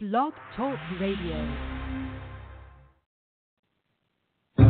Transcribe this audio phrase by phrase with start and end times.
[0.00, 1.44] Blog Talk Radio.
[4.56, 4.62] The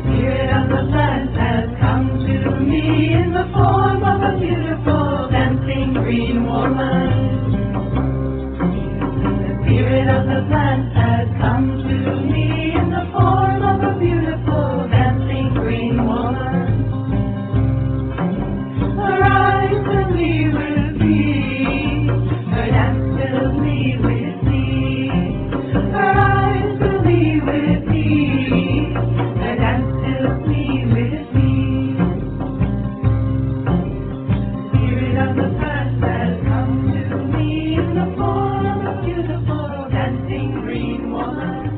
[0.00, 5.92] spirit of the plant has come to me in the form of a beautiful dancing
[5.92, 7.68] green woman.
[9.44, 12.03] The spirit of the plant has come to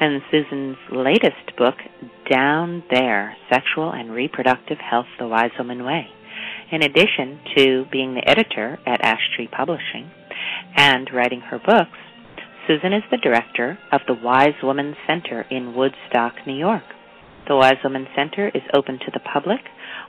[0.00, 1.74] and Susun's latest book,
[2.30, 6.06] Down There Sexual and Reproductive Health the Wise Woman Way.
[6.70, 10.10] In addition to being the editor at Ash Tree Publishing
[10.76, 11.98] and writing her books,
[12.68, 16.84] Susun is the director of the Wise Woman Center in Woodstock, New York.
[17.48, 19.60] The Wise Woman Center is open to the public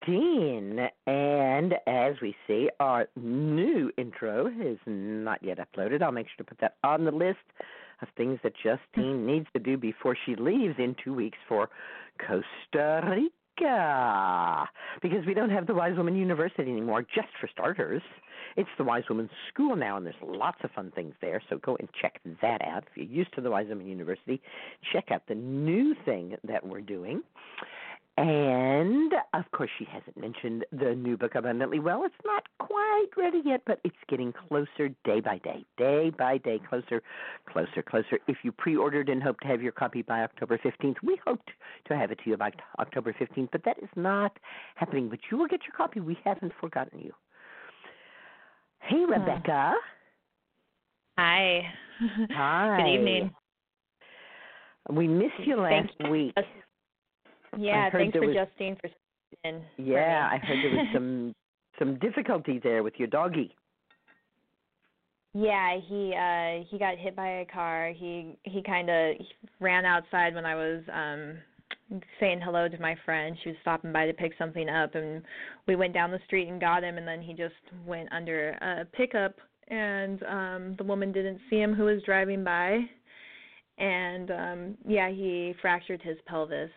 [0.00, 0.88] Justine.
[1.06, 6.02] And as we see, our new intro is not yet uploaded.
[6.02, 7.38] I'll make sure to put that on the list
[8.02, 9.26] of things that Justine mm.
[9.26, 11.68] needs to do before she leaves in two weeks for
[12.18, 14.68] Costa Rica.
[15.02, 18.02] Because we don't have the Wise Woman University anymore, just for starters.
[18.56, 21.42] It's the Wise Woman School now, and there's lots of fun things there.
[21.50, 22.84] So go and check that out.
[22.90, 24.40] If you're used to the Wise Woman University,
[24.92, 27.22] check out the new thing that we're doing.
[28.20, 32.04] And of course, she hasn't mentioned the new book, Abundantly Well.
[32.04, 36.60] It's not quite ready yet, but it's getting closer day by day, day by day,
[36.68, 37.02] closer,
[37.50, 38.18] closer, closer.
[38.28, 41.48] If you pre ordered and hope to have your copy by October 15th, we hoped
[41.86, 44.36] to have it to you by October 15th, but that is not
[44.74, 45.08] happening.
[45.08, 46.00] But you will get your copy.
[46.00, 47.14] We haven't forgotten you.
[48.80, 49.12] Hey, hmm.
[49.12, 49.72] Rebecca.
[51.16, 51.62] Hi.
[52.32, 52.82] Hi.
[52.82, 53.30] Good evening.
[54.90, 56.34] We missed you last Thank week.
[57.58, 58.90] Yeah, thanks for was- Justine for
[59.44, 59.62] in.
[59.78, 60.28] Yeah.
[60.30, 61.34] I heard there was some
[61.78, 63.54] some difficulty there with your doggy.
[65.34, 67.92] yeah, he uh he got hit by a car.
[67.94, 69.14] He he kind of
[69.60, 71.38] ran outside when I was um
[72.18, 73.36] saying hello to my friend.
[73.42, 75.22] She was stopping by to pick something up and
[75.66, 77.54] we went down the street and got him and then he just
[77.86, 79.36] went under a pickup
[79.68, 82.80] and um the woman didn't see him who was driving by
[83.78, 86.70] and um yeah, he fractured his pelvis.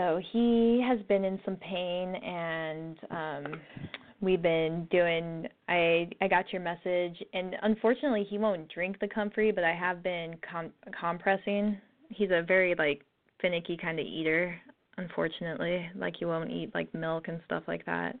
[0.00, 3.60] So he has been in some pain and um
[4.22, 9.52] we've been doing I I got your message and unfortunately he won't drink the comfrey
[9.52, 11.76] but I have been com- compressing.
[12.08, 13.02] He's a very like
[13.42, 14.58] finicky kind of eater
[14.96, 18.16] unfortunately like he won't eat like milk and stuff like that.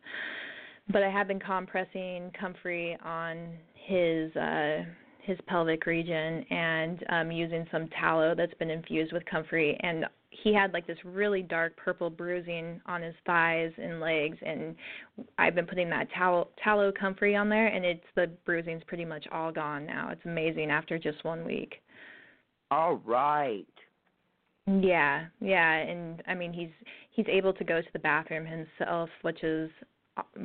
[0.92, 3.54] but I have been compressing comfrey on
[3.86, 4.82] his uh
[5.22, 10.54] his pelvic region and um using some tallow that's been infused with comfrey and he
[10.54, 14.74] had like this really dark purple bruising on his thighs and legs and
[15.38, 19.26] I've been putting that tallow tallow comfrey on there and it's the bruising's pretty much
[19.32, 20.10] all gone now.
[20.10, 21.82] It's amazing after just one week.
[22.70, 23.66] All right.
[24.66, 26.70] Yeah, yeah, and I mean he's
[27.10, 29.70] he's able to go to the bathroom himself, which is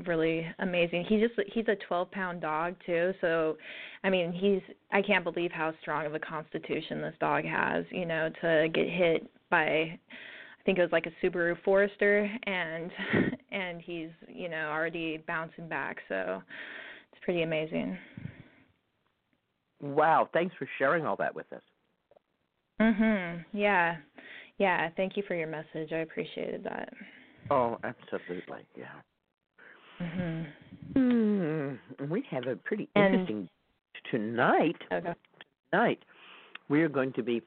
[0.06, 1.06] really amazing.
[1.08, 3.58] He just he's a 12 pound dog too, so
[4.04, 7.86] I mean he's I can't believe how strong of a constitution this dog has.
[7.92, 12.92] You know, to get hit by I think it was like a Subaru Forester, and
[13.52, 16.42] and he's you know already bouncing back, so
[17.12, 17.98] it's pretty amazing.
[19.82, 21.62] Wow, thanks for sharing all that with us.
[22.82, 23.46] Mhm.
[23.54, 23.98] Yeah.
[24.58, 25.92] Yeah, thank you for your message.
[25.92, 26.94] I appreciated that.
[27.52, 28.66] Oh, absolutely.
[28.76, 28.86] Yeah.
[30.00, 30.48] Mhm.
[30.94, 33.50] Mm, we have a pretty And- interesting
[34.06, 34.82] tonight.
[34.92, 35.14] Okay.
[35.72, 36.04] Tonight,
[36.70, 37.42] we are going to be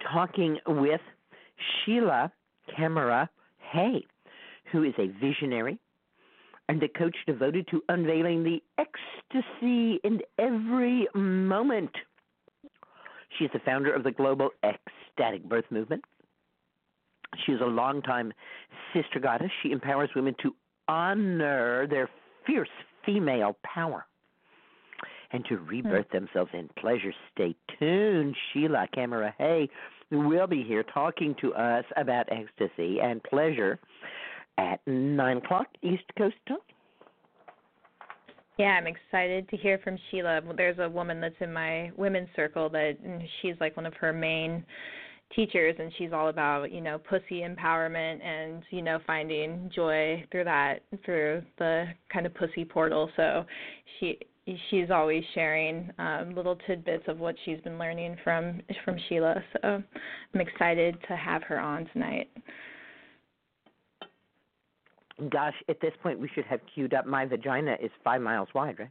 [0.00, 1.00] talking with
[1.56, 2.32] Sheila
[2.68, 3.28] Kamara
[3.58, 4.06] Hay,
[4.66, 5.78] who is a visionary
[6.68, 11.96] and a coach devoted to unveiling the ecstasy in every moment.
[13.30, 16.04] She is the founder of the global ecstatic birth movement.
[17.44, 18.32] She is a longtime
[18.92, 19.50] sister goddess.
[19.62, 20.54] She empowers women to
[20.88, 22.08] honor their
[22.46, 22.68] fierce
[23.04, 24.06] female power
[25.32, 27.12] and to rebirth themselves in pleasure.
[27.34, 28.34] Stay tuned.
[28.52, 29.68] Sheila Kamara Hay
[30.10, 33.78] will be here talking to us about ecstasy and pleasure
[34.56, 36.58] at 9 o'clock East Coast time.
[38.58, 40.40] Yeah, I'm excited to hear from Sheila.
[40.56, 42.96] There's a woman that's in my women's circle that
[43.40, 44.64] she's like one of her main
[45.34, 50.44] teachers and she's all about, you know, pussy empowerment and, you know, finding joy through
[50.44, 53.10] that through the kind of pussy portal.
[53.16, 53.44] So
[53.98, 54.18] she
[54.70, 59.36] she's always sharing um little tidbits of what she's been learning from from Sheila.
[59.52, 59.82] So
[60.34, 62.30] I'm excited to have her on tonight.
[65.30, 68.76] Gosh, at this point we should have queued up My Vagina is Five Miles Wide,
[68.78, 68.90] right?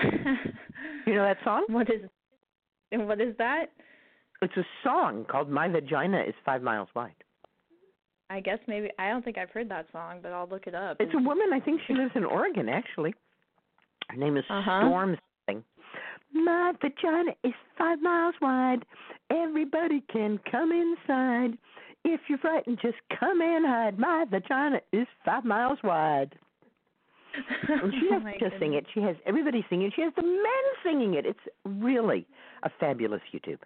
[1.06, 1.64] You know that song?
[1.68, 2.02] what is
[2.92, 3.66] and what is that?
[4.42, 7.14] It's a song called My Vagina is Five Miles Wide.
[8.30, 10.96] I guess maybe I don't think I've heard that song, but I'll look it up.
[11.00, 13.14] It's a woman, I think she lives in Oregon actually.
[14.08, 14.80] Her name is Uh-huh.
[14.82, 15.16] Storm
[15.46, 15.64] something.
[16.32, 18.84] My vagina is five miles wide.
[19.30, 21.58] Everybody can come inside.
[22.04, 23.98] If you're frightened, just come and hide.
[23.98, 26.34] My vagina is five miles wide.
[27.68, 28.86] And she Oh doesn't my just sing it.
[28.94, 29.90] She has everybody singing.
[29.94, 31.26] She has the men singing it.
[31.26, 32.26] It's really
[32.62, 33.58] a fabulous YouTube.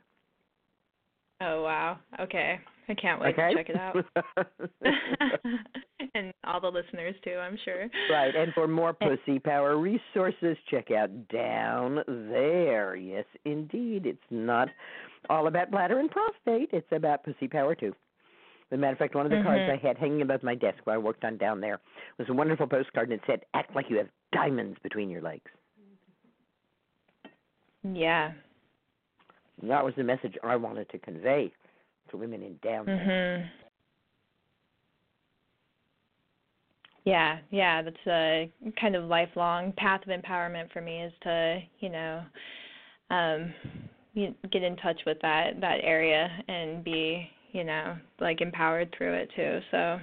[1.40, 1.98] Oh wow.
[2.20, 2.58] Okay.
[2.88, 3.54] I can't wait okay?
[3.54, 3.96] to check it out.
[6.14, 7.88] and all the listeners too, I'm sure.
[8.10, 8.34] right.
[8.36, 12.94] And for more pussy power resources, check out down there.
[12.94, 14.04] Yes, indeed.
[14.04, 14.68] It's not
[15.30, 16.70] all about bladder and prostate.
[16.74, 17.94] It's about pussy power too.
[18.70, 19.72] As a matter of fact, one of the cards Mhm.
[19.72, 21.80] I had hanging above my desk where I worked on down there
[22.18, 25.50] was a wonderful postcard and it said, Act like you have diamonds between your legs.
[27.82, 28.32] Yeah.
[29.60, 31.52] And that was the message I wanted to convey
[32.10, 32.86] to women in down.
[32.86, 33.50] Mhm.
[37.04, 41.90] Yeah, yeah, that's a kind of lifelong path of empowerment for me is to, you
[41.90, 42.24] know,
[43.10, 43.54] um
[44.50, 49.30] get in touch with that that area and be, you know, like empowered through it
[49.36, 49.60] too.
[49.70, 50.00] So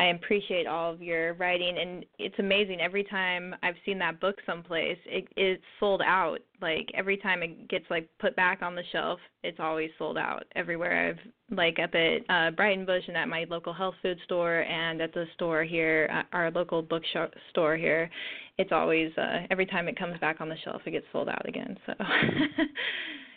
[0.00, 4.36] I appreciate all of your writing and it's amazing every time I've seen that book
[4.46, 8.82] someplace it it's sold out like every time it gets like put back on the
[8.92, 10.44] shelf it's always sold out.
[10.56, 11.18] Everywhere I've
[11.54, 15.12] like up at uh Brighton Bush and at my local health food store and at
[15.12, 17.02] the store here uh, our local book
[17.50, 18.08] store here
[18.56, 21.46] it's always uh every time it comes back on the shelf it gets sold out
[21.46, 21.92] again so.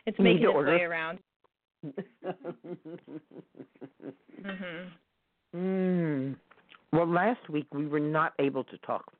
[0.05, 1.19] It's making its way around.
[4.43, 4.91] Mhm
[5.55, 6.35] Mm.
[6.93, 9.11] Well, last week we were not able to talk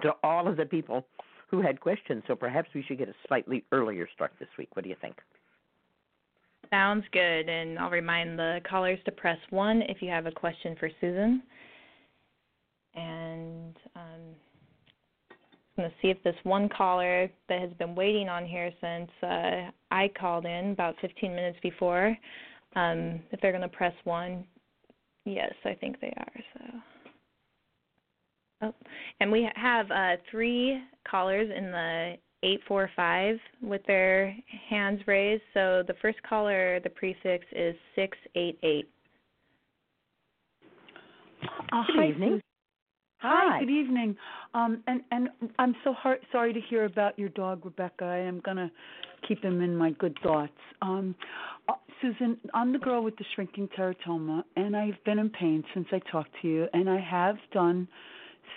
[0.00, 1.04] to all of the people
[1.50, 4.70] who had questions, so perhaps we should get a slightly earlier start this week.
[4.72, 5.16] What do you think?
[6.70, 7.50] Sounds good.
[7.50, 11.42] And I'll remind the callers to press 1 if you have a question for Susun.
[12.94, 14.34] And um,
[15.30, 19.10] I'm going to see if this one caller that has been waiting on here since
[19.22, 22.16] uh, I called in about 15 minutes before,
[22.74, 24.44] um, if they're going to press 1.
[25.24, 26.32] Yes, I think they are.
[26.54, 26.64] So.
[28.62, 28.74] Oh,
[29.20, 34.36] and we have uh, three callers in the 845 with their
[34.68, 35.42] hands raised.
[35.54, 38.88] So the first caller, the prefix is 688.
[41.72, 42.40] Uh, Good evening.
[43.22, 43.28] Susun.
[43.30, 43.60] Hi.
[43.60, 44.16] good evening.
[44.54, 48.04] Um, and and I'm so heart, sorry to hear about your dog, Rebecca.
[48.04, 48.70] I am gonna
[49.26, 50.52] keep him in my good thoughts.
[50.82, 51.14] Um,
[51.68, 55.86] uh, Susun, I'm the girl with the shrinking teratoma, and I've been in pain since
[55.92, 57.86] I talked to you, and I have done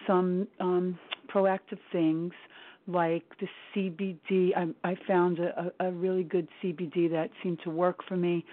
[0.08, 0.98] some um,
[1.34, 2.34] proactive things
[2.88, 4.52] like the CBD.
[4.56, 8.46] I, I found a, a really good CBD that seemed to work for me,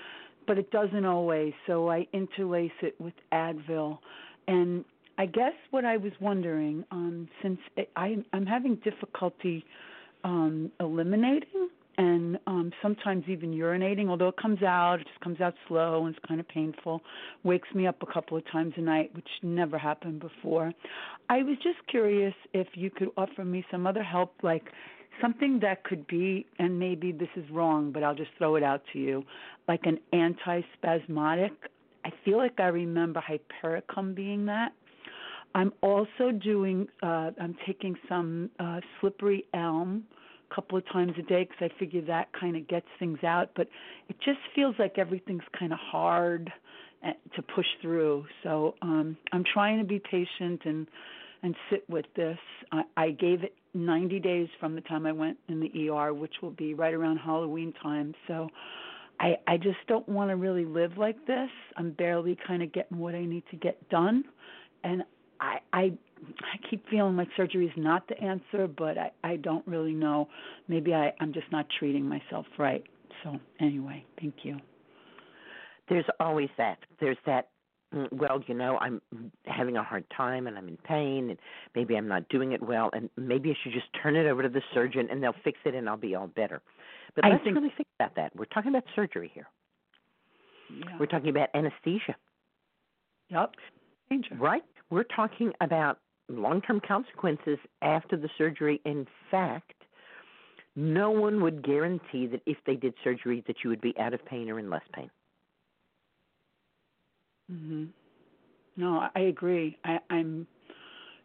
[0.47, 1.53] but it doesn't always.
[1.67, 3.99] So I interlace it with Advil,
[4.49, 4.85] and
[5.21, 9.67] I guess what I was wondering, um, since it, I, I'm having difficulty
[10.25, 15.53] um, eliminating and um, sometimes even urinating, although it comes out, it just comes out
[15.69, 17.03] slow and it's kind of painful.
[17.45, 20.73] Wakes me up a couple of times a night, which never happened before.
[21.29, 24.71] I was just curious if you could offer me some other help, like
[25.21, 28.81] something that could be, and maybe this is wrong, but I'll just throw it out
[28.95, 29.23] to you,
[29.69, 31.51] like an antispasmodic.
[32.07, 34.73] I feel like I remember Hypericum being that.
[35.55, 36.89] I'm also doing.
[37.03, 40.05] Uh, I'm taking some uh, slippery elm
[40.51, 43.51] a couple of times a day because I figure that kind of gets things out.
[43.57, 43.69] But
[44.09, 46.53] it just feels like everything's kind of hard
[47.05, 48.27] uh, to push through.
[48.43, 50.87] So um, I'm trying to be patient and
[51.43, 52.39] and sit with this.
[52.71, 56.35] I, I gave it 90 days from the time I went in the ER, which
[56.43, 58.15] will be right around Halloween time.
[58.29, 58.49] So
[59.19, 61.51] I I just don't want to really live like this.
[61.77, 64.25] I'm barely kind of getting what I need to get done,
[64.85, 65.03] and
[65.41, 65.93] I I
[66.43, 70.29] I keep feeling like surgery is not the answer, but I I don't really know.
[70.69, 72.85] Maybe I I'm just not treating myself right.
[73.25, 74.59] So anyway, thank you.
[75.89, 76.79] There's always that.
[77.01, 77.49] There's that.
[77.95, 79.01] mm, Well, you know, I'm
[79.47, 81.39] having a hard time and I'm in pain, and
[81.75, 84.49] maybe I'm not doing it well, and maybe I should just turn it over to
[84.49, 86.63] the surgeon and they'll fix it and I'll be all better.
[87.17, 88.35] But I let's think- really think about that.
[88.37, 89.49] We're talking about surgery here.
[90.73, 90.97] Yeah.
[91.01, 92.15] We're talking about anesthesia,
[93.31, 93.55] Yep.
[94.09, 94.37] Danger.
[94.37, 94.63] right?
[94.91, 98.81] We're talking about long term consequences after the surgery.
[98.85, 99.73] In fact,
[100.77, 104.25] no one would guarantee that if they did surgery that you would be out of
[104.27, 105.11] pain or in less pain.
[107.51, 107.85] Mm-hmm.
[108.77, 109.77] No, I agree.
[109.85, 110.47] I I'm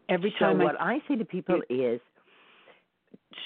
[0.09, 2.01] every so time what I I say to people is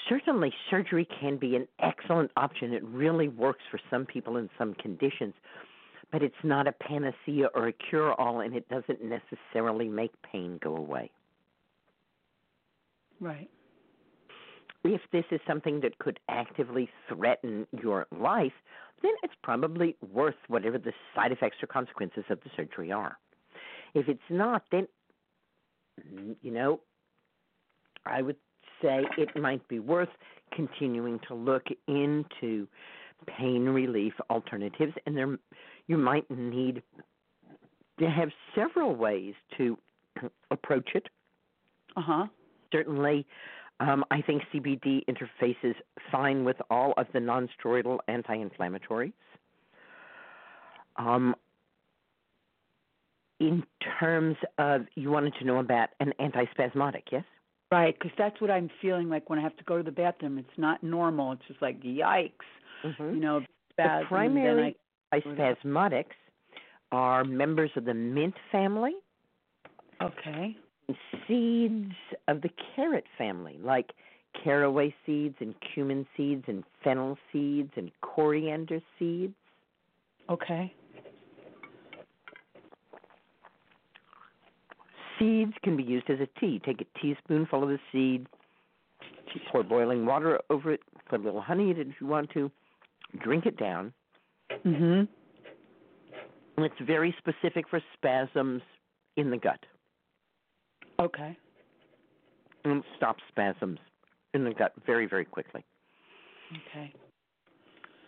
[0.07, 2.73] certainly surgery can be an excellent option.
[2.73, 5.33] It really works for some people in some conditions,
[6.11, 10.59] but it's not a panacea or a cure all and it doesn't necessarily make pain
[10.61, 11.11] go away.
[13.19, 13.49] right.
[14.83, 18.53] If this is something that could actively threaten your life,
[19.03, 23.17] then it's probably worth whatever the side effects or consequences of the surgery are.
[23.93, 24.87] If it's not, then
[26.41, 26.79] you know,
[28.05, 28.37] I would
[28.81, 30.09] say it might be worth
[30.53, 32.67] continuing to look into
[33.27, 35.37] pain relief alternatives, and there
[35.87, 36.81] you might need
[37.99, 39.77] to have several ways to
[40.51, 41.07] approach it.
[41.95, 42.27] Uh huh.
[42.71, 43.25] Certainly,
[43.79, 45.75] um, I think CBD interfaces
[46.11, 49.13] fine with all of the nonsteroidal anti-inflammatories.
[50.97, 51.35] Um,
[53.39, 53.63] in
[53.99, 57.23] terms of, you wanted to know about an antispasmodic, yes?
[57.71, 60.39] Right, because that's what I'm feeling like when I have to go to the bathroom.
[60.39, 61.33] It's not normal.
[61.33, 62.31] It's just like yikes,
[62.83, 63.15] Mm-hmm.
[63.15, 63.39] you know.
[63.41, 64.77] the spasm, then primary
[65.11, 66.05] I, spasmodics
[66.91, 68.93] are members of the mint family,
[70.01, 70.55] okay.
[71.27, 71.93] seeds
[72.27, 73.91] of the carrot family, like
[74.43, 79.35] caraway seeds and cumin seeds and fennel seeds and coriander seeds.
[80.29, 80.73] Okay.
[85.19, 86.61] Seeds can be used as a tea.
[86.65, 88.25] Take a teaspoonful of the seed,
[89.51, 92.49] pour boiling water over it, put a little honey in it if you want to,
[93.21, 93.93] drink it down.
[94.49, 95.07] Mhm.
[96.55, 98.61] And it's very specific for spasms
[99.15, 99.65] in the gut.
[100.99, 101.37] Okay.
[102.65, 103.79] And stops spasms
[104.33, 105.63] in the gut very, very quickly.
[106.67, 106.93] Okay.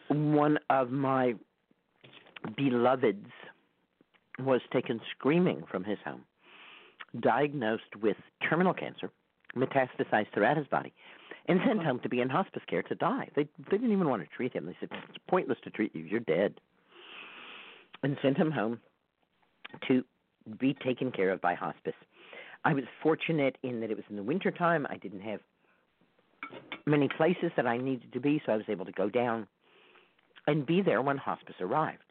[0.10, 1.36] One of my
[2.58, 3.32] beloveds
[4.40, 6.26] was taken screaming from his home,
[7.20, 9.12] diagnosed with terminal cancer,
[9.56, 10.94] metastasized throughout his body,
[11.48, 13.30] and sent home to be in hospice care to die.
[13.36, 14.66] They they didn't even want to treat him.
[14.66, 16.04] They said it's pointless to treat you.
[16.04, 16.60] You're dead.
[18.04, 18.80] And sent him home
[19.88, 20.04] to
[20.60, 21.94] be taken care of by hospice.
[22.64, 24.88] I was fortunate in that it was in the winter time.
[24.90, 25.40] I didn't have
[26.86, 29.48] many places that I needed to be, so I was able to go down
[30.48, 32.04] and be there when hospice arrived.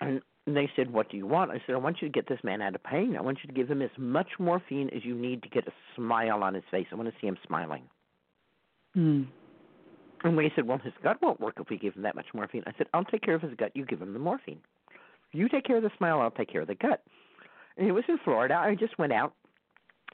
[0.00, 1.50] And they said, What do you want?
[1.50, 3.16] I said, I want you to get this man out of pain.
[3.16, 5.72] I want you to give him as much morphine as you need to get a
[5.96, 6.86] smile on his face.
[6.92, 7.82] I want to see him smiling.
[8.94, 9.22] Hmm.
[10.22, 12.62] And they said, Well, his gut won't work if we give him that much morphine.
[12.66, 13.72] I said, I'll take care of his gut.
[13.74, 14.60] You give him the morphine.
[15.32, 17.02] You take care of the smile, I'll take care of the gut.
[17.76, 18.54] and it was in Florida.
[18.54, 19.34] I just went out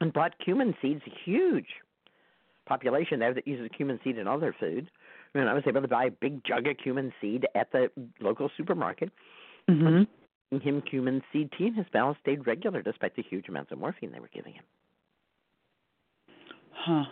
[0.01, 1.67] and bought cumin seeds, a huge
[2.65, 4.89] population there that uses cumin seed in all their food.
[5.35, 8.49] And I was able to buy a big jug of cumin seed at the local
[8.57, 9.11] supermarket.
[9.69, 10.07] Mhm.
[10.51, 14.11] Him cumin seed tea, and his balance stayed regular despite the huge amounts of morphine
[14.11, 14.63] they were giving him.
[16.71, 17.05] Huh.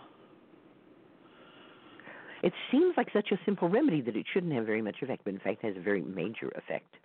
[2.44, 5.34] It seems like such a simple remedy that it shouldn't have very much effect, but
[5.34, 6.96] in fact has a very major effect.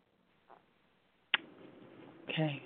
[2.29, 2.63] Okay.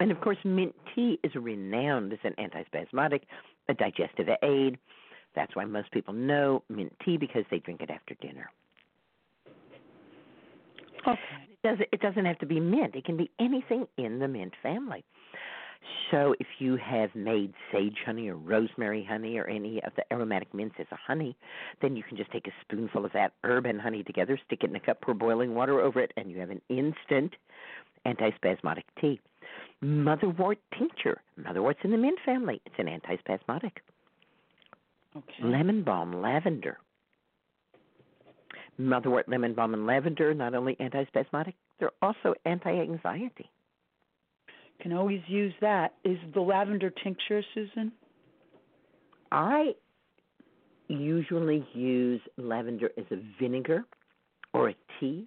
[0.00, 3.22] And of course, mint tea is renowned as an antispasmodic,
[3.68, 4.78] a digestive aid.
[5.34, 8.50] That's why most people know mint tea because they drink it after dinner.
[11.06, 11.55] Okay.
[11.66, 12.94] It doesn't, it doesn't have to be mint.
[12.94, 15.04] It can be anything in the mint family.
[16.10, 20.52] So if you have made sage honey or rosemary honey or any of the aromatic
[20.54, 21.36] mints as a honey,
[21.82, 24.70] then you can just take a spoonful of that herb and honey together, stick it
[24.70, 27.34] in a cup, pour boiling water over it, and you have an instant
[28.06, 29.20] antispasmodic tea.
[29.82, 31.20] Motherwort tincture.
[31.36, 32.60] Motherwort's in the mint family.
[32.64, 33.72] It's an antispasmodic.
[35.16, 35.42] Okay.
[35.42, 36.78] Lemon balm, lavender.
[38.78, 43.50] Motherwort, lemon balm, and lavender not only antispasmodic, they're also anti-anxiety.
[44.80, 45.94] Can always use that.
[46.04, 47.92] Is the lavender tincture, Susun?
[49.32, 49.74] I
[50.88, 53.84] usually use lavender as a vinegar
[54.52, 55.26] or a tea.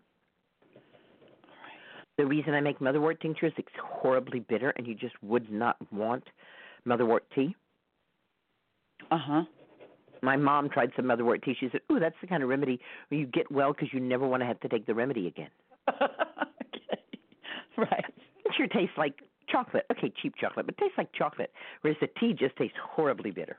[2.18, 5.78] The reason I make motherwort tincture is it's horribly bitter, and you just would not
[5.92, 6.24] want
[6.88, 7.56] motherwort tea.
[9.10, 9.44] Uh huh.
[10.22, 11.56] My mom tried some motherwort tea.
[11.60, 14.28] She said, "Ooh, that's the kind of remedy where you get well because you never
[14.28, 15.50] want to have to take the remedy again."
[15.90, 17.02] okay.
[17.78, 18.06] Right.
[18.46, 19.86] It sure tastes like chocolate.
[19.92, 21.52] Okay, cheap chocolate, but it tastes like chocolate.
[21.82, 23.58] Whereas the tea just tastes horribly bitter.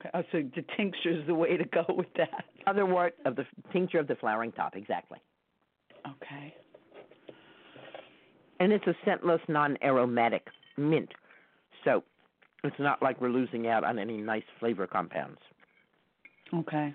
[0.00, 0.10] Okay.
[0.14, 2.44] Oh, so the tincture is the way to go with that.
[2.66, 5.18] Motherwort of the tincture of the flowering top, exactly.
[6.06, 6.54] Okay.
[8.60, 10.46] And it's a scentless, non-aromatic
[10.76, 11.08] mint,
[11.84, 12.04] so
[12.64, 15.38] it's not like we're losing out on any nice flavor compounds.
[16.54, 16.94] Okay.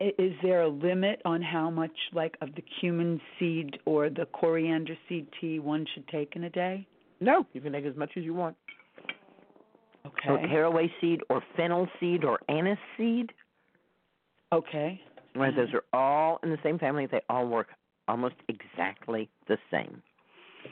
[0.00, 4.96] Is there a limit on how much, like, of the cumin seed or the coriander
[5.08, 6.86] seed tea one should take in a day?
[7.20, 8.56] No, you can take as much as you want.
[10.24, 10.46] So Okay.
[10.48, 13.32] caraway seed or fennel seed or anise seed,
[14.52, 15.00] Okay.
[15.34, 15.54] right?
[15.54, 17.06] Those are all in the same family.
[17.06, 17.68] They all work
[18.06, 20.00] almost exactly the same.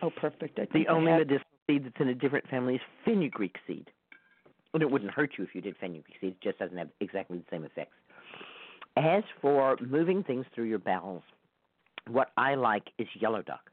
[0.03, 0.59] Oh, perfect.
[0.61, 3.91] I The only have- medicinal seed that's in a different family is fenugreek seed.
[4.73, 6.37] And it wouldn't hurt you if you did fenugreek seed.
[6.41, 7.95] It just doesn't have exactly the same effects.
[8.97, 11.23] As for moving things through your bowels,
[12.09, 13.71] what I like is yellow dock.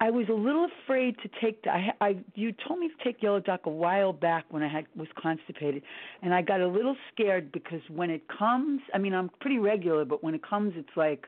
[0.00, 3.40] I was a little afraid to take I, I you told me to take yellow
[3.40, 5.82] dock a while back when I had was constipated
[6.22, 10.04] and I got a little scared because when it comes I mean I'm pretty regular
[10.04, 11.26] but when it comes it's like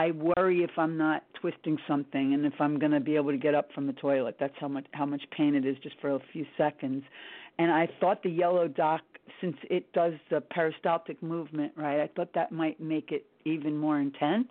[0.00, 3.36] I worry if I'm not twisting something and if I'm going to be able to
[3.36, 4.36] get up from the toilet.
[4.40, 7.04] That's how much how much pain it is just for a few seconds.
[7.58, 9.02] And I thought the yellow dock
[9.42, 14.00] since it does the peristaltic movement right I thought that might make it even more
[14.00, 14.48] intense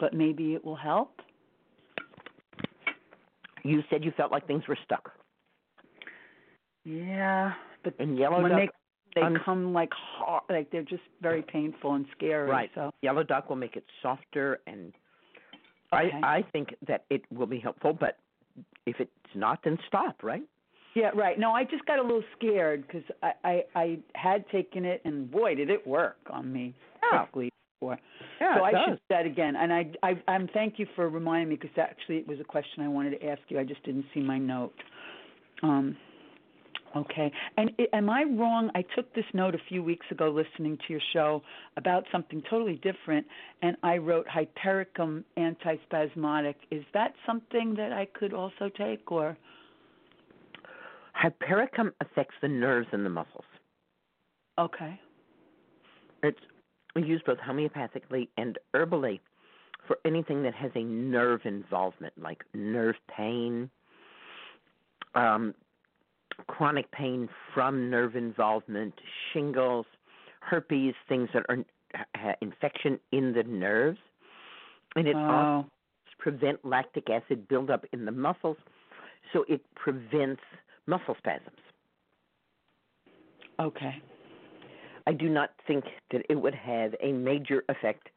[0.00, 1.20] but maybe it will help.
[3.62, 5.12] You said you felt like things were stuck.
[6.84, 7.52] Yeah,
[7.84, 8.70] but And yellow dock,
[9.14, 12.48] they un- come like hard, like they're just very painful and scary.
[12.50, 12.70] right?
[12.74, 14.92] So Yellow dock will make it softer, and
[15.92, 16.10] Okay.
[16.22, 17.92] I I think that it will be helpful.
[17.92, 18.18] But
[18.86, 20.22] if it's not, then stop.
[20.22, 20.42] Right?
[20.94, 21.38] yeah, right.
[21.38, 25.30] No, I just got a little scared because I, I I had taken it and
[25.30, 26.74] boy did it work on me
[27.12, 27.24] Yeah.
[27.24, 27.50] quickly
[27.80, 27.98] before.
[28.40, 28.80] Yeah, so I does.
[28.86, 29.56] should say that again.
[29.56, 32.82] And I I I'm thank you for reminding me because actually it was a question
[32.84, 33.58] I wanted to ask you.
[33.58, 34.74] I just didn't see my note.
[35.62, 35.96] Um.
[36.96, 37.32] Okay.
[37.56, 38.70] And am I wrong?
[38.74, 41.42] I took this note a few weeks ago listening to your show
[41.76, 43.26] about something totally different,
[43.62, 46.54] and I wrote hypericum antispasmodic.
[46.70, 49.36] Is that something that I could also take, or?
[51.14, 53.44] Hypericum affects the nerves and the muscles.
[54.58, 55.00] Okay.
[56.22, 56.38] It's
[56.96, 59.18] used both homeopathically and herbally
[59.88, 63.68] for anything that has a nerve involvement, like nerve pain,
[65.14, 65.54] um,
[66.46, 68.94] chronic pain from nerve involvement,
[69.32, 69.86] shingles,
[70.40, 71.64] herpes, things that are
[72.40, 73.98] infection in the nerves,
[74.96, 75.70] and it also Oh.
[76.18, 78.56] prevent lactic acid buildup in the muscles,
[79.32, 80.42] so it prevents
[80.86, 81.60] muscle spasms.
[83.58, 84.00] Okay.
[85.06, 88.08] I do not think that it would have a major effect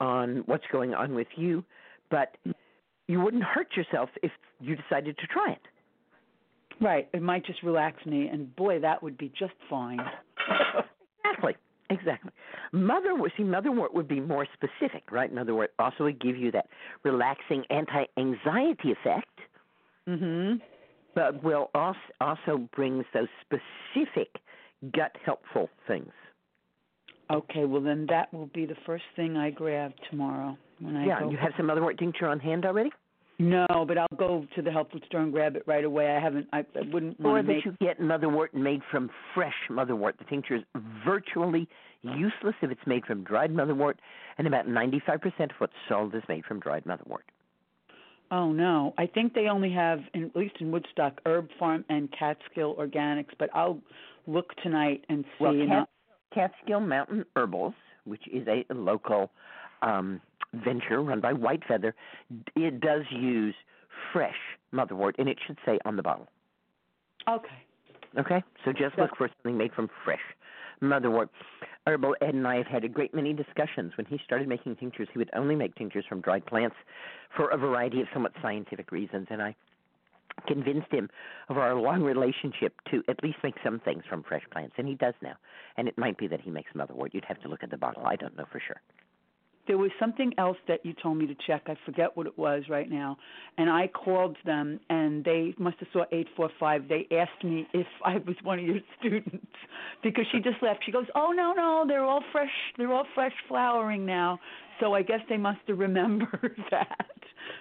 [0.00, 1.64] on what's going on with you,
[2.10, 2.36] but
[3.08, 5.68] you wouldn't hurt yourself if you decided to try it.
[6.82, 7.08] Right.
[7.12, 10.00] It might just relax me, and boy, that would be just fine.
[11.24, 11.56] Exactly.
[11.90, 12.30] Exactly.
[12.72, 15.32] Motherwort, see, motherwort would be more specific, right?
[15.34, 16.66] Motherwort also would give you that
[17.04, 19.38] relaxing anti-anxiety effect,
[20.08, 20.60] Mhm.
[21.14, 24.38] but will also also brings those specific
[24.92, 26.12] gut helpful things.
[27.30, 31.20] Okay, well then that will be the first thing I grab tomorrow when I yeah,
[31.20, 31.30] go.
[31.30, 32.90] you have some motherwort tincture on hand already,
[33.42, 36.14] No, but I'll go to the health food store and grab it right away.
[36.14, 36.46] I haven't.
[36.52, 37.64] I, I wouldn't or want to that make.
[37.64, 40.16] you get motherwort made from fresh motherwort.
[40.18, 40.62] The tincture is
[41.04, 41.68] virtually
[42.02, 43.94] useless if it's made from dried motherwort,
[44.38, 47.24] and about 95% of what's sold is made from dried motherwort.
[48.30, 52.08] Oh no, I think they only have, in, at least in Woodstock, Herb Farm and
[52.16, 53.30] Catskill Organics.
[53.40, 53.80] But I'll
[54.28, 55.44] look tonight and see.
[55.44, 55.88] Well, Cat,
[56.32, 57.74] Catskill Mountain Herbals,
[58.04, 59.32] which is a local
[59.82, 60.20] um,
[60.52, 61.94] venture run by White Feather,
[62.54, 63.54] it does use
[64.12, 64.36] fresh
[64.72, 66.28] motherwort, and it should say on the bottle.
[67.28, 67.62] okay.
[68.18, 70.20] Okay, so just look for something made from fresh
[70.82, 71.30] motherwort.
[71.86, 73.92] Herbal Ed and I have had a great many discussions.
[73.96, 76.76] When he started making tinctures, he would only make tinctures from dried plants
[77.34, 79.54] for a variety of somewhat scientific reasons, and I
[80.46, 81.08] convinced him
[81.48, 84.94] of our long relationship to at least make some things from fresh plants, and he
[84.94, 85.34] does now.
[85.76, 87.14] And it might be that he makes motherwort.
[87.14, 88.04] You'd have to look at the bottle.
[88.06, 88.80] I don't know for sure.
[89.66, 91.62] There was something else that you told me to check.
[91.66, 93.16] I forget what it was right now.
[93.58, 96.88] And I called them, and they must have saw 845.
[96.88, 99.46] They asked me if I was one of your students
[100.02, 100.80] because she just left.
[100.84, 102.50] She goes, "Oh no, no, they're all fresh.
[102.76, 104.40] They're all fresh flowering now."
[104.80, 107.20] So I guess they must have remembered that,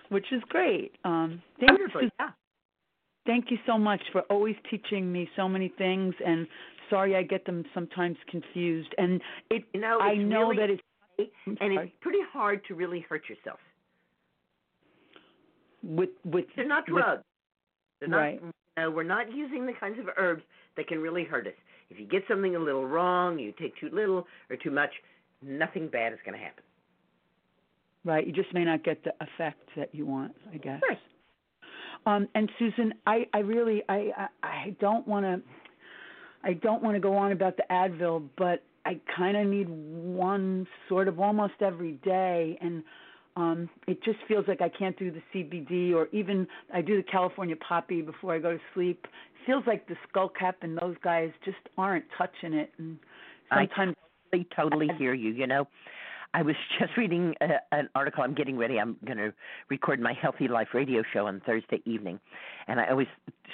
[0.10, 0.94] which is great.
[1.04, 2.30] Um, thank you, yeah.
[3.28, 6.16] thank you so much for always teaching me so many things.
[6.26, 6.48] And
[6.90, 8.94] sorry, I get them sometimes confused.
[8.98, 10.82] And it, You know, I know really, that it's
[11.46, 13.60] and it's pretty hard to really hurt yourself.
[15.84, 17.24] with with They're not with- drugs.
[18.00, 18.42] They're not, Right.
[18.42, 20.44] you know, we're not using the kinds of herbs
[20.76, 21.54] that can really hurt us.
[21.90, 24.92] If you get something a little wrong, you take too little or too much,
[25.42, 26.64] nothing bad is going to happen.
[28.04, 28.26] Right.
[28.26, 30.82] You just may not get the effect that you want, I guess.
[30.88, 30.98] Right.
[32.08, 35.42] Um, and Susun, I, I really, I, I, I don't want to,
[36.44, 40.67] I don't want to go on about the Advil, but I kind of need one
[40.89, 42.84] sort of almost every day, and
[43.36, 47.04] um, it just feels like I can't do the CBD or even I do the
[47.04, 49.06] California Poppy before I go to sleep.
[49.06, 52.98] It feels like the Skull Cap and those guys just aren't touching it, and
[53.54, 53.96] sometimes
[54.34, 55.32] I totally hear you.
[55.32, 55.67] You know,
[56.34, 58.24] I was just reading a, an article.
[58.24, 58.80] I'm getting ready.
[58.80, 59.34] I'm going to
[59.70, 62.20] record my Healthy Life radio show on Thursday evening,
[62.67, 63.08] and I always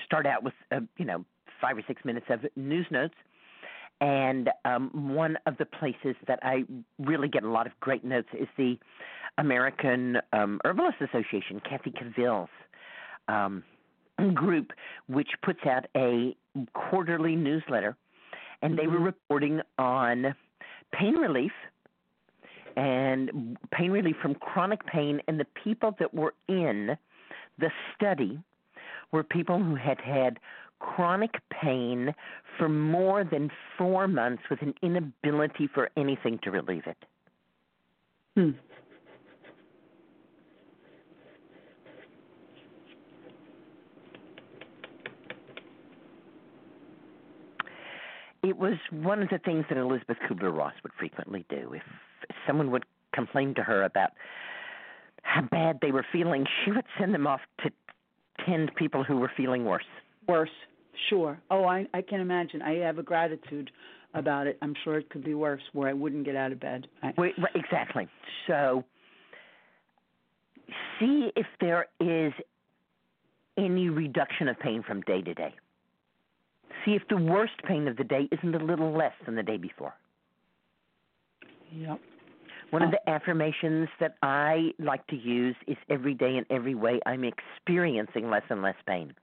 [0.05, 1.25] start out with uh, you know
[1.61, 3.15] five or six minutes of news notes.
[3.99, 6.65] And um, one of the places that I
[6.99, 8.77] really get a lot of great notes is the
[9.38, 12.49] American um, Herbalist Association, Kathy Cavill's
[13.27, 13.63] um,
[14.33, 14.71] group,
[15.07, 16.36] which puts out a
[16.73, 17.95] quarterly newsletter,
[18.62, 20.36] and they were reporting on
[20.91, 21.51] pain relief
[22.75, 26.95] and pain relief from chronic pain, and the people that were in
[27.57, 28.39] the study
[29.12, 30.39] were people who had had
[30.79, 32.13] chronic pain
[32.57, 36.97] for more than four months with an inability for anything to relieve it.
[38.35, 38.51] hmm.
[48.43, 51.73] It was one of the things that Elizabeth Kubler Ross would frequently do.
[51.73, 51.83] If
[52.47, 54.11] someone would complain to her about
[55.23, 57.71] how bad they were feeling, she would send them off to
[58.45, 59.83] tend people who were feeling worse.
[60.27, 60.49] Worse,
[61.09, 61.39] sure.
[61.49, 62.61] Oh, I I can imagine.
[62.61, 63.71] I have a gratitude
[64.13, 64.57] about it.
[64.61, 66.87] I'm sure it could be worse, where I wouldn't get out of bed.
[67.03, 68.07] I, Wait, right, exactly.
[68.47, 68.83] So,
[70.99, 72.33] see if there is
[73.57, 75.53] any reduction of pain from day to day.
[76.85, 79.57] See if the worst pain of the day isn't a little less than the day
[79.57, 79.93] before.
[81.71, 81.99] yep.
[82.69, 82.91] One of oh.
[82.91, 88.29] the affirmations that I like to use is every day in every way I'm experiencing
[88.29, 89.13] less and less pain.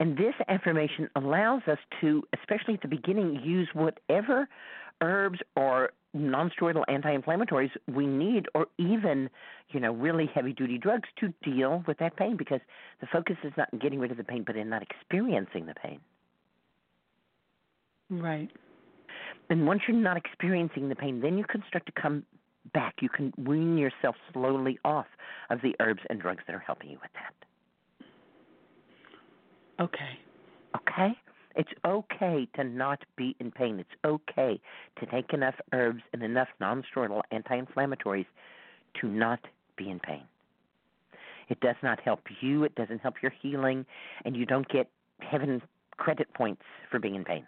[0.00, 4.48] And this affirmation allows us to, especially at the beginning, use whatever
[5.02, 9.28] herbs or nonsteroidal anti-inflammatories we need or even,
[9.68, 12.60] you know, really heavy-duty drugs to deal with that pain because
[13.00, 15.74] the focus is not in getting rid of the pain but in not experiencing the
[15.74, 16.00] pain.
[18.08, 18.50] Right.
[19.50, 22.24] And once you're not experiencing the pain, then you can start to come
[22.72, 22.96] back.
[23.00, 25.06] You can wean yourself slowly off
[25.50, 27.49] of the herbs and drugs that are helping you with that.
[29.80, 30.18] Okay.
[30.76, 31.12] Okay?
[31.56, 33.80] It's okay to not be in pain.
[33.80, 34.60] It's okay
[34.98, 38.26] to take enough herbs and enough nonsteroidal anti-inflammatories
[39.00, 39.40] to not
[39.76, 40.22] be in pain.
[41.48, 43.84] It does not help you, it doesn't help your healing,
[44.24, 44.88] and you don't get
[45.20, 45.60] heaven
[45.96, 47.44] credit points for being in pain.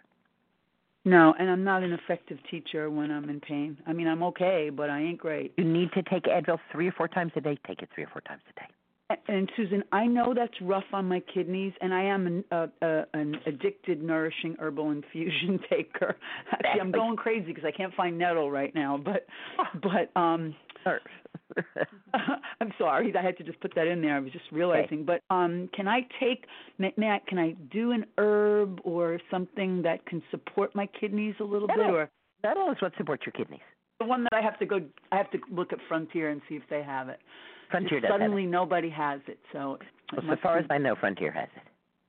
[1.05, 3.77] No, and I'm not an effective teacher when I'm in pain.
[3.87, 5.53] I mean, I'm okay, but I ain't great.
[5.57, 7.57] You need to take Advil three or four times a day.
[7.67, 8.67] Take it three or four times a day.
[9.27, 13.03] And Susun, I know that's rough on my kidneys, and I am an, uh, uh,
[13.13, 16.15] an addicted, nourishing herbal infusion taker.
[16.51, 18.99] Actually, I'm going crazy because I can't find nettle right now.
[19.03, 19.25] But,
[19.81, 20.55] but um,
[22.13, 24.15] I'm sorry, I had to just put that in there.
[24.15, 25.05] I was just realizing.
[25.05, 26.45] But um, can I take?
[26.77, 31.43] May I, can I do an herb or something that can support my kidneys a
[31.43, 31.85] little Nettle.
[31.85, 32.09] bit, or
[32.43, 33.61] Nettle is what supports your kidneys.
[33.99, 34.79] the one that I have to go?
[35.11, 37.19] I have to look at Frontier and see if they have it.
[37.73, 39.75] Frontier does suddenly have nobody has it, so.
[39.75, 40.17] it.
[40.17, 41.63] it Well, so far be- as I know, Frontier has it.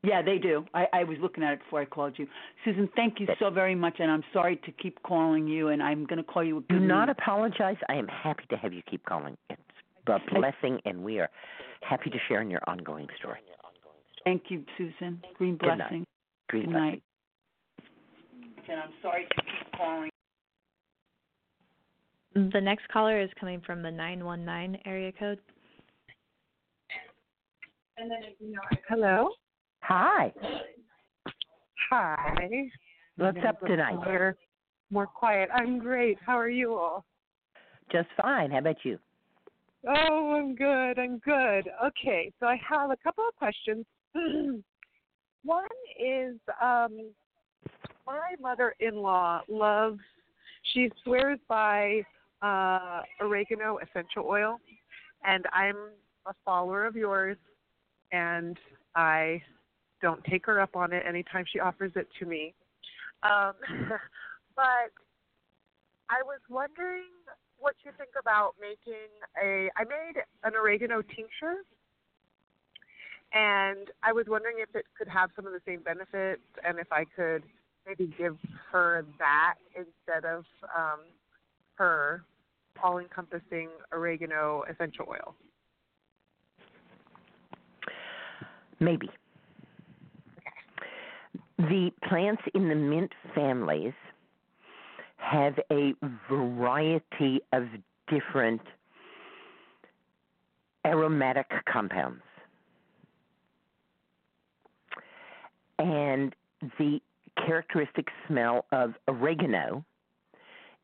[0.06, 0.66] Yeah, they do.
[0.74, 2.26] I, I was looking at it before I called you.
[2.66, 6.04] Susun, thank you so very much, and I'm sorry to keep calling you, and I'm
[6.04, 6.56] going to call you.
[6.56, 7.16] With Do not news.
[7.18, 7.76] apologize.
[7.88, 9.34] I am happy to have you keep calling.
[9.48, 9.60] It's
[10.06, 11.30] a blessing, and we are
[11.80, 13.38] happy to share in your ongoing story.
[14.24, 15.18] Thank you, Susun.
[15.38, 15.78] Green Good night.
[15.78, 16.04] blessing.
[16.50, 16.90] Green Good blessing.
[16.90, 17.02] night.
[18.68, 20.10] And I'm sorry to keep calling.
[22.34, 25.38] The next caller is coming from the 919 area code.
[28.88, 29.30] Hello.
[29.82, 30.32] Hi.
[31.90, 32.48] Hi.
[33.16, 33.94] What's up tonight?
[33.94, 34.36] More,
[34.90, 35.48] more quiet.
[35.54, 36.18] I'm great.
[36.24, 37.04] How are you all?
[37.92, 38.50] Just fine.
[38.50, 38.98] How about you?
[39.86, 40.98] Oh, I'm good.
[40.98, 41.68] I'm good.
[41.84, 43.84] Okay, so I have a couple of questions.
[45.44, 45.64] One
[46.00, 47.10] is um
[48.06, 50.00] my mother-in-law loves
[50.72, 52.02] she swears by
[52.40, 54.58] uh oregano essential oil
[55.24, 55.76] and I'm
[56.26, 57.36] a follower of yours
[58.14, 58.56] and
[58.94, 59.42] I
[60.00, 62.54] don't take her up on it anytime she offers it to me.
[63.22, 63.54] Um
[64.56, 64.94] but
[66.08, 67.10] I was wondering
[67.58, 69.10] what you think about making
[69.42, 71.64] a I made an oregano tincture
[73.32, 76.92] and I was wondering if it could have some of the same benefits and if
[76.92, 77.42] I could
[77.86, 78.36] maybe give
[78.70, 80.44] her that instead of
[80.76, 81.00] um
[81.74, 82.22] her
[82.82, 85.34] all encompassing oregano essential oil.
[88.80, 89.08] Maybe.
[91.58, 93.92] The plants in the mint families
[95.16, 95.94] have a
[96.28, 97.64] variety of
[98.08, 98.60] different
[100.86, 102.22] aromatic compounds.
[105.78, 106.34] And
[106.78, 107.00] the
[107.46, 109.84] characteristic smell of oregano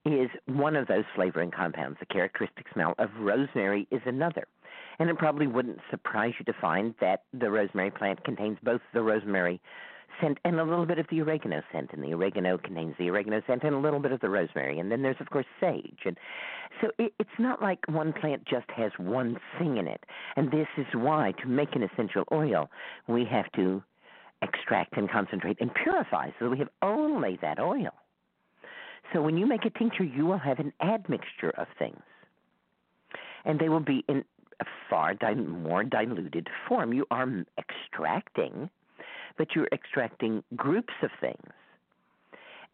[0.05, 1.99] is one of those flavoring compounds.
[2.01, 4.47] The characteristic smell of rosemary is another.
[4.99, 9.03] And it probably wouldn't surprise you to find that the rosemary plant contains both the
[9.03, 9.61] rosemary
[10.21, 11.91] scent and a little bit of the oregano scent.
[11.93, 14.79] And the oregano contains the oregano scent and a little bit of the rosemary.
[14.79, 16.01] And then there's, of course, sage.
[16.05, 16.17] And
[16.81, 20.05] so it, it's not like one plant just has one thing in it.
[20.37, 22.71] And this is why, to make an essential oil,
[23.07, 23.83] we have to
[24.43, 27.91] extract and concentrate and purify so that we have only that oil.
[29.13, 32.01] So when you make a tincture, you will have an admixture of things.
[33.45, 34.25] And they will be in
[34.89, 36.93] far di- more diluted form.
[36.93, 38.71] You are extracting,
[39.39, 41.53] but you're extracting groups of things.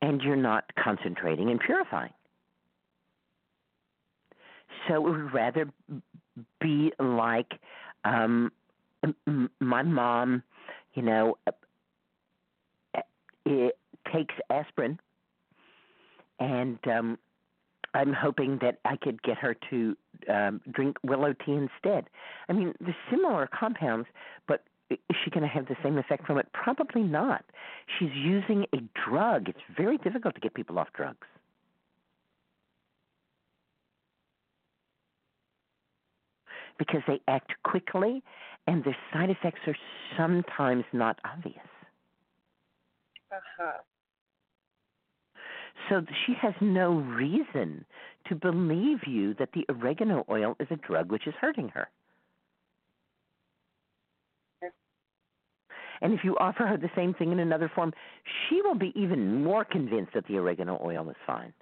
[0.02, 2.12] And you're not concentrating and purifying.
[4.86, 5.70] So it would rather
[6.60, 7.52] be like
[8.04, 8.52] um,
[9.60, 10.42] my mom,
[10.94, 13.00] you know, uh,
[13.46, 13.78] it
[14.12, 14.98] takes aspirin
[16.38, 17.18] and um
[17.96, 19.96] I'm hoping that I could get her to
[20.28, 22.08] um drink willow tea instead.
[22.48, 24.08] I mean, they're similar compounds,
[24.46, 26.46] but is she going to have the same effect from it?
[26.52, 27.44] Probably not.
[27.98, 28.78] She's using a
[29.08, 29.48] drug.
[29.48, 31.26] It's very difficult to get people off drugs.
[36.78, 38.22] Because they act quickly
[38.66, 39.76] and their side effects are
[40.16, 41.56] sometimes not obvious.
[43.32, 43.78] Uh-huh.
[45.88, 47.84] So she has no reason
[48.28, 51.88] to believe you that the oregano oil is a drug which is hurting her.
[56.00, 57.92] And if you offer her the same thing in another form,
[58.48, 61.52] she will be even more convinced that the oregano oil is fine.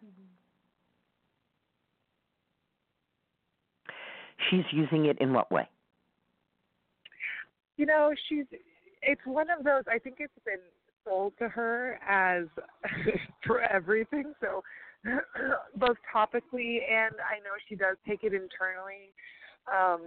[4.51, 5.69] She's using it in what way?
[7.77, 8.45] You know, she's
[9.03, 10.59] it's one of those I think it's been
[11.05, 12.45] sold to her as
[13.47, 14.33] for everything.
[14.41, 14.63] So
[15.77, 19.13] both topically and I know she does take it internally.
[19.73, 20.01] Um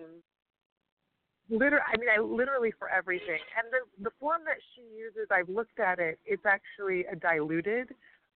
[1.50, 3.40] liter I mean I literally for everything.
[3.58, 7.90] And the the form that she uses I've looked at it, it's actually a diluted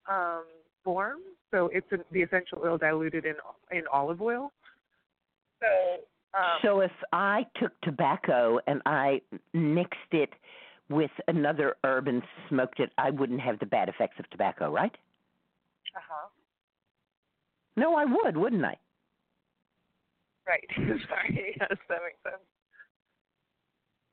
[0.10, 0.44] um
[0.84, 1.20] form.
[1.52, 3.36] So it's a, the essential oil diluted in
[3.72, 4.52] in olive oil.
[5.60, 6.02] So
[6.34, 9.22] um, so if I took tobacco and I
[9.54, 10.30] mixed it
[10.92, 14.96] with another herb and smoked it, I wouldn't have the bad effects of tobacco, right?
[15.96, 16.28] Uh huh.
[17.76, 18.76] No, I would, wouldn't I?
[20.48, 20.68] Right.
[20.76, 21.56] Sorry.
[21.60, 22.44] Yes, that makes sense.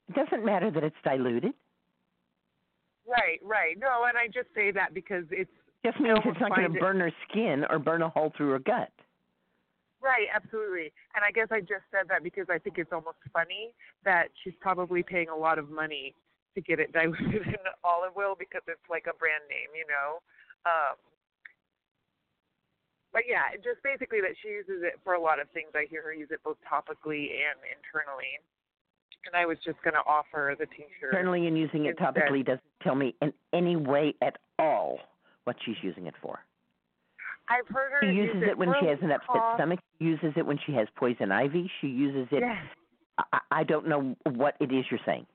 [0.09, 1.53] It doesn't matter that it's diluted.
[3.07, 3.41] Right.
[3.43, 3.79] Right.
[3.79, 5.51] No, and I just say that because it's
[5.85, 8.59] Just means it's not going to burn her skin or burn a hole through her
[8.59, 8.91] gut.
[10.01, 10.93] Right, absolutely.
[11.17, 14.55] And I guess I just said that because I think it's almost funny that she's
[14.61, 16.15] probably paying a lot of money
[16.59, 20.19] to get it diluted in olive oil because it's like a brand name, you know.
[20.67, 20.99] Um
[23.13, 25.69] but yeah, just basically that she uses it for a lot of things.
[25.75, 28.37] I hear her use it both topically and internally.
[29.27, 31.09] And I was just going to offer the tincture.
[31.11, 32.15] Internally and using it Instead.
[32.15, 34.99] topically doesn't tell me in any way at all
[35.45, 36.39] what she's using it for.
[37.49, 39.57] I've heard her She use uses it when she has an upset cough.
[39.57, 39.81] stomach.
[39.99, 41.71] She uses it when she has poison ivy.
[41.81, 42.41] She uses it.
[42.41, 42.57] Yes.
[43.33, 45.27] I, I don't know what it is you're saying.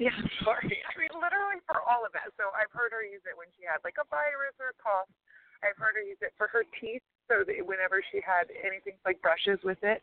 [0.08, 0.80] Yeah, sorry.
[0.80, 2.32] I mean, literally for all of that.
[2.40, 5.12] So I've heard her use it when she had like a virus or a cough.
[5.60, 9.20] I've heard her use it for her teeth, so that whenever she had anything like
[9.20, 10.00] brushes with it.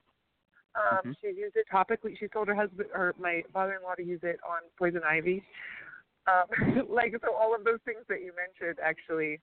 [0.78, 1.18] Um, Mhm.
[1.18, 2.14] She's used it topically.
[2.14, 5.42] She told her husband or my father-in-law to use it on poison ivy.
[6.30, 6.46] Um,
[6.94, 9.42] like so, all of those things that you mentioned, actually,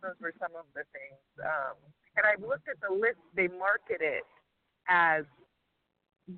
[0.00, 1.20] those were some of the things.
[1.44, 1.76] Um,
[2.16, 3.20] and I've looked at the list.
[3.36, 4.24] They market it
[4.88, 5.28] as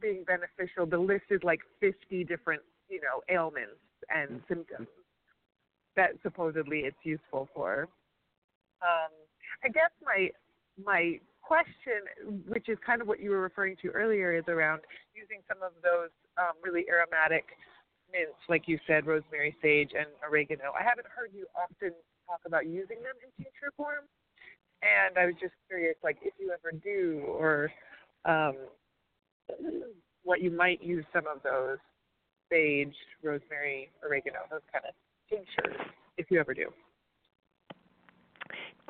[0.01, 0.87] being beneficial.
[0.87, 3.81] The list is like 50 different, you know, ailments
[4.15, 4.89] and symptoms
[5.97, 7.89] that supposedly it's useful for.
[8.83, 9.13] Um,
[9.65, 10.31] I guess my
[10.83, 12.03] my question,
[12.49, 14.81] which is kind of what you were referring to earlier, is around
[15.15, 17.45] using some of those um, really aromatic
[18.11, 20.73] mints, like you said, rosemary, sage, and oregano.
[20.79, 21.93] I haven't heard you often
[22.27, 24.09] talk about using them in tincture form,
[24.83, 27.71] and I was just curious, like if you ever do, or
[28.25, 28.57] um,
[30.25, 31.79] what you might use some of those
[32.51, 34.95] sage, rosemary, oregano, those kind of
[35.29, 35.77] tinctures,
[36.19, 36.67] if you ever do.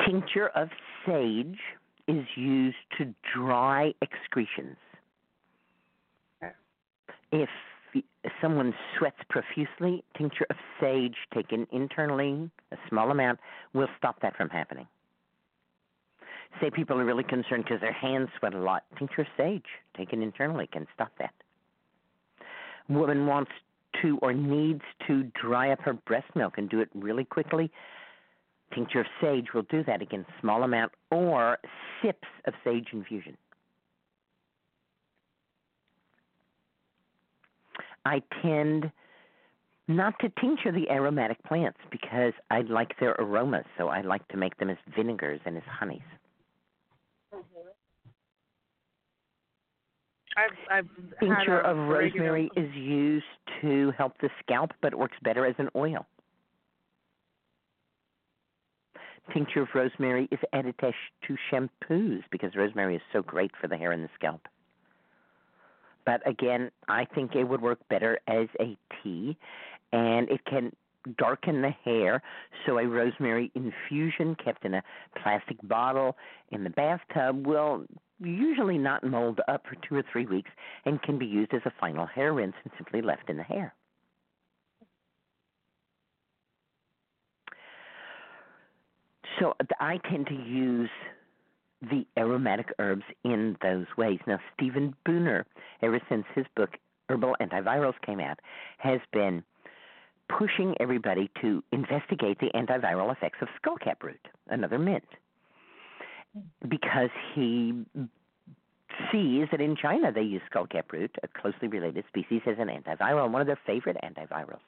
[0.06, 0.68] Tincture of
[1.06, 1.58] sage
[2.08, 4.76] is used to dry excretions.
[6.42, 6.52] Okay.
[7.32, 7.48] If
[8.42, 13.38] someone sweats profusely, tincture of sage taken internally, a small amount,
[13.72, 14.86] will stop that from happening.
[16.60, 19.64] Say people are really concerned because their hands sweat a lot, tincture of sage
[19.96, 21.34] taken internally can stop that.
[22.88, 23.50] Woman wants
[24.02, 27.70] to or needs to dry up her breast milk and do it really quickly,
[28.74, 31.58] tincture of sage will do that again, small amount, or
[32.02, 33.36] sips of sage infusion.
[38.04, 38.90] I tend
[39.88, 44.36] not to tincture the aromatic plants because I like their aromas, so I like to
[44.36, 46.00] make them as vinegars and as honeys.
[50.36, 50.88] I've I've
[51.20, 53.24] Tincture of rosemary is used
[53.62, 56.06] to help the scalp, but it works better as an oil.
[59.32, 63.92] Tincture of rosemary is added to shampoos because rosemary is so great for the hair
[63.92, 64.42] and the scalp.
[66.04, 69.38] But again, I think it would work better as a tea,
[69.92, 70.72] and it can
[71.16, 72.22] darken the hair.
[72.66, 74.82] So a rosemary infusion kept in a
[75.22, 76.16] plastic bottle
[76.50, 77.84] in the bathtub will
[78.24, 80.50] usually not mold up for two or three weeks
[80.84, 83.74] and can be used as a final hair rinse and simply left in the hair.
[89.38, 90.90] So I tend to use
[91.82, 94.20] the aromatic herbs in those ways.
[94.26, 95.44] Now, Stephen Buhner,
[95.82, 96.70] ever since his book
[97.08, 98.38] Herbal Antivirals came out,
[98.78, 99.42] has been
[100.38, 105.04] pushing everybody to investigate the antiviral effects of skullcap root, another mint,
[106.68, 107.84] because he
[109.12, 113.30] sees that in China they use skullcap root, a closely related species, as an antiviral,
[113.30, 114.60] one of their favorite antivirals.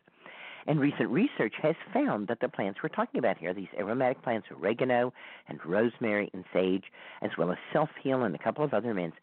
[0.66, 4.48] And recent research has found that the plants we're talking about here, these aromatic plants,
[4.50, 5.12] oregano
[5.48, 6.84] and rosemary and sage,
[7.22, 9.16] as well as self heal and a couple of other mints,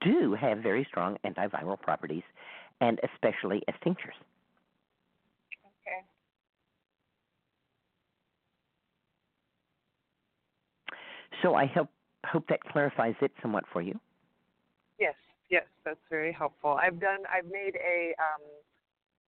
[0.00, 2.24] do have very strong antiviral properties,
[2.80, 4.14] and especially as tinctures.
[5.86, 6.04] Okay.
[11.42, 11.88] So I hope
[12.26, 13.98] hope that clarifies it somewhat for you.
[14.98, 15.14] Yes,
[15.50, 16.78] yes, that's very helpful.
[16.80, 17.20] I've done.
[17.32, 18.42] I've made a um,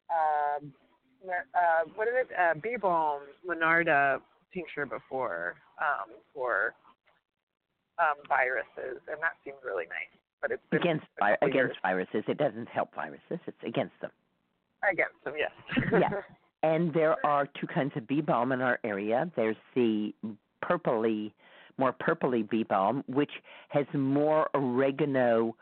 [0.09, 2.27] uh, uh, what is it?
[2.37, 4.19] Uh, bee balm Monarda
[4.53, 6.73] tincture before um, for
[7.99, 10.19] um, viruses, and that seemed really nice.
[10.41, 11.75] But it's Against vi- against years.
[11.81, 14.11] viruses, it doesn't help viruses; it's against them.
[14.89, 15.33] against them.
[15.37, 15.51] Yes.
[15.91, 16.09] Yeah.
[16.61, 19.31] And there are two kinds of bee balm in our area.
[19.37, 20.13] There's the
[20.61, 21.31] purpley,
[21.79, 23.31] more purpley bee balm, which
[23.69, 25.55] has more oregano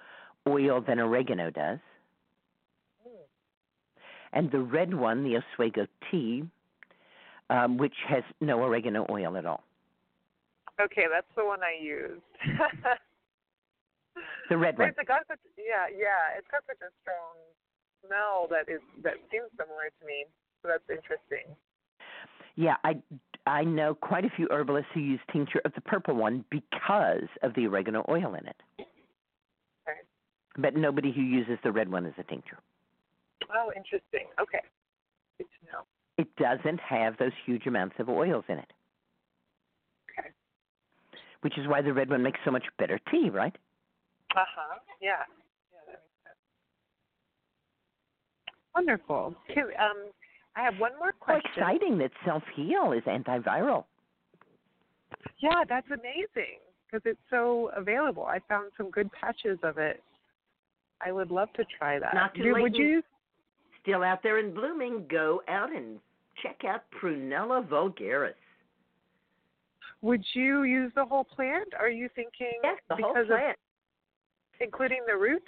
[0.47, 1.79] oil than oregano does.
[4.33, 6.43] And the red one, the Oswego tea,
[7.49, 9.63] um, which has no oregano oil at all.
[10.81, 12.21] Okay, that's the one I used.
[14.49, 14.89] The red one.
[14.89, 16.37] It's got such yeah, yeah.
[16.37, 17.37] It's got such a strong
[18.05, 20.25] smell that is that seems similar to me.
[20.61, 21.53] So that's interesting.
[22.55, 22.97] Yeah, I
[23.47, 27.53] I know quite a few herbalists who use tincture of the purple one because of
[27.55, 28.61] the oregano oil in it.
[30.57, 32.57] But nobody who uses the red one as a tincture.
[33.55, 34.27] Oh, interesting.
[34.41, 34.59] Okay.
[35.37, 35.81] Good to know.
[36.17, 38.73] It doesn't have those huge amounts of oils in it.
[40.19, 40.29] Okay.
[41.41, 43.55] Which is why the red one makes so much better tea, right?
[44.35, 44.79] Uh huh.
[44.99, 45.09] Yeah.
[45.71, 46.37] Yeah, that makes sense.
[48.75, 49.35] Wonderful.
[49.79, 50.11] Um,
[50.57, 51.41] I have one more question.
[51.55, 51.63] How question.
[51.63, 53.85] exciting that self heal is antiviral.
[55.39, 58.23] Yeah, that's amazing because it's so available.
[58.23, 60.01] I found some good patches of it.
[61.05, 62.13] I would love to try that.
[62.15, 63.03] Not too Do- late Would you?
[63.83, 65.99] Still out there and blooming, go out and
[66.41, 68.33] check out Prunella vulgaris.
[70.01, 71.69] Would you use the whole plant?
[71.79, 73.31] Are you thinking Yes, the whole plant.
[73.31, 75.43] of including the root?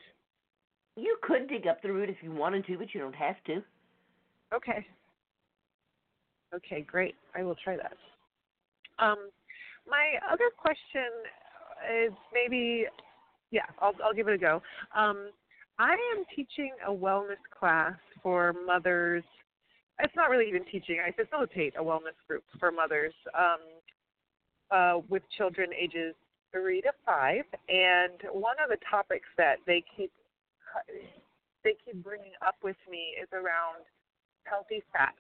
[0.95, 3.62] You could dig up the root if you wanted to, but you don't have to.
[4.53, 4.86] Okay.
[6.54, 7.16] Okay, great.
[7.36, 7.93] I will try that.
[8.97, 9.30] Um,
[9.88, 11.10] my other question
[12.06, 12.86] is maybe,
[13.52, 14.62] yeah, I'll I'll give it a go.
[14.95, 15.30] Um,
[15.78, 19.24] I am teaching a wellness class for mothers.
[20.00, 21.00] It's not really even teaching.
[21.06, 23.60] I facilitate a wellness group for mothers um,
[24.72, 26.16] uh, with children ages
[26.52, 30.12] three to five, and one of the topics that they keep
[31.64, 33.84] they keep bringing up with me is around
[34.45, 35.18] healthy fats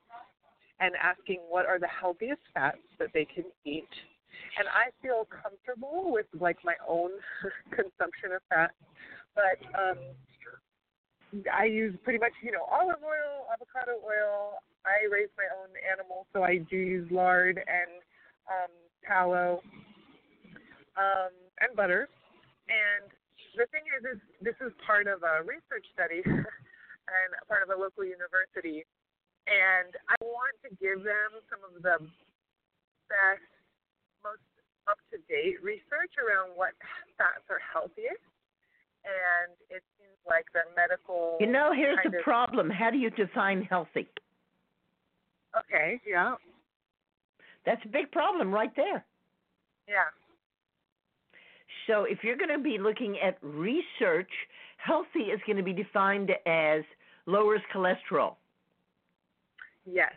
[0.79, 3.89] and asking what are the healthiest fats that they can eat.
[4.57, 7.11] And I feel comfortable with like my own
[7.71, 8.71] consumption of fat,
[9.35, 9.99] but um,
[11.51, 14.63] I use pretty much you know olive oil, avocado oil.
[14.87, 17.91] I raise my own animals, so I do use lard and
[18.47, 18.71] um,
[19.05, 19.61] tallow
[20.95, 22.07] um, and butter.
[22.69, 23.11] And
[23.57, 27.77] the thing is, is this is part of a research study and part of a
[27.77, 28.85] local university
[29.49, 31.97] and I want to give them some of the
[33.09, 33.49] best,
[34.23, 34.45] most
[34.87, 36.77] up to date research around what
[37.17, 38.21] fats are healthiest.
[39.05, 41.37] And it seems like the medical.
[41.39, 42.69] You know, here's the of, problem.
[42.69, 44.07] How do you define healthy?
[45.57, 46.35] Okay, yeah,
[47.65, 49.03] That's a big problem right there.
[49.87, 50.13] yeah,
[51.87, 54.29] So if you're going to be looking at research,
[54.77, 56.83] healthy is going to be defined as
[57.25, 58.35] lowers cholesterol.
[59.91, 60.13] Yes,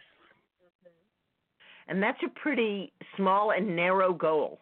[0.87, 1.91] mm-hmm.
[1.91, 4.61] And that's a pretty small and narrow goal.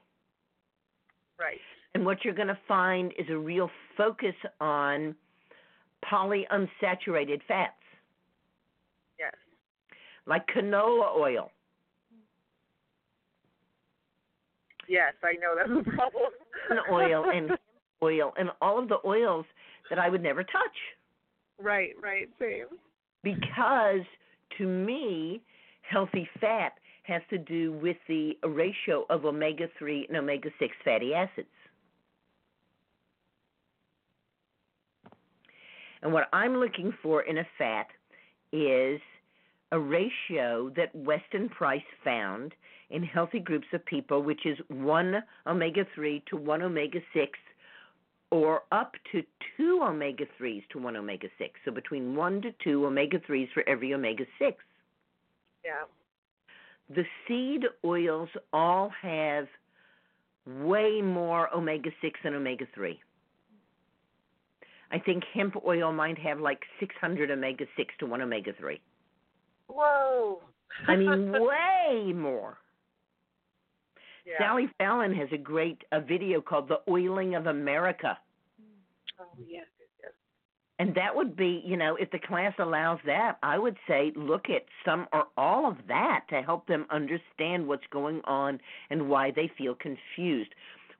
[1.39, 1.61] right,
[1.95, 5.15] And what you're going to find is a real focus on
[6.11, 7.73] polyunsaturated fats,
[9.19, 9.35] yes,
[10.27, 11.51] like canola oil.
[14.89, 15.13] yes.
[15.23, 16.31] I know that's a problem.
[16.71, 17.51] and oil and
[18.03, 19.45] oil and all of the oils
[19.89, 20.77] that I would never touch
[21.63, 22.67] right, right, same.
[23.23, 24.07] because
[24.59, 25.43] to me
[25.83, 26.73] healthy fat
[27.05, 31.49] has to do with the ratio of omega 3 and omega 6 fatty acids.
[36.03, 37.89] And what I'm looking for in a fat
[38.53, 39.01] is
[39.73, 42.55] a ratio that Weston Price found
[42.91, 47.39] in healthy groups of people, which is one omega 3 to one omega 6,
[48.31, 49.23] or up to
[49.57, 51.51] two omega 3s to one omega 6.
[51.65, 54.57] So between one to two omega 3s for every omega 6.
[55.65, 55.73] Yeah,
[56.95, 59.47] The seed oils all have
[60.47, 62.99] way more omega 6 than omega 3.
[64.93, 68.81] I think hemp oil might have like 600 omega 6 to 1 omega 3.
[69.69, 70.41] Whoa.
[70.89, 72.59] I mean, way more.
[74.31, 74.39] Yeah.
[74.39, 78.19] Sally Fallon has a great a video called The Oiling of America.
[78.61, 78.65] Mm.
[79.21, 80.13] Oh yes, yes, yes.
[80.79, 84.47] And that would be, you know, if the class allows that, I would say look
[84.49, 88.61] at some or all of that to help them understand what's going on
[88.91, 90.51] and why they feel confused.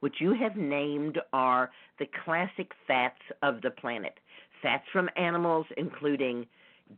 [0.01, 4.15] What you have named are the classic fats of the planet
[4.63, 6.47] fats from animals, including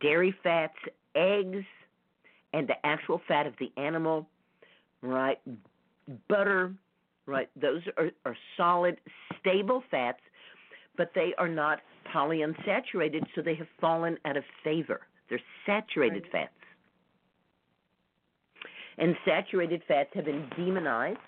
[0.00, 0.76] dairy fats,
[1.14, 1.64] eggs,
[2.52, 4.26] and the actual fat of the animal,
[5.02, 5.38] right?
[6.28, 6.74] Butter,
[7.26, 7.48] right?
[7.60, 8.98] Those are, are solid,
[9.40, 10.20] stable fats,
[10.96, 11.80] but they are not
[12.14, 15.02] polyunsaturated, so they have fallen out of favor.
[15.28, 16.32] They're saturated Right.
[16.32, 16.52] fats.
[18.98, 21.18] And saturated fats have been demonized.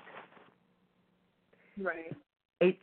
[1.81, 2.15] Right.
[2.61, 2.79] It's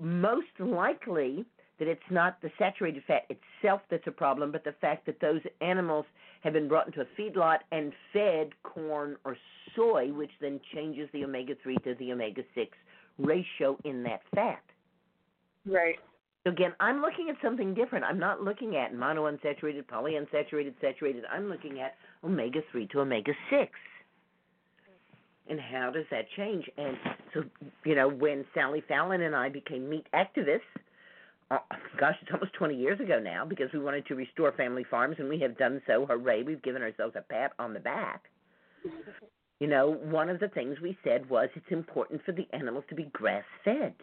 [0.00, 1.44] most likely
[1.80, 5.40] that it's not the saturated fat itself that's a problem, but the fact that those
[5.60, 6.04] animals
[6.42, 9.36] have been brought into a feedlot and fed corn or
[9.74, 12.70] soy, which then changes the omega 3 to the omega 6
[13.18, 14.62] ratio in that fat.
[15.66, 15.96] Right.
[16.44, 18.04] So again, I'm looking at something different.
[18.04, 21.24] I'm not looking at monounsaturated, polyunsaturated, saturated.
[21.30, 23.72] I'm looking at omega 3 to omega 6.
[25.48, 26.64] And how does that change?
[26.78, 26.96] And
[27.34, 27.42] so,
[27.84, 30.60] you know, when Sally Fallon and I became meat activists,
[31.50, 31.58] uh,
[31.98, 35.28] gosh, it's almost 20 years ago now because we wanted to restore family farms and
[35.28, 36.06] we have done so.
[36.06, 38.24] Hooray, we've given ourselves a pat on the back.
[39.58, 42.94] You know, one of the things we said was it's important for the animals to
[42.94, 43.94] be grass fed.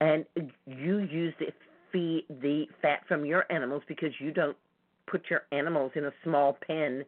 [0.00, 0.26] And
[0.66, 1.46] you use the
[1.90, 4.56] feed the fat from your animals because you don't
[5.06, 7.04] put your animals in a small pen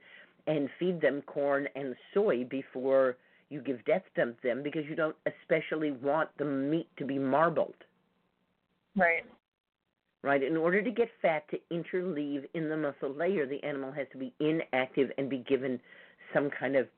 [0.47, 3.17] and feed them corn and soy before
[3.49, 7.75] you give death to them because you don't especially want the meat to be marbled.
[8.97, 9.25] Right.
[10.23, 10.43] Right?
[10.43, 14.19] In order to get fat to interleave in the muscle layer, the animal has to
[14.19, 15.81] be inactive and be given
[16.35, 16.89] some kind of,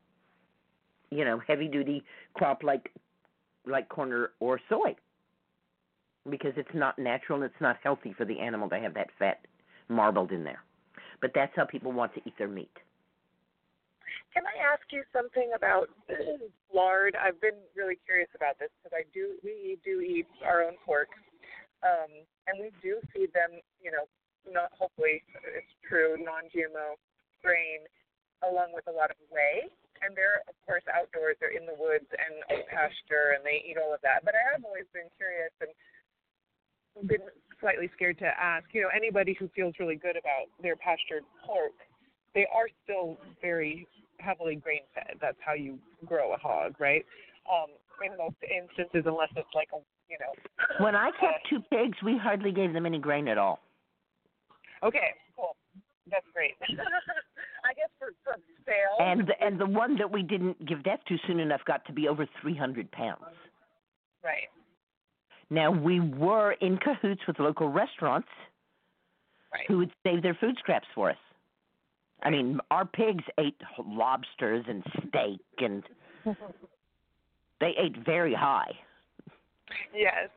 [1.11, 2.03] you know, heavy duty
[2.35, 2.91] crop like
[3.67, 4.97] like corn or, or soy.
[6.31, 9.41] Because it's not natural and it's not healthy for the animal to have that fat
[9.89, 10.63] marbled in there.
[11.21, 12.71] But that's how people want to eat their meat.
[14.33, 15.89] Can I ask you something about
[16.75, 17.17] lard?
[17.17, 21.09] I've been really curious about this because I do we do eat our own pork,
[21.83, 22.13] um,
[22.47, 23.57] and we do feed them.
[23.81, 24.05] You know,
[24.47, 25.25] not hopefully
[25.57, 26.97] it's true non-GMO
[27.43, 27.89] grain,
[28.45, 29.69] along with a lot of whey.
[29.99, 31.35] And they're of course outdoors.
[31.41, 34.23] They're in the woods and pasture, and they eat all of that.
[34.23, 35.73] But I have always been curious and
[37.09, 37.27] been
[37.61, 38.67] slightly scared to ask.
[38.73, 41.75] You know, anybody who feels really good about their pastured pork,
[42.35, 43.87] they are still very
[44.19, 45.17] heavily grain fed.
[45.21, 47.05] That's how you grow a hog, right?
[47.51, 47.69] Um,
[48.05, 50.33] in most instances, unless it's like a you know.
[50.85, 53.61] When I kept two pigs, we hardly gave them any grain at all.
[54.83, 55.57] Okay, cool.
[56.11, 56.55] That's great.
[56.63, 58.97] I guess for for sale.
[59.01, 61.93] And the, and the one that we didn't give death to soon enough got to
[61.93, 63.25] be over 300 pounds.
[64.25, 64.49] right.
[65.51, 68.29] Now we were in cahoots with local restaurants
[69.51, 69.65] Right.
[69.67, 71.17] who would save their food scraps for us.
[72.23, 75.83] I mean, our pigs ate lobsters and steak, and
[77.61, 78.73] they ate very high.
[79.95, 80.29] Yes,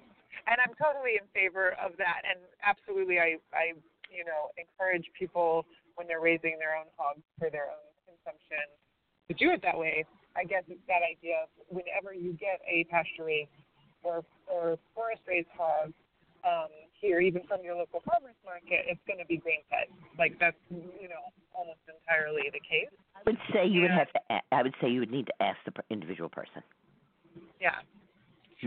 [0.47, 3.73] and I'm totally in favor of that, and absolutely, I, I,
[4.11, 5.65] you know, encourage people
[5.95, 8.65] when they're raising their own hogs for their own consumption
[9.27, 10.05] to do it that way.
[10.35, 13.49] I guess it's that idea of whenever you get a pasture raised
[14.03, 15.91] or or forest raised hog
[16.47, 19.91] um, here, even from your local farmers market, it's going to be grain fed.
[20.17, 22.89] Like that's you know almost entirely the case.
[23.15, 24.19] I would say you would have to.
[24.29, 26.63] a- I would say you would need to ask the individual person
[27.59, 27.81] Yeah.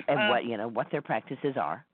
[0.09, 1.85] and Um, what you know what their practices are.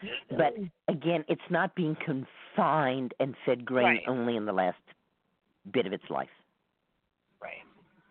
[0.30, 0.54] But
[0.88, 4.08] again, it's not being confined and fed grain Right.
[4.08, 4.80] only in the last
[5.72, 6.30] bit of its life.
[7.40, 7.64] Right.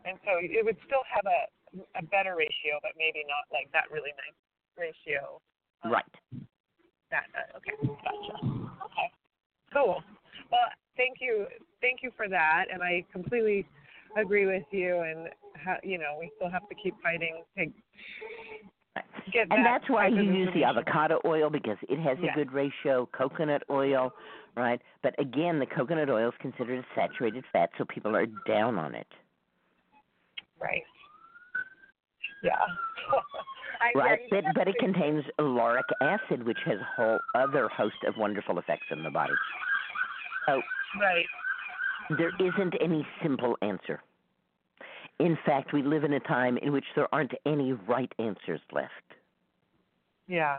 [0.06, 1.48] And so it would still have a
[1.96, 4.36] a better ratio, but maybe not like that really nice
[4.78, 5.40] ratio.
[5.84, 6.06] Um, Right.
[7.12, 7.72] That uh, okay,
[8.04, 8.36] gotcha.
[8.86, 9.12] Okay,
[9.74, 10.04] cool.
[10.52, 11.46] Well, thank you,
[11.82, 13.66] thank you for that, and I completely
[14.20, 15.00] agree with you.
[15.02, 15.30] And
[15.64, 17.66] ha- you know, we still have to keep fighting to
[19.32, 22.32] get And that that's why you use the avocado oil because it has Yeah.
[22.32, 23.06] a good ratio.
[23.08, 24.14] Coconut oil,
[24.56, 24.82] right?
[25.04, 28.96] But again, the coconut oil is considered a saturated fat, so people are down on
[28.96, 29.08] it.
[30.60, 30.84] Right.
[32.44, 32.66] Yeah.
[33.96, 38.58] Right, but but it contains lauric acid, which has a whole other host of wonderful
[38.58, 39.34] effects in the body.
[40.48, 40.62] So
[41.00, 41.26] right.
[42.18, 44.02] there isn't any simple answer.
[45.20, 48.92] In fact, we live in a time in which there aren't any right answers left.
[50.28, 50.58] Yeah,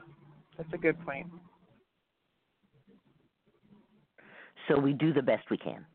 [0.57, 1.27] that's a good point.
[4.67, 5.87] So we do the best we can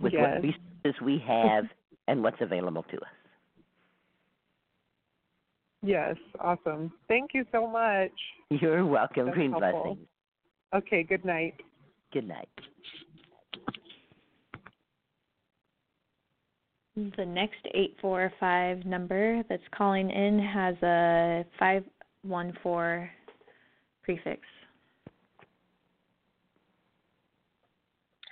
[0.00, 0.22] with Yes.
[0.22, 1.66] what resources we have
[2.08, 3.12] and what's available to us.
[5.82, 6.92] Yes, awesome.
[7.08, 8.10] Thank you so much.
[8.50, 9.26] You're welcome.
[9.26, 9.82] That's Green helpful.
[9.82, 10.08] blessings.
[10.74, 11.54] Okay, good night.
[12.14, 12.48] Good night.
[16.94, 23.10] The next 845 number that's calling in has a 514
[24.04, 24.40] prefix.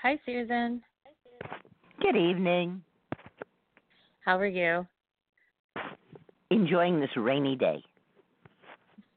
[0.00, 0.80] Hi, Susun.
[2.00, 2.82] Good evening.
[4.24, 4.86] How are you?
[6.52, 7.82] Enjoying this rainy day.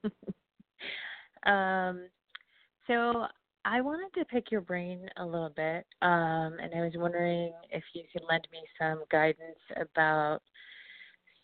[1.46, 2.08] Um,
[2.88, 3.28] so
[3.66, 7.84] I wanted to pick your brain a little bit, um, and I was wondering if
[7.94, 10.42] you could lend me some guidance about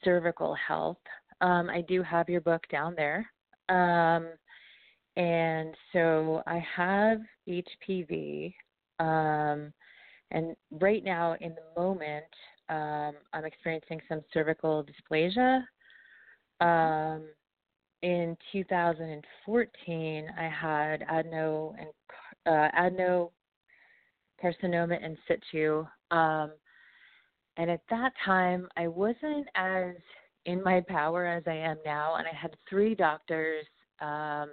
[0.04, 1.02] cervical health.
[1.42, 3.28] Um, I do have your book down there.
[3.70, 4.28] Um,
[5.18, 7.20] and so I have
[7.50, 8.54] HPV.
[9.00, 9.74] Um,
[10.30, 12.26] and right now, in the moment,
[12.70, 15.64] um, I'm experiencing some cervical dysplasia.
[16.62, 17.24] Um,
[18.02, 21.89] in 2014, I had adeno and
[22.45, 22.70] uh,
[24.43, 25.86] adenocarcinoma in situ.
[26.10, 26.52] Um,
[27.58, 29.95] and at that time, I wasn't as
[30.45, 33.66] in my power as I am now, and I had three doctors,
[33.99, 34.49] um,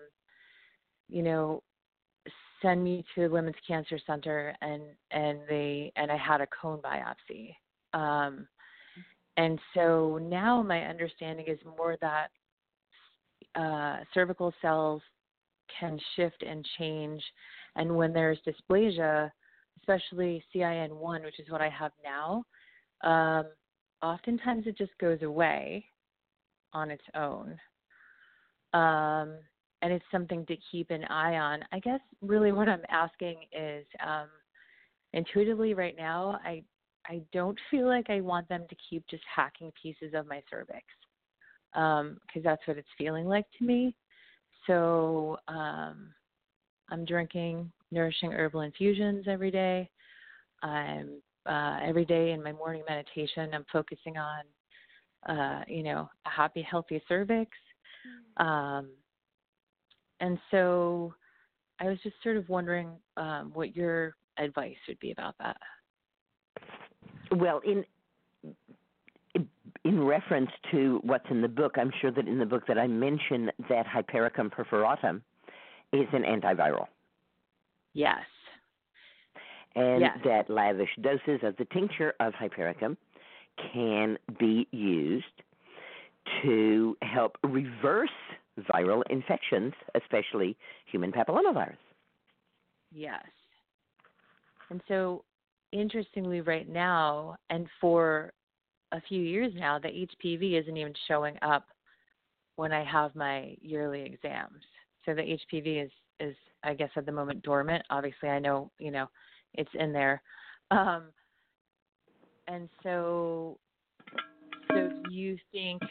[1.09, 1.62] you know,
[2.61, 6.80] send me to the Women's Cancer Center, and and they and I had a cone
[6.80, 7.55] biopsy.
[7.94, 8.46] Um,
[9.38, 12.28] and so now my understanding is more that
[13.55, 15.03] uh, cervical cells
[15.78, 17.22] can shift and change,
[17.76, 19.30] and when there's dysplasia,
[19.80, 22.45] especially CIN1, which is what I have now,
[23.05, 23.47] um,
[24.03, 25.84] oftentimes it just goes away
[26.72, 27.57] on its own.
[28.74, 29.36] Um,
[29.80, 31.61] and it's something to keep an eye on.
[31.72, 34.28] I guess really what I'm asking is um,
[35.12, 36.62] intuitively right now, I
[37.07, 40.84] I don't feel like I want them to keep just hacking pieces of my cervix
[41.73, 43.95] because um, that's what it's feeling like to me.
[44.66, 46.12] So um,
[46.91, 49.89] I'm drinking nourishing herbal infusions every day.
[50.62, 53.51] I'm uh, every day in my morning meditation.
[53.55, 54.45] I'm focusing on,
[55.29, 57.51] uh, you know, a happy, healthy cervix.
[58.37, 58.91] Um,
[60.21, 61.14] and so
[61.81, 65.57] I was just sort of wondering um, what your advice would be about that.
[67.37, 67.85] Well, in
[69.89, 72.86] in reference to what's in the book, I'm sure that in the book that I
[72.86, 75.22] mention that Hypericum perforatum
[75.95, 76.89] is an antiviral.
[77.95, 78.18] Yes.
[79.74, 80.18] And yes.
[80.24, 82.99] that lavish doses of the tincture of Hypericum
[83.72, 85.24] can be used
[86.43, 88.11] to help reverse
[88.74, 91.76] viral infections, especially human papillomavirus.
[92.93, 93.24] Yes.
[94.68, 95.24] And so,
[95.72, 98.34] interestingly, right now, and for
[98.93, 101.66] a few years now, the HPV isn't even showing up
[102.57, 104.62] when I have my yearly exams.
[105.05, 107.84] So the HPV is is I guess at the moment dormant.
[107.91, 109.09] Obviously, I know you know
[109.55, 110.22] it's in there,
[110.70, 111.05] um,
[112.49, 113.59] and so
[114.72, 115.82] so you think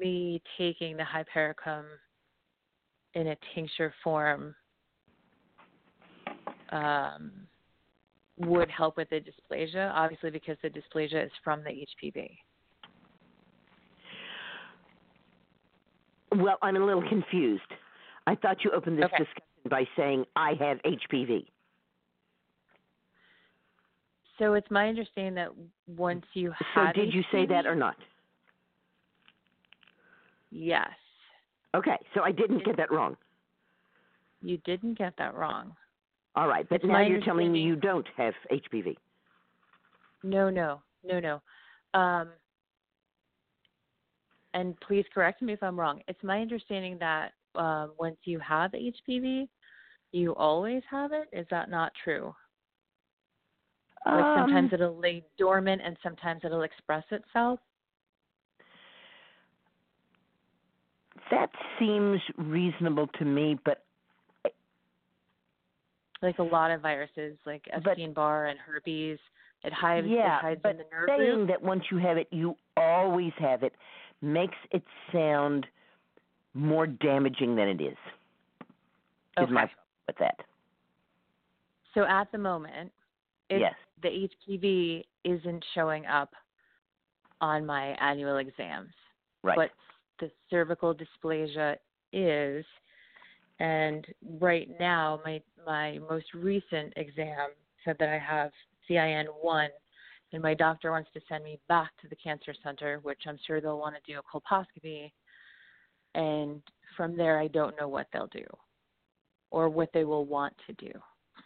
[0.00, 1.84] me taking the hypericum
[3.14, 4.54] in a tincture form
[6.70, 7.30] um,
[8.46, 12.30] would help with the dysplasia, obviously because the dysplasia is from the HPV.
[16.36, 17.62] Well, I'm a little confused.
[18.26, 19.18] I thought you opened this Okay.
[19.18, 21.46] discussion by saying I have HPV.
[24.38, 25.50] So it's my understanding that
[25.86, 26.94] once you have.
[26.94, 27.96] So did you say that or not?
[30.50, 30.88] Yes,
[31.74, 33.16] Okay, so I didn't get that wrong.
[34.42, 35.74] you didn't get that wrong.
[36.34, 38.96] All right, but now you're telling me you don't have HPV.
[40.22, 41.42] No, no, no, no.
[41.98, 42.30] Um,
[44.54, 46.00] and please correct me if I'm wrong.
[46.08, 49.48] It's my understanding that um, once you have HPV,
[50.12, 51.28] you always have it.
[51.32, 52.34] Is that not true?
[54.06, 57.60] Like sometimes Um, it'll lay dormant and sometimes it'll express itself.
[61.30, 63.84] that seems reasonable to me, but
[66.22, 69.18] Like a lot of viruses, like Epstein Barr and herpes,
[69.64, 71.46] it hides, yeah, it hides but in the nerve saying root.
[71.48, 73.74] that once you have it, you always have it
[74.20, 75.66] makes it sound
[76.54, 77.96] more damaging than it is.
[79.40, 79.72] Is my Okay.
[80.06, 80.38] with that?
[81.94, 82.92] So at the moment,
[83.50, 83.74] Yes.
[84.00, 86.34] the HPV isn't showing up
[87.40, 88.94] on my annual exams,
[89.42, 89.56] Right.
[89.56, 89.72] but
[90.18, 91.76] the cervical dysplasia
[92.12, 92.64] is.
[93.60, 94.06] And
[94.40, 97.50] right now, my my most recent exam
[97.84, 98.50] said that I have
[98.88, 99.68] CIN1,
[100.32, 103.60] and my doctor wants to send me back to the cancer center, which I'm sure
[103.60, 105.12] they'll want to do a colposcopy.
[106.14, 106.62] And
[106.96, 108.44] from there, I don't know what they'll do,
[109.50, 110.92] or what they will want to do.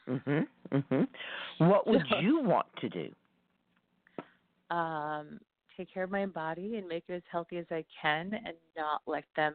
[0.07, 0.49] Mhm.
[0.71, 1.09] Mhm.
[1.59, 3.15] What would So- you want to do?
[4.71, 5.41] um,
[5.77, 9.03] take care of my body and make it as healthy as I can and not
[9.07, 9.55] let them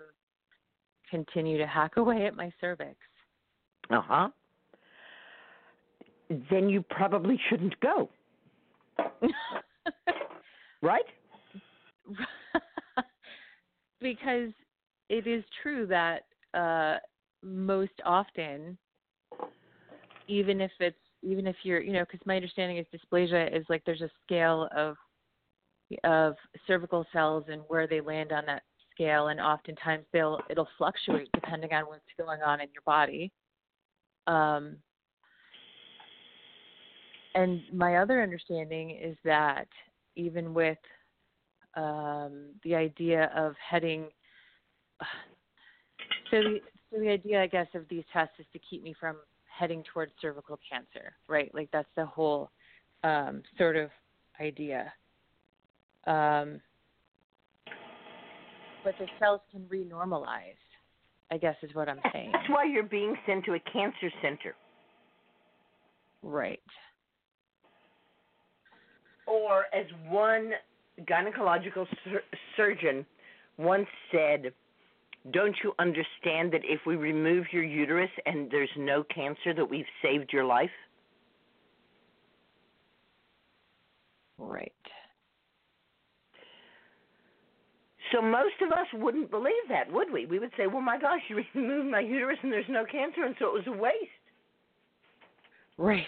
[1.11, 2.95] continue to hack away at my cervix.
[3.91, 4.29] Uh huh.
[6.49, 8.09] Then you probably shouldn't go,
[10.81, 11.03] right?
[13.99, 14.49] because
[15.09, 16.99] it is true that uh,
[17.43, 18.77] most often,
[20.27, 23.83] even if it's even if you're you know because my understanding is dysplasia is like
[23.85, 24.95] there's a scale of
[26.03, 26.35] of
[26.65, 28.63] cervical cells and where they land on that
[29.01, 33.31] scale, and oftentimes they'll it'll fluctuate depending on what's going on in your body.
[34.27, 34.77] Um,
[37.33, 39.67] and my other understanding is that
[40.15, 40.77] even with
[41.75, 44.07] um, the idea of heading,
[46.31, 46.59] so the,
[46.91, 49.17] so the idea, I guess, of these tests is to keep me from
[49.57, 51.53] heading towards cervical cancer, right?
[51.53, 52.51] Like that's the whole
[53.03, 53.89] um, sort of
[54.39, 54.91] idea.
[56.05, 56.59] Um,
[58.83, 60.59] but the cells can renormalize.
[61.31, 62.31] I guess is what I'm saying.
[62.33, 64.53] That's why you're being sent to a cancer center.
[66.21, 66.59] Right.
[69.27, 70.51] Or as one
[71.09, 72.23] gynecological sur-
[72.57, 73.05] surgeon
[73.57, 74.51] once said,
[75.31, 79.85] don't you understand that if we remove your uterus and there's no cancer, that we've
[80.01, 80.69] saved your life?
[84.37, 84.73] Right.
[88.11, 90.25] So most of us wouldn't believe that, would we?
[90.25, 93.35] We would say, "Well, my gosh, you removed my uterus and there's no cancer, and
[93.39, 93.95] so it was a waste,
[95.77, 96.05] Right.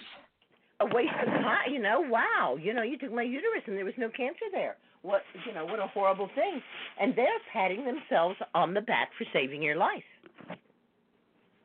[0.80, 3.84] a waste of time." You know, wow, you know, you took my uterus and there
[3.84, 4.76] was no cancer there.
[5.02, 6.62] What, you know, what a horrible thing.
[6.98, 10.02] And they're patting themselves on the back for saving your life.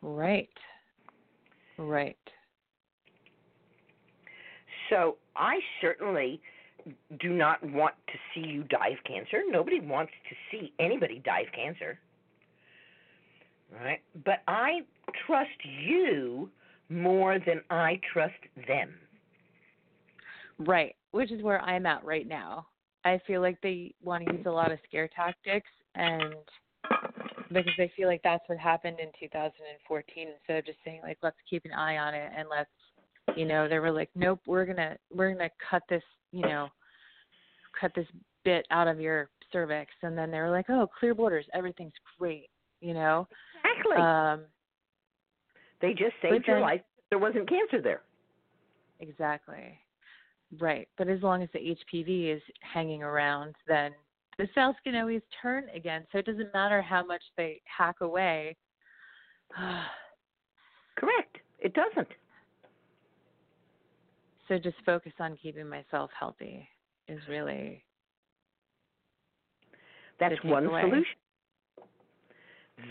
[0.02, 0.50] Right.
[1.78, 2.18] Right.
[4.90, 6.42] So I certainly
[7.20, 9.42] do not want to see you die of cancer.
[9.50, 12.00] Nobody wants to see anybody die of cancer.
[13.84, 14.02] Right?
[14.26, 14.82] But I
[15.26, 16.50] trust you
[16.90, 18.34] more than I trust
[18.68, 18.96] them.
[20.58, 20.96] Right.
[21.12, 22.68] Which is where I'm at right now.
[23.06, 26.36] I feel like they want to use a lot of scare tactics and
[27.52, 31.38] because they feel like that's what happened in 2014 instead of just saying like let's
[31.50, 32.70] keep an eye on it and let's
[33.38, 36.42] you know they were like nope we're going to we're going to cut this you
[36.42, 36.68] know
[37.80, 38.08] cut this
[38.44, 42.50] bit out of your cervix and then they were like oh clear borders everything's great
[42.82, 43.28] you know
[43.64, 43.96] Exactly.
[43.98, 44.42] um
[45.82, 46.82] they just saved your then- life.
[47.10, 48.02] There wasn't cancer there.
[49.00, 49.80] Exactly.
[50.60, 50.88] Right.
[50.98, 53.94] But as long as the HPV is hanging around, then
[54.38, 56.06] the cells can always turn again.
[56.12, 58.58] So it doesn't matter how much they hack away.
[59.56, 61.38] Correct.
[61.60, 62.08] It doesn't.
[64.48, 66.68] so just focus on keeping myself healthy
[67.10, 67.84] is really
[70.20, 70.82] That's one takeaway.
[70.90, 71.16] solution.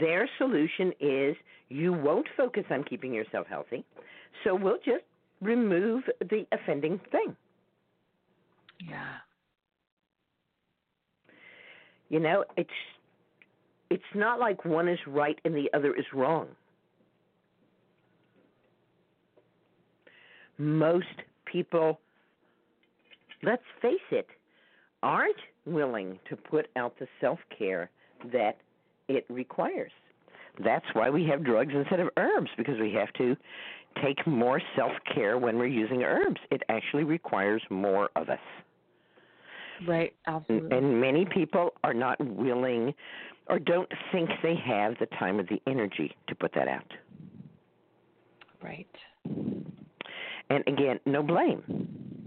[0.01, 1.37] Their solution is
[1.69, 3.85] you won't focus on keeping yourself healthy,
[4.45, 5.05] so we'll just
[5.41, 7.37] remove the offending thing.
[8.89, 9.17] yeah.
[12.11, 12.71] You know, it's
[13.91, 16.49] it's not like one is right and the other is wrong.
[20.59, 21.07] Most
[21.45, 22.01] people,
[23.43, 24.27] let's face it,
[25.03, 25.37] aren't
[25.67, 27.91] willing to put out the self care
[28.33, 28.59] that
[29.09, 29.93] it requires.
[30.65, 33.37] That's why we have drugs instead of herbs, because we have to
[34.03, 36.41] take more self care when we're using herbs.
[36.51, 38.39] It actually requires more of us.
[39.87, 40.13] Right.
[40.27, 40.77] And, Absolutely.
[40.77, 42.95] and many people are not willing
[43.49, 46.93] or don't think they have the time or the energy to put that out.
[48.63, 48.89] right.
[50.51, 52.18] And again, no blame.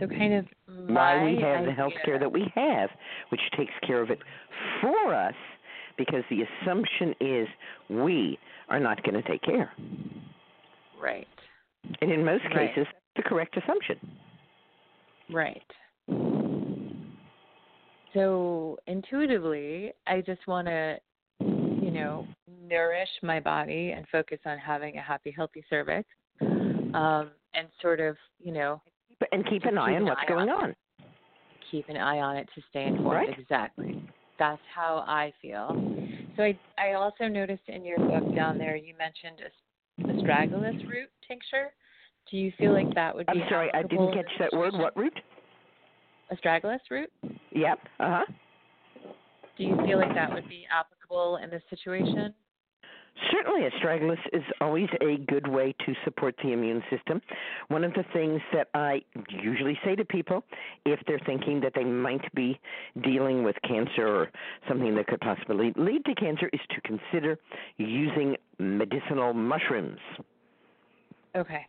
[0.00, 0.46] So kind of
[0.86, 2.90] Why we my have the health care that we have,
[3.30, 4.18] which takes care of it
[4.80, 5.34] for us,
[5.96, 7.48] because the assumption is
[7.88, 9.72] we are not going to take care.
[11.00, 11.26] Right.
[12.00, 12.74] And in most Right.
[12.74, 13.98] cases, the correct assumption.
[15.30, 15.62] Right.
[18.14, 20.98] So intuitively, I just want to,
[21.40, 22.26] you know,
[22.68, 26.08] nourish my body and focus on having a happy, healthy cervix,
[26.40, 28.80] um, and sort of, you know,
[29.32, 30.76] And keep an Keep eye on what's eye going on on.
[31.70, 33.28] keep an eye on it to stay informed.
[33.28, 33.38] Right.
[33.38, 34.02] Exactly.
[34.38, 35.68] That's how I feel.
[36.36, 41.08] So I, I also noticed in your book down there you mentioned a astragalus root
[41.26, 41.70] tincture.
[42.30, 43.32] Do you feel like that would be?
[43.32, 44.74] I'm sorry, I didn't catch that word.
[44.74, 45.14] What root?
[46.32, 47.10] Astragalus root.
[47.52, 47.78] Yep.
[47.98, 48.24] Uh huh.
[49.56, 52.32] Do you feel like that would be applicable in this situation?
[53.32, 57.20] Certainly, astragalus is always a good way to support the immune system.
[57.68, 60.44] One of the things that I usually say to people,
[60.86, 62.60] if they're thinking that they might be
[63.02, 64.30] dealing with cancer or
[64.68, 67.38] something that could possibly lead to cancer, is to consider
[67.76, 69.98] using medicinal mushrooms.
[71.36, 71.66] Okay.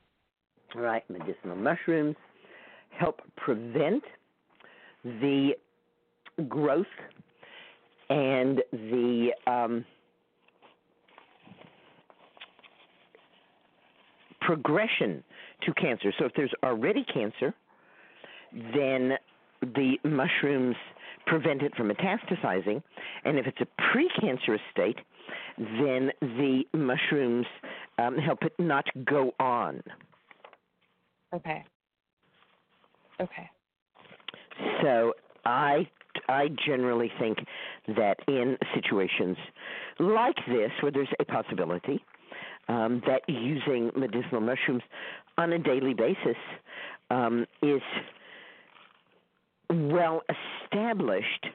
[0.76, 2.16] Right, medicinal mushrooms
[2.92, 4.04] help prevent
[5.04, 5.52] the
[6.48, 6.86] growth
[8.10, 9.86] and the um,
[14.50, 15.24] progression
[15.62, 16.12] to cancer.
[16.18, 17.54] So if there's already cancer,
[18.52, 19.14] then
[19.62, 20.76] the mushrooms
[21.28, 22.82] prevent it from metastasizing,
[23.26, 24.98] and if it's a precancerous state,
[25.60, 27.46] then the mushrooms
[28.00, 29.84] um, help it not go on.
[31.32, 31.64] Okay.
[33.22, 33.50] Okay.
[34.82, 35.14] So
[35.46, 35.88] I
[36.28, 37.38] I generally think
[37.90, 39.38] that in situations
[40.00, 42.04] like this, where there's a possibility
[42.70, 44.84] um, that using medicinal mushrooms
[45.38, 46.38] on a daily basis
[47.10, 47.82] um, is
[49.70, 50.22] well
[50.64, 51.48] established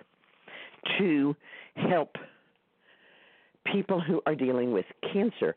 [0.98, 1.34] to
[1.76, 2.16] help
[3.72, 5.56] people who are dealing with cancer,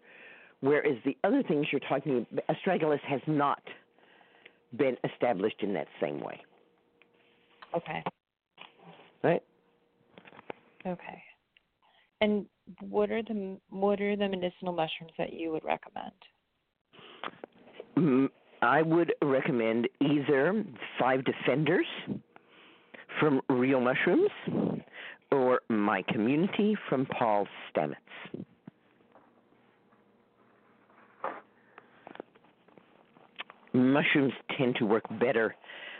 [0.61, 3.61] whereas the other things you're talking about, astragalus has not
[4.77, 6.39] been established in that same way.
[7.75, 8.03] Okay.
[9.23, 9.43] Right?
[10.85, 11.23] Okay.
[12.21, 12.45] And
[12.81, 16.11] what are the what are the medicinal mushrooms that you would recommend?
[17.95, 18.29] Mm,
[18.61, 20.63] I would recommend either
[20.99, 21.85] Five Defenders
[23.19, 24.29] from Real Mushrooms
[25.31, 28.45] or My Community from Paul Stamets.
[33.73, 35.55] Mushrooms tend to work better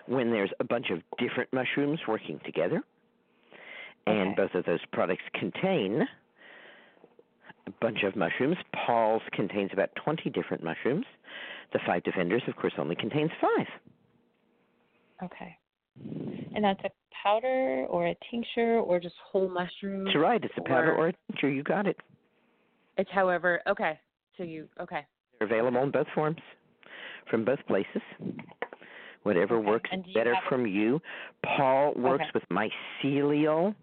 [0.08, 2.82] when there's a bunch of different mushrooms working together.
[4.08, 4.36] And Okay.
[4.36, 6.08] both of those products contain
[7.66, 8.58] a bunch of mushrooms.
[8.74, 11.06] Paul's contains about 20 different mushrooms.
[11.74, 13.68] The Five Defenders, of course, only contains five.
[15.24, 15.58] Okay.
[16.56, 16.92] And that's a
[17.24, 20.06] powder or a tincture or just whole mushrooms?
[20.06, 20.44] That's right.
[20.44, 21.50] It's a powder Or- or a tincture.
[21.50, 22.00] You got it.
[22.98, 24.00] It's however okay.
[24.38, 25.06] So you okay.
[25.40, 26.40] They're available in both forms
[27.30, 28.02] from both places.
[29.24, 29.66] Whatever Okay.
[29.68, 31.02] works And do you better have a- from you.
[31.44, 32.32] Paul works Okay.
[32.36, 33.76] with mycelial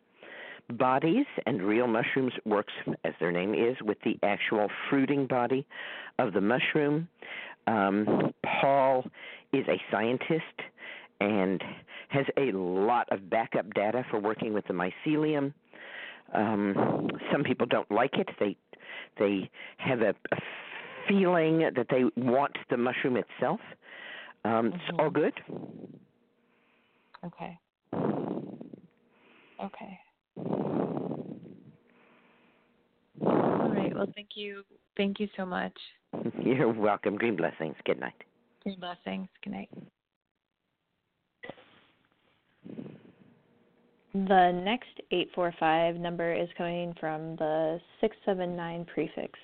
[0.71, 2.73] bodies, and real mushrooms works,
[3.05, 5.67] as their name is, with the actual fruiting body
[6.19, 7.09] of the mushroom.
[7.67, 9.05] Um, Paul
[9.53, 10.61] is a scientist
[11.21, 11.63] and
[12.09, 15.53] has a lot of backup data for working with the mycelium.
[16.33, 18.29] Um, some people don't like it.
[18.41, 18.57] They
[19.19, 20.37] they have a, a
[21.09, 23.61] feeling that they want the mushroom itself.
[24.45, 24.99] Um, It's Mhm.
[25.01, 25.35] all good.
[27.25, 27.59] Okay.
[29.61, 30.01] Okay.
[30.37, 31.71] All
[33.71, 33.95] right.
[33.95, 34.63] Well, thank you.
[34.97, 35.77] Thank you so much.
[36.43, 37.17] You're welcome.
[37.17, 37.77] Green blessings.
[37.85, 38.15] Good night.
[38.63, 39.29] Green blessings.
[39.43, 39.71] Good night.
[44.15, 49.39] The next 845 number is coming from the 679 prefix.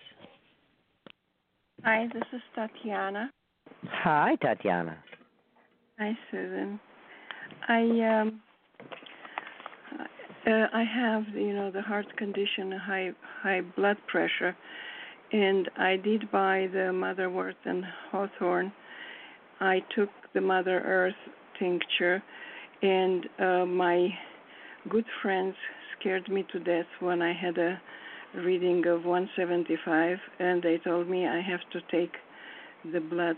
[1.83, 3.31] Hi, this is Tatiana.
[3.89, 4.97] Hi, Tatiana.
[5.99, 6.79] Hi, Susun.
[7.69, 8.41] I um
[10.47, 13.11] uh, I have you know the heart condition, high
[13.43, 14.57] high blood pressure,
[15.33, 18.73] and I did buy the Motherwort and Hawthorn.
[19.61, 21.15] I took the Motherwort
[21.59, 22.23] tincture,
[22.83, 24.09] and uh, my
[24.89, 25.55] good friends
[25.99, 27.81] scared me to death when I had a
[28.35, 32.13] reading of 175, and they told me I have to take
[32.93, 33.37] the blood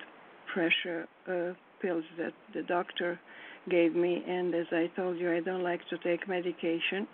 [0.52, 3.18] pressure uh, pills that the doctor
[3.70, 4.22] gave me.
[4.26, 7.06] And as I told you, I don't like to take medication.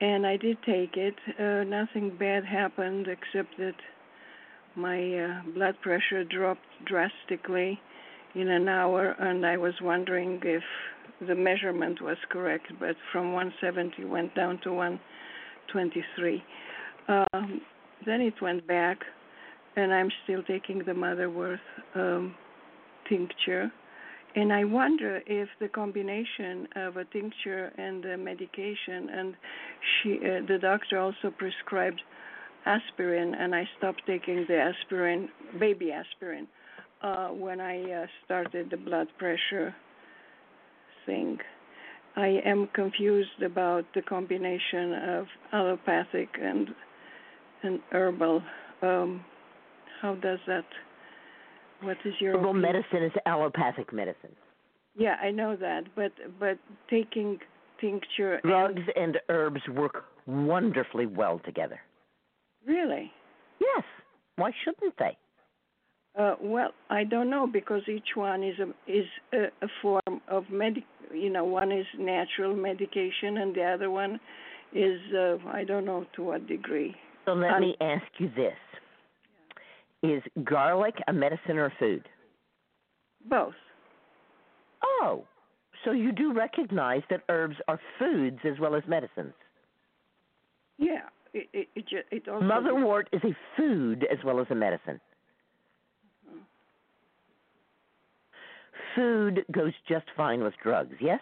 [0.00, 1.14] And I did take it.
[1.38, 3.76] Uh, nothing bad happened except that
[4.76, 7.78] my uh, blood pressure dropped drastically
[8.34, 10.62] in an hour, and I was wondering if
[11.26, 16.42] the measurement was correct, but from 170 went down to 123.
[17.06, 17.60] Um,
[18.04, 18.98] then it went back,
[19.76, 21.60] and I'm still taking the Motherwort
[21.94, 22.34] um,
[23.08, 23.70] tincture.
[24.36, 29.34] And I wonder if the combination of a tincture and the medication, and
[30.02, 32.00] she, uh, the doctor also prescribed
[32.66, 35.28] aspirin, and I stopped taking the aspirin,
[35.60, 36.48] baby aspirin,
[37.02, 39.74] uh, when I uh, started the blood pressure
[41.06, 41.38] thing.
[42.16, 46.68] I am confused about the combination of allopathic and
[47.62, 48.42] and herbal.
[48.82, 49.24] Um,
[50.02, 50.64] how does that?
[51.82, 52.72] What is your Herbal opinion?
[52.72, 54.34] medicine is allopathic medicine.
[54.96, 56.58] Yeah, I know that, but but
[56.88, 57.38] taking
[57.80, 61.80] tincture and Drugs and herbs work wonderfully well together.
[62.66, 63.10] really.
[63.60, 63.84] Yes.
[64.36, 65.16] Why shouldn't they?
[66.18, 70.44] Uh, well, I don't know because each one is a is a, a form of
[70.50, 70.84] medic.
[71.12, 74.18] You know, one is natural medication, and the other one
[74.72, 76.94] is uh, I don't know to what degree.
[77.24, 78.54] So let Um, me ask you this.
[80.04, 82.06] Is garlic a medicine or a food?
[83.28, 83.54] Both.
[84.82, 85.24] Oh,
[85.84, 89.32] so you do recognize that herbs are foods as well as medicines.
[90.76, 91.08] Yeah.
[91.32, 95.00] It it it, it also Motherwort is a food as well as a medicine.
[98.94, 101.20] Food goes just fine with drugs, yes?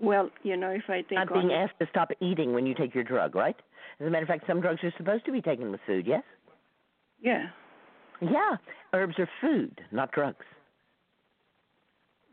[0.00, 2.94] Well, you know, if I think Not being asked to stop eating when you take
[2.94, 3.56] your drug, right?
[4.00, 6.22] As a matter of fact, some drugs are supposed to be taken with food, yes?
[7.22, 7.46] Yeah.
[8.20, 8.56] Yeah.
[8.92, 10.44] Herbs are food, not drugs.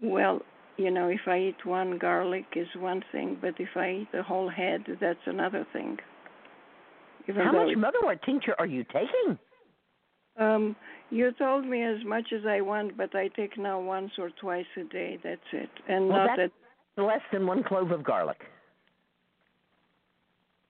[0.02, 0.42] Well,
[0.78, 4.24] you know, if I eat one garlic is one thing, but if I eat the
[4.24, 5.98] whole head, that's another thing.
[7.28, 9.38] Even How much motherwort tincture are you taking?
[10.38, 10.76] Um,
[11.10, 14.66] you told me as much as I want, but I take now once or twice
[14.78, 15.20] a day.
[15.24, 16.50] That's it, and Well, not that's-
[16.96, 17.04] that.
[17.04, 18.42] Less than one clove of garlic.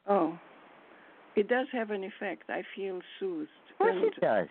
[0.08, 0.38] Oh,
[1.40, 2.50] it does have an effect.
[2.50, 3.50] I feel soothed.
[3.72, 4.48] Of course and, it does.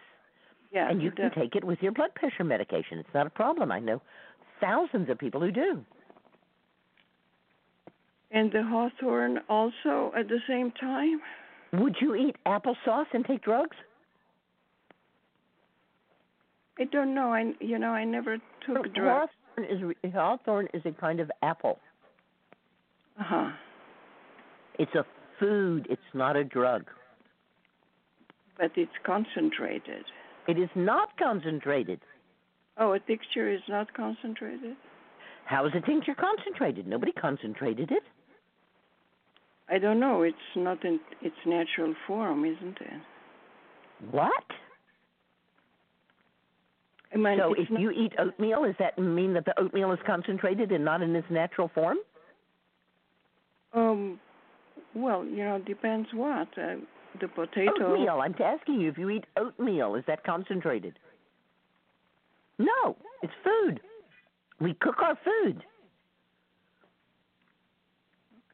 [0.72, 1.34] Yeah, and you can does.
[1.36, 2.98] take it with your blood pressure medication.
[2.98, 3.70] It's not a problem.
[3.70, 4.00] I know
[4.60, 5.84] thousands of people who do.
[8.30, 11.20] And the hawthorn also at the same time.
[11.72, 13.76] Would you eat applesauce and take drugs?
[16.78, 17.32] I don't know.
[17.32, 19.32] I you know I never took drugs.
[19.56, 21.78] Hawthorn is hawthorn is a kind of apple.
[23.18, 23.50] Uh huh.
[24.78, 25.04] It's a
[25.38, 25.86] food.
[25.90, 26.84] It's not a drug.
[28.58, 30.04] But it's concentrated.
[30.46, 32.00] It is not concentrated.
[32.78, 34.76] Oh, a tincture is not concentrated.
[35.44, 36.86] How is a tincture concentrated?
[36.86, 38.02] Nobody concentrated it.
[39.70, 40.22] I don't know.
[40.22, 43.00] It's not in its natural form, isn't it?
[44.10, 44.32] What?
[47.12, 49.98] I mean, so if not, you eat oatmeal, does that mean that the oatmeal is
[50.06, 51.98] concentrated and not in its natural form?
[53.74, 54.20] um,
[54.94, 56.76] well, you know, depends what uh,
[57.20, 57.92] the potato.
[57.92, 58.20] Oatmeal.
[58.20, 60.98] I'm asking you if you eat oatmeal, is that concentrated?
[62.58, 63.80] No, it's food.
[64.60, 65.62] We cook our food.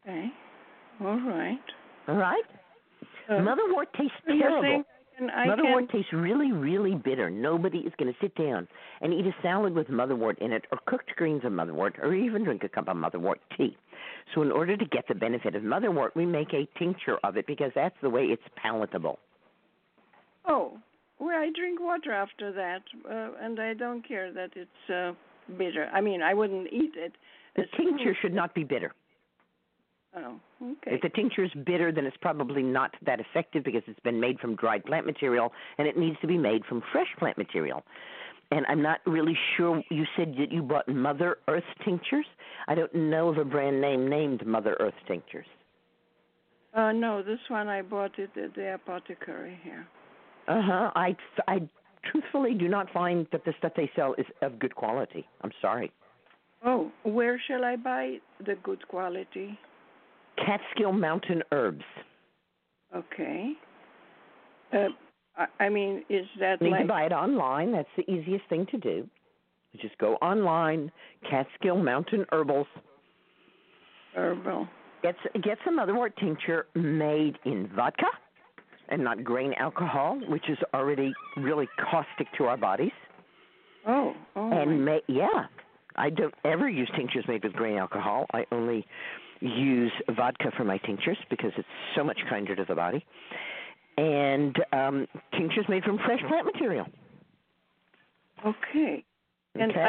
[0.02, 0.28] Okay.
[1.00, 1.58] All right.
[2.08, 2.44] All right.
[3.28, 4.84] Uh, Motherwort tastes terrible.
[5.18, 7.30] And I motherwort can, tastes really, really bitter.
[7.30, 8.66] Nobody is going to sit down
[9.00, 12.44] and eat a salad with motherwort in it, or cooked greens of motherwort, or even
[12.44, 13.76] drink a cup of motherwort tea.
[14.34, 17.46] So, in order to get the benefit of motherwort, we make a tincture of it
[17.46, 19.18] because that's the way it's palatable.
[20.46, 20.78] Oh,
[21.18, 25.12] well, I drink water after that, uh, and I don't care that it's uh,
[25.56, 25.88] bitter.
[25.92, 27.12] I mean, I wouldn't eat it.
[27.56, 28.92] The tincture should not be bitter.
[30.16, 30.94] Oh, okay.
[30.94, 34.38] If the tincture is bitter, then it's probably not that effective because it's been made
[34.38, 37.82] from dried plant material and it needs to be made from fresh plant material.
[38.50, 39.82] And I'm not really sure.
[39.90, 42.26] You said that you bought Mother Earth tinctures.
[42.68, 45.46] I don't know of a brand name named Mother Earth tinctures.
[46.74, 49.86] Uh, no, this one I bought it at the apothecary here.
[50.46, 50.90] Uh huh.
[50.94, 51.16] I
[51.48, 51.68] I
[52.10, 55.26] truthfully do not find that the stuff they sell is of good quality.
[55.40, 55.92] I'm sorry.
[56.64, 59.58] Oh, where shall I buy the good quality?
[60.36, 61.84] Catskill Mountain Herbs.
[62.94, 63.52] Okay.
[64.72, 64.88] Uh,
[65.36, 67.72] I, I mean, is that You like to buy it online.
[67.72, 69.08] That's the easiest thing to do.
[69.72, 70.92] You just go online,
[71.28, 72.66] Catskill Mountain Herbals.
[74.14, 74.68] herbal?
[75.02, 78.06] Get get some motherwort tincture made in vodka
[78.88, 82.92] and not grain alcohol, which is already really caustic to our bodies.
[83.86, 85.46] Oh, oh, and ma- yeah,
[85.96, 88.26] I don't ever use tinctures made with grain alcohol.
[88.32, 88.86] I only
[89.44, 93.04] use vodka for my tinctures because it's so much kinder to the body.
[93.96, 96.86] And um, tinctures made from fresh plant material.
[98.46, 99.04] okay.
[99.54, 99.80] And Okay.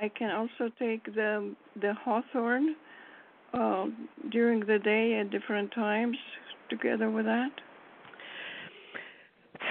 [0.00, 2.76] I I can also take the the hawthorn
[3.52, 3.86] uh,
[4.30, 6.16] during the day at different times
[6.70, 7.50] together with that.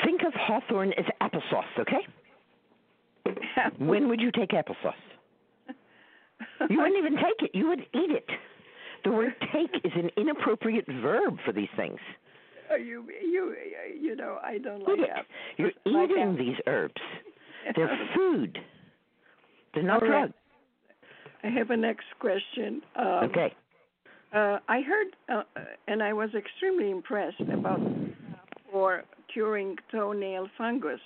[0.04, 2.06] Think of hawthorn as applesauce, okay?
[3.80, 4.94] When would you take applesauce?
[6.70, 7.52] You wouldn't even take it.
[7.54, 8.30] You would eat it.
[9.04, 12.00] The word take is an inappropriate verb for these things.
[12.70, 13.56] Are you you
[14.00, 15.26] you know I don't like that.
[15.58, 16.38] You're Like eating apple.
[16.38, 17.02] these herbs.
[17.76, 18.58] They're food.
[19.74, 20.20] They're not All right.
[20.22, 20.34] drugs.
[21.44, 22.82] I have a next question.
[22.96, 23.54] Um, Okay.
[24.34, 27.80] Uh, I heard, uh, uh, and I was extremely impressed about
[28.70, 31.00] for curing toenail fungus.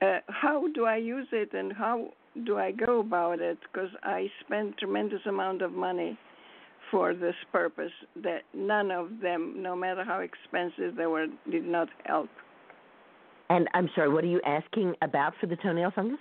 [0.00, 2.08] Uh, how do I use it, and how
[2.46, 3.58] do I go about it?
[3.70, 6.18] Because I spend tremendous amount of money
[6.90, 7.92] for this purpose.
[8.22, 12.28] That none of them, no matter how expensive they were, did not help.
[13.48, 16.18] And I'm sorry, what are you asking about for the toenail fungus?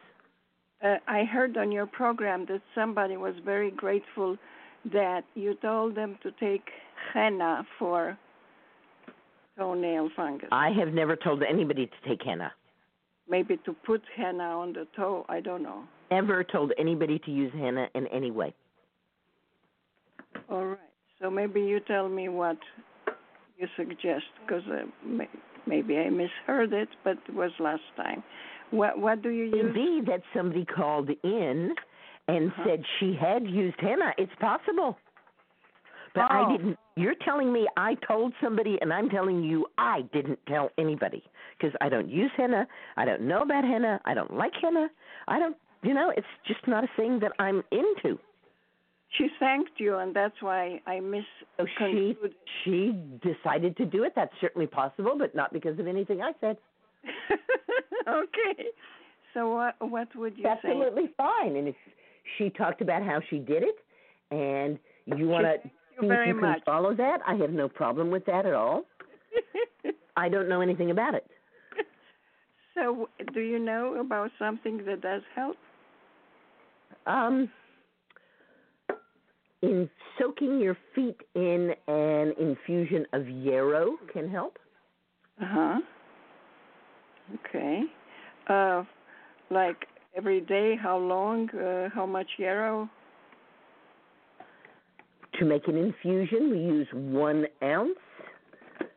[0.83, 4.37] Uh, I heard on your program that somebody was very grateful
[4.93, 6.63] that you told them to take
[7.13, 8.17] henna for
[9.57, 10.49] toenail fungus.
[10.51, 12.51] I have never told anybody to take henna.
[13.29, 15.25] Maybe to put henna on the toe.
[15.29, 15.83] I don't know.
[16.11, 18.55] Ever told anybody to use henna in any way.
[20.49, 20.77] All right.
[21.21, 22.57] So maybe you tell me what
[23.57, 25.27] you suggest, because uh, may,
[25.67, 28.23] maybe I misheard it, but it was last time.
[28.71, 29.75] What what do you use?
[29.75, 31.73] Indeed, that somebody called in
[32.27, 32.63] and Uh-huh.
[32.65, 34.13] said she had used henna.
[34.17, 34.97] It's possible.
[36.15, 36.51] But I Oh.
[36.51, 36.77] didn't.
[36.95, 41.23] You're telling me I told somebody, and I'm telling you I didn't tell anybody
[41.57, 42.67] because I don't use henna.
[42.97, 43.99] I don't know about henna.
[44.05, 44.89] I don't like henna.
[45.27, 45.55] I don't.
[45.81, 48.19] You know, it's just not a thing that I'm into.
[49.17, 51.23] She thanked you, and that's why I miss.
[51.57, 52.15] So she
[52.63, 54.13] she decided to do it.
[54.15, 56.57] That's certainly possible, but not because of anything I said.
[58.07, 58.65] okay.
[59.33, 60.49] So what what would you say?
[60.49, 61.55] Absolutely fine.
[61.55, 61.75] And if
[62.37, 63.75] she talked about how she did it,
[64.31, 64.77] and
[65.17, 65.71] you want to see
[66.05, 66.63] if you can much.
[66.65, 68.85] follow that, I have no problem with that at all.
[70.17, 71.25] I don't know anything about it.
[72.75, 75.55] so do you know about something that does help?
[77.07, 77.49] Um,
[79.61, 84.57] in soaking your feet in an infusion of yarrow can help.
[85.41, 85.79] Uh huh.
[87.47, 87.83] Okay.
[88.47, 88.83] Uh,
[89.49, 89.85] like
[90.15, 91.49] every day, how long?
[91.49, 92.89] Uh, how much yarrow?
[95.39, 97.97] To make an infusion, we use one ounce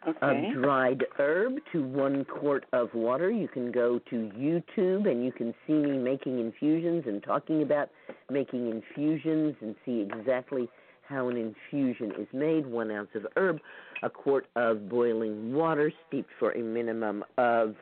[0.07, 0.49] Okay.
[0.49, 3.31] of dried herb to one quart of water.
[3.31, 7.89] You can go to YouTube and you can see me making infusions and talking about
[8.29, 10.69] making infusions and see exactly
[11.03, 12.67] how an infusion is made.
[12.67, 13.59] One ounce of herb,
[14.03, 17.77] a quart of boiling water steeped for a minimum of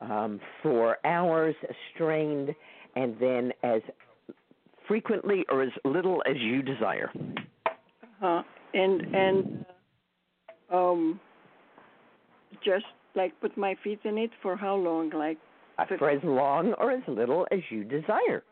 [0.00, 1.54] um, four hours,
[1.94, 2.54] strained,
[2.96, 3.82] and then as
[4.88, 7.10] frequently or as little as you desire.
[8.22, 8.42] Uh-huh.
[8.74, 9.64] and and
[10.70, 11.20] um,
[12.64, 12.84] just
[13.14, 15.10] like put my feet in it for how long?
[15.10, 15.38] Like
[15.78, 18.42] Uh, For as long or as little as you desire.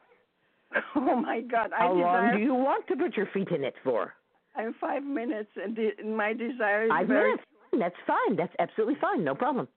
[0.96, 1.70] oh my God!
[1.76, 2.36] How I long desire.
[2.36, 4.14] do you want to put your feet in it for?
[4.56, 7.44] I'm five minutes, and the, my desire is Five very minutes.
[7.78, 8.36] That's fine.
[8.36, 9.22] That's absolutely fine.
[9.24, 9.68] No problem.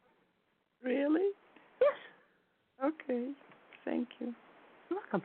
[0.84, 1.30] really.
[1.82, 1.98] Yes.
[2.94, 3.30] Okay.
[3.86, 4.34] Thank you.
[4.90, 5.22] You're welcome.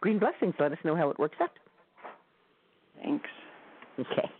[0.00, 0.54] Green blessings.
[0.58, 1.50] Let us know how it works out.
[3.02, 3.28] Thanks.
[3.98, 4.30] Okay.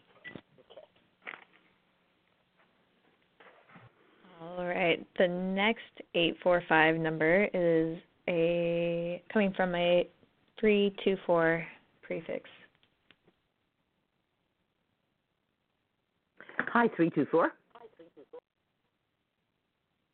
[4.58, 5.06] All right.
[5.18, 5.80] The next
[6.14, 7.98] 845 number is
[8.28, 10.08] a coming from a
[10.58, 11.64] 324
[12.02, 12.48] prefix.
[16.72, 17.52] Hi, three two four.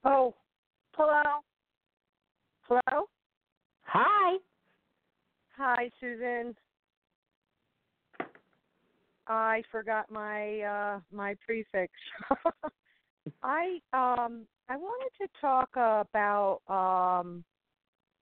[0.05, 0.35] Oh,
[0.93, 1.23] hello.
[2.63, 3.09] Hello.
[3.83, 4.37] Hi.
[5.57, 6.55] Hi, Susun.
[9.27, 11.93] I forgot my uh my prefix.
[13.43, 17.45] I um I wanted to talk about um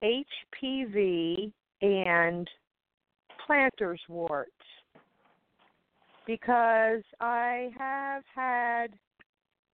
[0.02, 1.52] HPV
[1.82, 2.48] and
[3.46, 4.50] plantar's warts
[6.26, 8.88] because I have had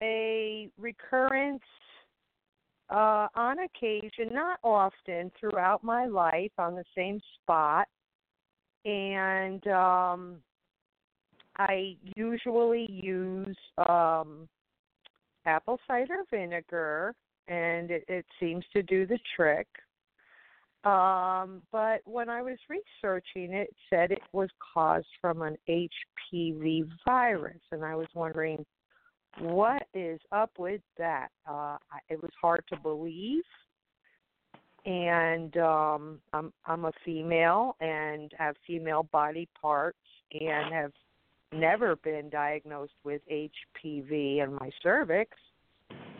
[0.01, 1.61] a recurrence
[2.89, 7.87] uh, on occasion, not often, throughout my life on the same spot.
[8.83, 10.37] And um,
[11.57, 13.55] I usually use
[13.87, 14.49] um,
[15.45, 17.13] apple cider vinegar,
[17.47, 19.67] and it, it seems to do the trick.
[20.83, 27.59] Um, but when I was researching it, said it was caused from an HPV virus,
[27.71, 28.65] and I was wondering
[29.39, 31.29] what is up with that.
[31.47, 31.77] Uh,
[32.09, 33.43] it was hard to believe,
[34.85, 39.99] and um, I'm I'm a female and have female body parts,
[40.31, 40.91] and have
[41.53, 45.31] never been diagnosed with HPV in my cervix,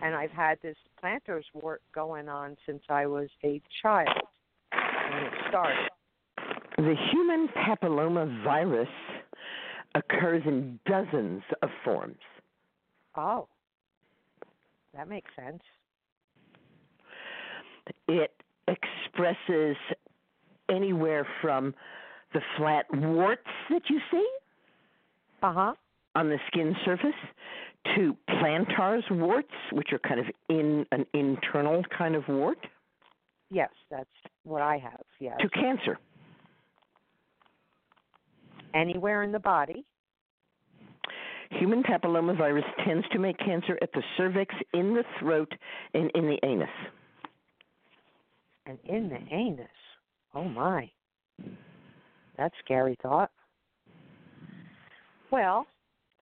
[0.01, 4.09] and I've had this plantar's wart going on since I was a child
[4.71, 5.89] when it started.
[6.77, 8.89] The human papilloma virus
[9.95, 12.19] occurs in dozens of forms.
[13.15, 13.47] Oh,
[14.95, 15.61] that makes sense.
[18.07, 18.31] It
[18.67, 19.75] expresses
[20.69, 21.73] anywhere from
[22.33, 24.27] the flat warts that you see
[25.41, 25.73] Uh huh.
[26.15, 27.15] on the skin surface
[27.95, 32.59] to plantar's warts, which are kind of in an internal kind of wart,
[33.53, 34.09] Yes, that's
[34.43, 35.01] what I have.
[35.19, 35.35] Yes.
[35.41, 35.97] to cancer.
[38.73, 39.83] Anywhere in the body.
[41.49, 45.51] Human papillomavirus tends to make cancer at the cervix, in the throat,
[45.93, 46.69] and in the anus.
[48.65, 49.67] and in the anus.
[50.33, 50.89] Oh my.
[52.37, 53.31] That's scary thought.
[55.31, 55.65] Well,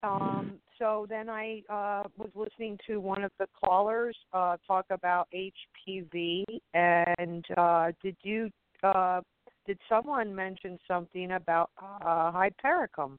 [0.03, 5.27] um, so then I uh, was listening to one of the callers uh, talk about
[5.34, 8.49] HPV, and uh, did you
[8.84, 9.22] uh,
[9.65, 13.18] did someone mention something about uh, hypericum?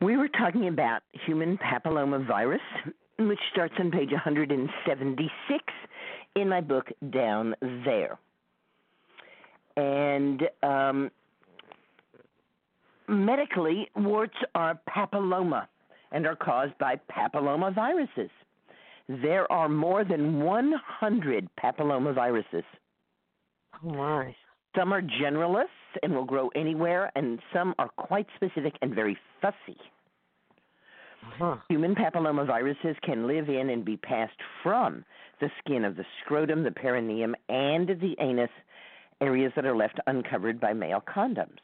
[0.00, 2.58] We were talking about human papillomavirus,
[3.20, 5.64] which starts on page 176
[6.34, 7.54] in my book down
[7.84, 8.18] there.
[9.76, 11.10] and um,
[13.12, 15.66] medically, warts are papilloma
[16.10, 18.30] and are caused by papillomaviruses.
[19.08, 22.64] There are more than 100 papillomaviruses.
[23.84, 24.34] Oh my.
[24.76, 25.66] Some are generalists
[26.02, 29.78] and will grow anywhere, and some are quite specific and very fussy.
[31.22, 31.56] Uh-huh.
[31.68, 35.04] Human papillomaviruses can live in and be passed from
[35.40, 38.50] the skin of the scrotum, the perineum, and the anus,
[39.20, 41.58] areas that are left uncovered by male condoms.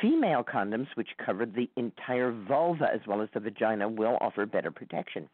[0.00, 4.70] Female condoms, which cover the entire vulva as well as the vagina, will offer better
[4.70, 5.28] protection.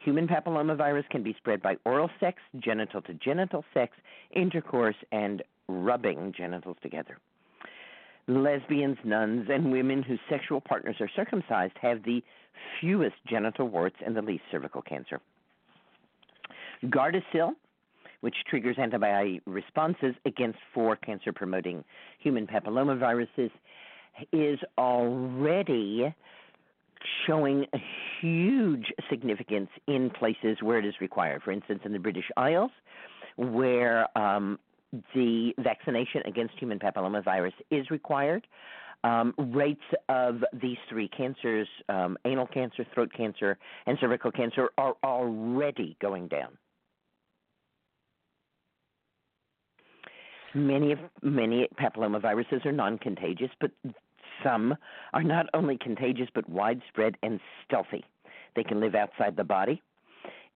[0.00, 3.96] Human papillomavirus can be spread by oral sex, genital to genital sex,
[4.34, 7.16] intercourse, and rubbing genitals together.
[8.26, 12.22] Lesbians, nuns, and women whose sexual partners are circumcised have the
[12.80, 15.20] fewest genital warts and the least cervical cancer.
[16.84, 17.54] Gardasil,
[18.24, 21.84] which triggers antibody responses against four cancer promoting
[22.18, 23.50] human papillomaviruses,
[24.32, 26.14] is already
[27.26, 27.78] showing a
[28.18, 31.42] huge significance in places where it is required.
[31.42, 32.70] For instance, in the British Isles,
[33.36, 34.58] where um,
[35.14, 38.46] the vaccination against human papillomavirus is required.
[39.02, 44.94] Um, rates of these three cancers, um, anal cancer, throat cancer, and cervical cancer, are
[45.04, 46.56] already going down.
[50.54, 53.72] Many of many papillomaviruses are non-contagious, but
[54.42, 54.76] some
[55.12, 58.04] are not only contagious but widespread and stealthy.
[58.54, 59.82] They can live outside the body.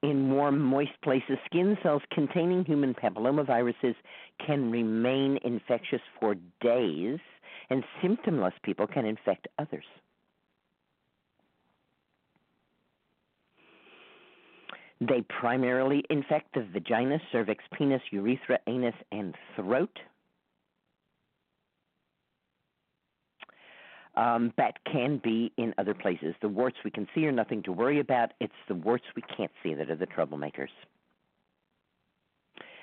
[0.03, 3.97] In warm, moist places, skin cells containing human papillomaviruses
[4.47, 7.19] can remain infectious for days,
[7.69, 9.85] and symptomless people can infect others.
[15.01, 19.97] They primarily infect the vagina, cervix, penis, urethra, anus, and throat.
[24.17, 26.35] Um, that can be in other places.
[26.43, 28.33] The warts we can see are nothing to worry about.
[28.41, 30.71] It's the warts we can't see that are the troublemakers.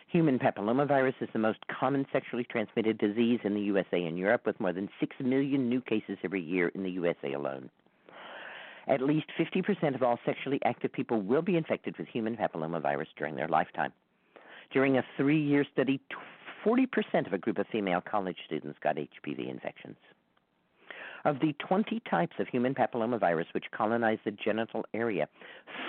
[0.08, 4.58] Human papillomavirus is the most common sexually transmitted disease in the USA and Europe, with
[4.62, 7.70] more than 6 million new cases every year in the USA alone.
[8.88, 13.36] At least 50% of all sexually active people will be infected with human papillomavirus during
[13.36, 13.92] their lifetime.
[14.72, 16.00] During a three year study,
[16.66, 19.98] 40% of a group of female college students got HPV infections.
[21.24, 25.28] Of the 20 types of human papillomavirus which colonize the genital area,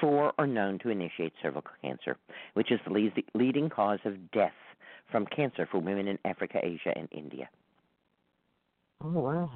[0.00, 2.16] four are known to initiate cervical cancer,
[2.54, 4.54] which is the leading cause of death
[5.10, 7.48] from cancer for women in Africa, Asia, and India.
[9.02, 9.50] Oh, wow.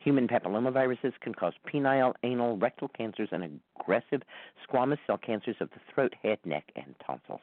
[0.00, 4.22] Human papillomaviruses can cause penile, anal, rectal cancers, and aggressive
[4.66, 7.40] squamous cell cancers of the throat, head, neck, and tonsils.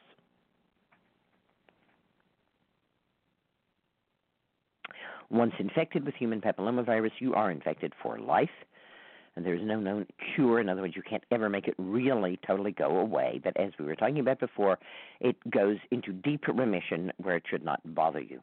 [5.30, 8.48] Once infected with human papillomavirus, you are infected for life.
[9.36, 10.58] And there's no known cure.
[10.58, 13.40] In other words, you can't ever make it really totally go away.
[13.44, 14.80] But as we were talking about before,
[15.20, 18.40] it goes into deep remission where it should not bother you.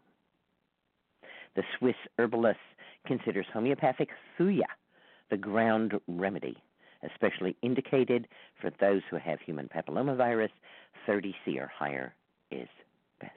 [1.56, 2.60] The Swiss herbalist
[3.06, 4.64] considers homeopathic thuja
[5.30, 6.58] the ground remedy,
[7.04, 8.28] especially indicated
[8.62, 10.50] for those who have human papillomavirus.
[11.08, 12.14] 30C or higher
[12.52, 12.68] is
[13.20, 13.32] best.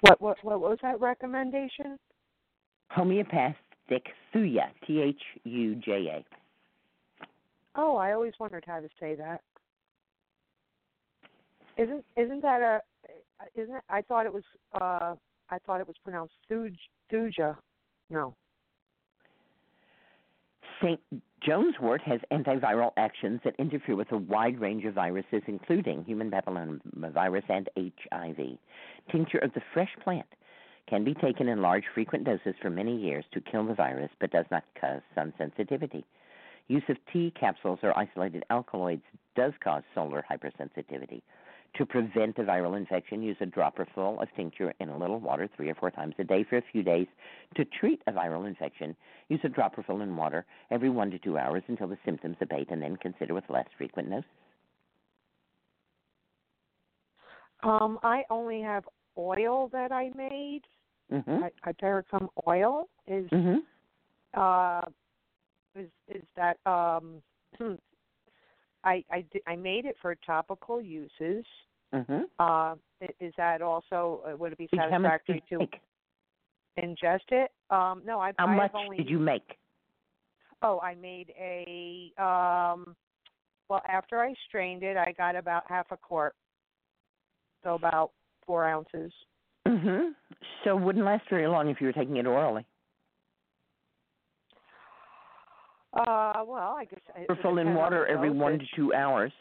[0.00, 1.98] What what what was that recommendation?
[2.90, 6.24] Homeopathic thuja, T H U J A.
[7.76, 9.40] Oh, I always wondered how to say that.
[11.76, 12.80] Isn't isn't that a
[13.60, 14.44] isn't I thought it was
[14.80, 15.14] uh
[15.50, 16.76] I thought it was pronounced thuj,
[17.12, 17.56] thuja.
[18.10, 18.34] No.
[20.82, 21.00] St.
[21.42, 26.30] John's wort has antiviral actions that interfere with a wide range of viruses, including human
[26.30, 28.58] papillomavirus and HIV.
[29.10, 30.26] Tincture of the fresh plant
[30.88, 34.30] can be taken in large, frequent doses for many years to kill the virus, but
[34.30, 36.04] does not cause sun sensitivity.
[36.68, 39.02] Use of tea capsules or isolated alkaloids
[39.36, 41.22] does cause solar hypersensitivity.
[41.76, 45.48] To prevent a viral infection, use a dropper full of tincture in a little water
[45.56, 47.08] three or four times a day for a few days.
[47.56, 48.94] To treat a viral infection,
[49.28, 52.70] use a dropper full in water every one to two hours until the symptoms abate,
[52.70, 54.24] and then consider with less frequent doses.
[57.64, 58.84] Um, I only have
[59.18, 60.62] oil that I made.
[61.12, 61.44] Mm-hmm.
[61.44, 62.88] I, I prepared some oil.
[63.08, 63.58] Is mm-hmm.
[64.34, 64.82] uh,
[65.74, 67.22] is is that um
[68.84, 71.44] I I I made it for topical uses.
[71.94, 72.20] Mm-hmm.
[72.38, 72.74] Uh,
[73.20, 75.80] is that also uh, would it be satisfactory to make?
[76.78, 77.52] ingest it?
[77.70, 78.32] Um, no, I.
[78.38, 79.56] How I've much only, did you make?
[80.62, 82.12] Oh, I made a.
[82.22, 82.96] Um,
[83.68, 86.34] well, after I strained it, I got about half a quart,
[87.62, 88.10] so about
[88.46, 89.12] four ounces.
[89.66, 90.14] Mhm.
[90.62, 92.66] So it wouldn't last very long if you were taking it orally.
[95.94, 97.00] Uh, well, I guess
[97.42, 99.32] Full in water every one to two hours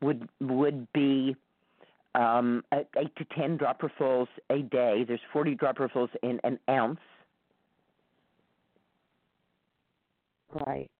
[0.00, 1.34] would would be
[2.14, 5.04] um, eight to ten dropperfuls a day.
[5.06, 7.00] There's 40 dropperfuls in an ounce.
[10.66, 10.90] Right.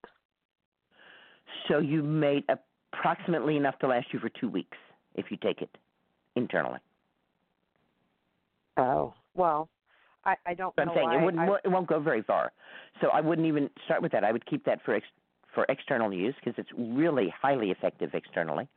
[1.68, 2.44] So you made
[2.92, 4.76] approximately enough to last you for two weeks
[5.14, 5.70] if you take it
[6.36, 6.80] internally.
[8.76, 9.68] Oh well,
[10.28, 11.50] I I don't But I'm saying why it wouldn't.
[11.50, 12.52] I, It won't go very far.
[13.00, 14.24] So I wouldn't even start with that.
[14.24, 15.06] I would keep that for ex,
[15.54, 18.68] for external use because it's really highly effective externally.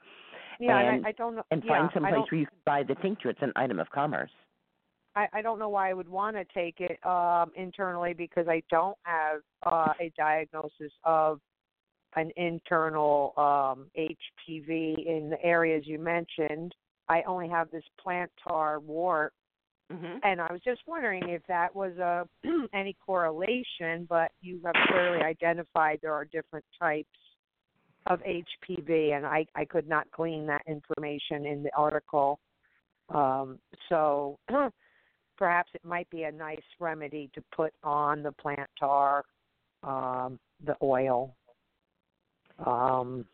[0.60, 1.44] yeah, and and- I, I don't know.
[1.52, 3.30] And yeah, find some place where you can buy the tincture.
[3.30, 4.32] It's an item of commerce.
[5.16, 8.64] I, I don't know why I would want to take it um, internally because I
[8.70, 11.42] don't have uh, a diagnosis of
[12.16, 16.74] an internal um, HPV in the areas you mentioned.
[17.10, 19.34] I only have this plantar wart,
[19.92, 20.18] Mm-hmm.
[20.24, 22.28] and I was just wondering if that was a
[22.74, 24.06] any correlation.
[24.08, 27.10] But you have clearly identified there are different types
[28.08, 32.40] of HPV, and I I could not glean that information in the article.
[33.10, 33.60] Um,
[33.90, 34.40] so
[35.38, 39.24] perhaps it might be a nice remedy to put on the plantar,
[39.84, 41.36] um, the oil.
[42.66, 43.26] Um,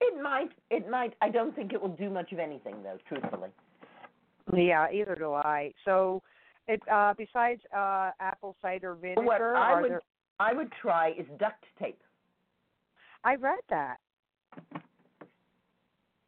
[0.00, 0.50] It might.
[0.70, 1.14] It might.
[1.20, 2.98] I don't think it will do much of anything, though.
[3.08, 3.50] Truthfully.
[4.56, 5.72] Yeah, either do I.
[5.84, 6.22] So,
[6.68, 10.02] it uh, besides uh, apple cider vinegar, What I would there?
[10.38, 12.00] I would try is duct tape.
[13.24, 13.98] I read that.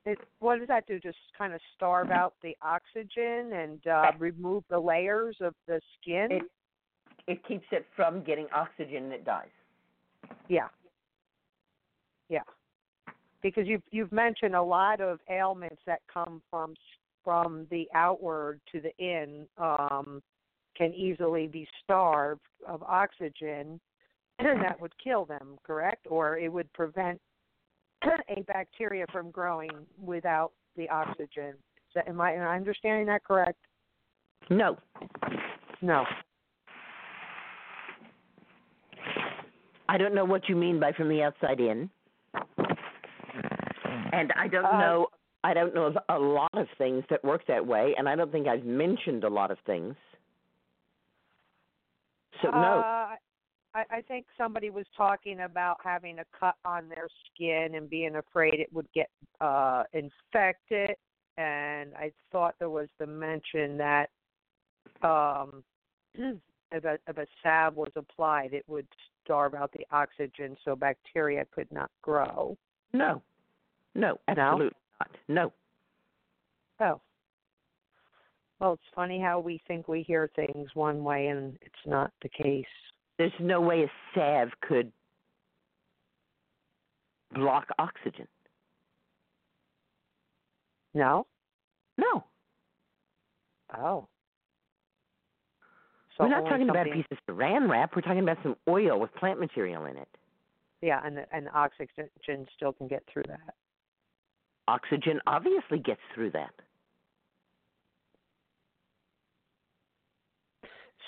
[0.04, 0.98] It, what does that do?
[0.98, 6.28] Just kind of starve out the oxygen and uh, remove the layers of the skin?
[6.30, 6.42] It
[7.28, 9.46] it keeps it from getting oxygen and it dies.
[10.48, 10.68] Yeah.
[12.28, 12.42] Yeah.
[13.42, 16.74] Because you've you've mentioned a lot of ailments that come from
[17.24, 20.22] from the outward to the in um,
[20.76, 23.80] can easily be starved of oxygen,
[24.38, 26.06] and that would kill them, correct?
[26.08, 27.20] Or it would prevent
[28.04, 29.70] a bacteria from growing
[30.00, 31.54] without the oxygen.
[31.94, 33.58] That, am I am I understanding that correct?
[34.48, 34.78] No.
[35.82, 36.04] No.
[39.88, 41.90] I don't know what you mean by from the outside in.
[44.12, 45.06] And I don't Uh, know
[45.44, 48.30] I don't know of a lot of things that work that way and I don't
[48.30, 49.94] think I've mentioned a lot of things.
[52.42, 52.80] So no.
[52.80, 53.16] Uh,
[53.74, 58.16] I, I think somebody was talking about having a cut on their skin and being
[58.16, 59.10] afraid it would get
[59.40, 60.96] uh infected
[61.38, 64.10] and I thought there was the mention that
[65.02, 65.64] um
[66.14, 68.86] if a if a salve was applied it would
[69.24, 72.56] starve out the oxygen so bacteria could not grow.
[72.92, 73.22] No.
[73.94, 75.10] No, absolutely not.
[75.28, 75.52] No.
[76.80, 77.00] Oh.
[78.60, 82.28] Well, it's funny how we think we hear things one way and it's not the
[82.28, 82.64] case.
[83.18, 84.92] There's no way a salve could
[87.34, 88.26] block oxygen.
[90.94, 91.26] No?
[91.98, 92.24] No.
[93.76, 94.06] Oh.
[96.16, 97.96] So We're not talking about a piece of saran wrap.
[97.96, 100.08] We're talking about some oil with plant material in it.
[100.82, 103.54] Yeah, and the, and the oxygen still can get through that.
[104.68, 106.54] Oxygen obviously gets through that.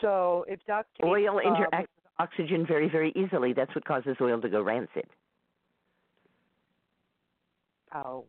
[0.00, 3.52] So if tape, Oil uh, interacts with oxygen very, very easily.
[3.52, 5.06] That's what causes oil to go rancid.
[7.94, 8.24] Oh.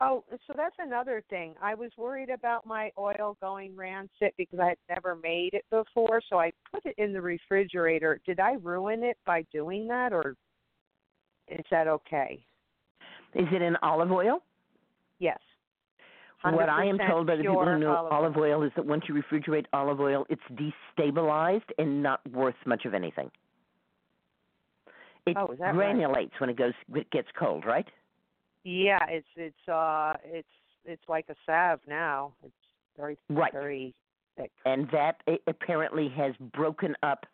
[0.00, 1.54] Oh, so that's another thing.
[1.60, 6.22] I was worried about my oil going rancid because I had never made it before,
[6.30, 8.20] so I put it in the refrigerator.
[8.24, 10.36] Did I ruin it by doing that, or
[11.48, 12.38] is that okay?
[13.34, 14.42] Is it in olive oil?
[15.18, 15.38] Yes.
[16.42, 19.04] What I am told by the people who know olive olive oil is that once
[19.08, 23.30] you refrigerate olive oil, it's destabilized and not worth much of anything.
[25.26, 25.94] It Oh, is that right?
[25.94, 27.86] granulates when it goes it gets cold, right?
[28.64, 30.48] Yeah, it's it's uh it's
[30.84, 32.32] it's like a salve now.
[32.44, 32.54] It's
[32.96, 33.52] very Right.
[33.52, 33.94] very
[34.36, 34.52] thick.
[34.64, 37.26] And that apparently has broken up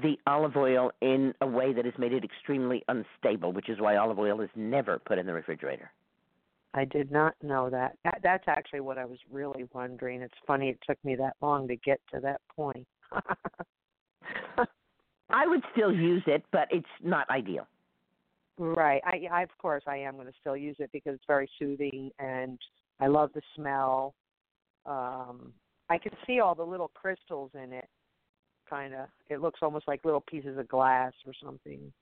[0.00, 3.96] the olive oil in a way that has made it extremely unstable, which is why
[3.96, 5.90] olive oil is never put in the refrigerator.
[6.72, 7.96] I did not know that.
[8.04, 8.20] that.
[8.22, 10.22] That's actually what I was really wondering.
[10.22, 12.86] It's funny it took me that long to get to that point.
[15.30, 17.66] I would still use it, but it's not ideal.
[18.58, 19.02] right.
[19.04, 22.10] I, I of course I am going to still use it because it's very soothing
[22.18, 22.58] and
[23.00, 24.14] I love the smell.
[24.86, 25.52] Um
[25.88, 27.88] I can see all the little crystals in it.
[28.70, 29.08] Kind of.
[29.28, 31.92] It looks almost like little pieces of glass or something.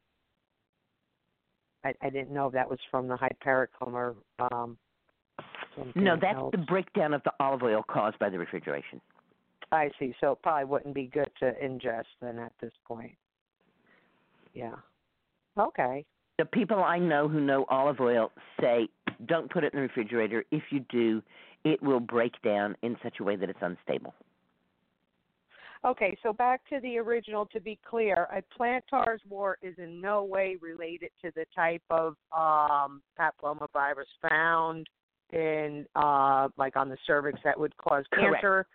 [1.82, 4.14] I, I didn't know if that was from the hypericum or
[4.52, 4.76] um
[5.94, 6.52] No, that's else.
[6.52, 9.00] the breakdown of the olive oil caused by the refrigeration.
[9.72, 10.14] I see.
[10.20, 13.16] So it probably wouldn't be good to ingest then at this point.
[14.52, 14.74] Yeah.
[15.58, 16.04] Okay.
[16.38, 18.30] The people I know who know olive oil
[18.60, 18.88] say
[19.26, 20.44] don't put it in the refrigerator.
[20.50, 21.22] If you do,
[21.64, 24.14] it will break down in such a way that it's unstable.
[25.84, 30.24] Okay, so back to the original to be clear, a plantar's wart is in no
[30.24, 34.88] way related to the type of um papillomavirus found
[35.32, 38.34] in uh like on the cervix that would cause Correct.
[38.34, 38.66] cancer.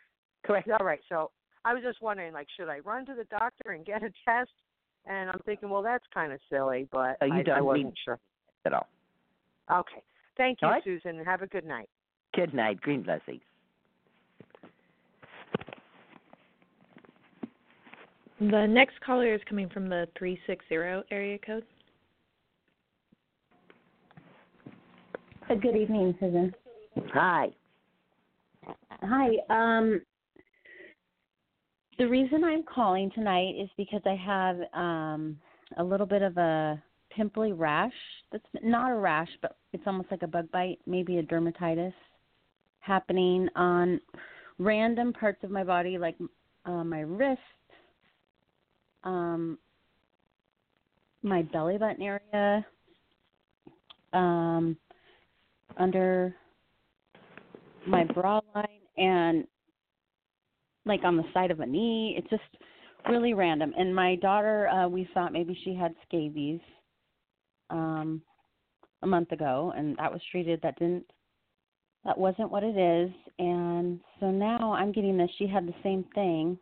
[0.46, 0.70] Correct.
[0.80, 1.32] All right, so
[1.66, 4.52] I was just wondering like should I run to the doctor and get a test?
[5.06, 7.94] And I'm thinking, well that's kind of silly, but Oh, you I, I wasn't need-
[8.06, 8.20] sure.
[8.66, 8.88] At all.
[9.70, 10.02] Okay.
[10.38, 10.84] Thank you, right.
[10.86, 11.90] Susun, and have a good night.
[12.34, 12.80] Good night.
[12.82, 13.42] Green blessings.
[18.52, 20.76] The next caller is coming from the 360
[21.12, 21.64] area code.
[25.50, 26.54] Uh, Good evening, Susun.
[27.14, 27.48] Hi.
[29.02, 29.30] Hi.
[29.50, 30.02] Um,
[31.98, 35.40] the reason I'm calling tonight is because I have um,
[35.78, 37.94] a little bit of a pimply rash.
[38.34, 41.94] That's not a rash, but it's almost like a bug bite, maybe a dermatitis,
[42.82, 44.02] happening on
[44.60, 46.18] random parts of my body, like
[46.66, 47.40] uh, my wrist,
[49.04, 49.58] um,
[51.22, 52.66] my belly button area,
[54.14, 54.78] um,
[55.78, 56.36] under
[57.86, 58.68] my bra line
[58.98, 59.46] and
[60.86, 62.16] like on the side of a knee.
[62.18, 62.44] It's just
[63.10, 63.74] really random.
[63.78, 66.60] And my daughter, uh, we thought maybe she had scabies
[67.70, 68.22] um
[69.02, 71.06] a month ago and that was treated that didn't
[72.06, 76.06] that wasn't what it is and so now I'm getting this she had the same
[76.16, 76.58] thing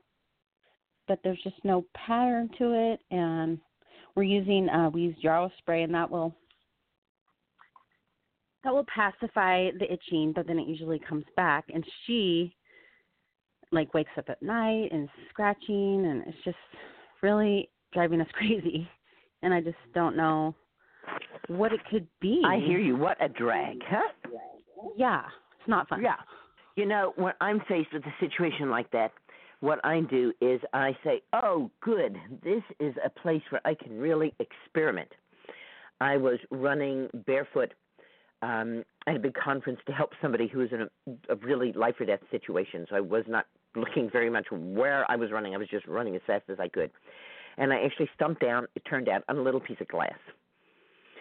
[1.11, 3.59] but there's just no pattern to it and
[4.15, 6.33] we're using uh we use yarrow spray and that will
[8.63, 11.65] that will pacify the itching, but then it usually comes back.
[11.73, 12.55] And she
[13.71, 16.57] like wakes up at night and scratching, and it's just
[17.21, 18.88] really driving us crazy.
[19.41, 20.55] And I just don't know
[21.47, 22.43] what it could be.
[22.45, 22.95] I hear you.
[22.95, 24.29] What a drag, huh?
[24.95, 25.23] Yeah,
[25.59, 26.03] it's not fun.
[26.03, 26.15] Yeah.
[26.75, 29.11] You know, when I'm faced with a situation like that,
[29.61, 32.17] what I do is I say, "Oh, good.
[32.43, 35.09] This is a place where I can really experiment."
[36.01, 37.73] I was running barefoot
[38.41, 40.88] um, at a big conference to help somebody who was in a,
[41.33, 42.85] a really life or death situation.
[42.89, 45.53] So I was not looking very much where I was running.
[45.53, 46.91] I was just running as fast as I could,
[47.57, 48.67] and I actually stumped down.
[48.75, 50.17] It turned out on a little piece of glass.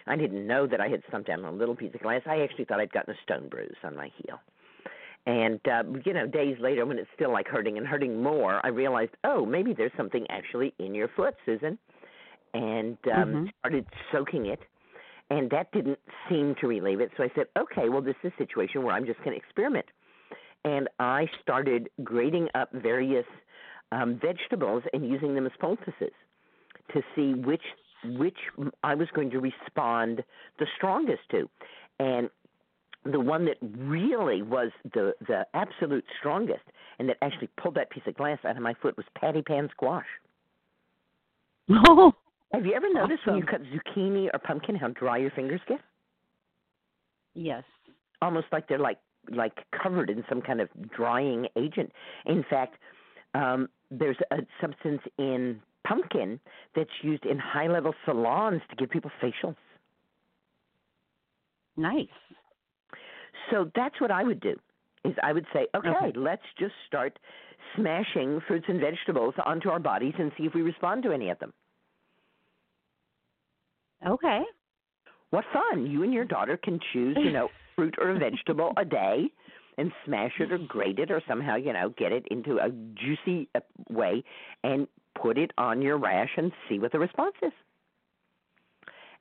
[0.07, 2.21] I didn't know that I had stumped down on a little piece of glass.
[2.25, 4.39] I actually thought I'd gotten a stone bruise on my heel.
[5.27, 8.69] And uh, you know, days later, when it's still like hurting and hurting more, I
[8.69, 11.77] realized, oh, maybe there's something actually in your foot, Susun,
[12.53, 13.49] and um, Mhm.
[13.59, 14.59] started soaking it.
[15.29, 17.11] And that didn't seem to relieve it.
[17.15, 19.85] So I said, okay, well, this is a situation where I'm just going to experiment.
[20.65, 23.25] And I started grating up various
[23.91, 26.11] um, vegetables and using them as poultices
[26.93, 27.63] to see which
[28.03, 28.37] which
[28.83, 30.23] I was going to respond
[30.57, 31.47] the strongest to.
[31.99, 32.31] And
[33.05, 36.63] the one that really was the the absolute strongest
[36.99, 39.69] and that actually pulled that piece of glass out of my foot was patty pan
[39.71, 40.05] squash.
[41.69, 42.13] Oh,
[42.53, 45.79] Have you ever noticed when you cut zucchini or pumpkin how dry your fingers get?
[47.33, 47.63] yes.
[48.21, 48.99] Almost like they're like
[49.31, 51.91] like covered in some kind of drying agent.
[52.25, 52.75] In fact,
[53.33, 56.39] um, there's a substance in pumpkin
[56.75, 59.55] that's used in high level salons to give people facials.
[61.77, 62.07] Nice.
[63.49, 64.55] So that's what I would do.
[65.03, 66.13] Is I would say, okay, Okay.
[66.15, 67.17] let's just start
[67.75, 71.39] smashing fruits and vegetables onto our bodies and see if we respond to any of
[71.39, 71.53] them.
[74.05, 74.41] Okay.
[75.31, 75.87] What fun!
[75.87, 79.31] You and your daughter can choose, you know, fruit or a vegetable a day,
[79.77, 83.47] and smash it or grate it or somehow, you know, get it into a juicy
[83.55, 84.23] uh, way
[84.63, 84.87] and
[85.19, 87.53] put it on your rash and see what the response is.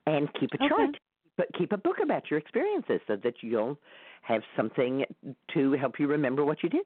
[0.06, 0.68] And keep a Okay.
[0.68, 0.96] chart,
[1.36, 3.78] but keep a book about your experiences so that you'll
[4.20, 5.04] have something
[5.54, 6.84] to help you remember what you did.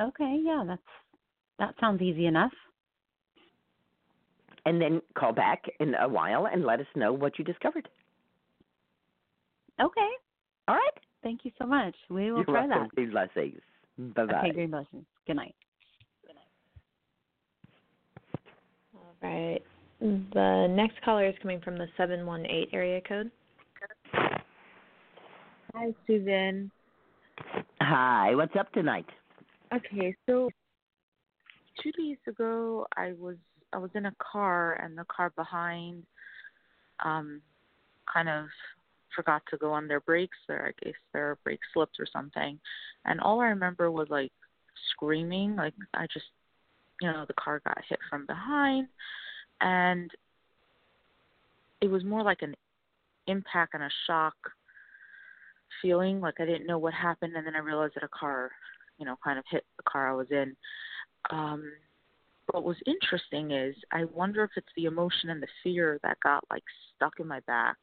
[0.00, 0.40] Okay.
[0.42, 0.82] Yeah, that's
[1.58, 2.52] that sounds easy enough.
[4.66, 7.88] And then call back in a while and let us know what you discovered.
[9.80, 10.08] Okay.
[10.68, 10.98] All right?
[11.22, 11.94] Thank you so much.
[12.08, 12.88] We will You're try welcome.
[12.88, 12.96] that.
[12.96, 13.60] Good blessings.
[13.98, 14.38] Bye bye.
[14.38, 15.04] Okay, green blessings.
[15.26, 15.54] Good night.
[18.94, 19.60] All right.
[20.00, 23.30] The next caller is coming from the 718 area code.
[25.74, 26.70] Hi, Susun.
[27.80, 29.06] Hi, what's up tonight?
[29.74, 30.48] Okay, so
[31.82, 33.36] two days ago, I was
[33.72, 36.04] I was in a car, and the car behind,
[37.04, 37.42] um,
[38.12, 38.46] kind of
[39.16, 42.58] forgot to go on their brakes or I guess their brake slipped or something.
[43.04, 44.32] And all I remember was like
[44.90, 46.26] screaming, like I just
[47.00, 48.86] you know, the car got hit from behind
[49.60, 50.10] and
[51.80, 52.54] it was more like an
[53.26, 54.34] impact and a shock
[55.84, 58.50] feeling like I didn't know what happened and then I realized that a car,
[58.98, 60.56] you know, kind of hit the car I was in.
[61.30, 61.70] Um
[62.52, 66.44] what was interesting is I wonder if it's the emotion and the fear that got
[66.50, 66.62] like
[66.96, 67.76] stuck in my back.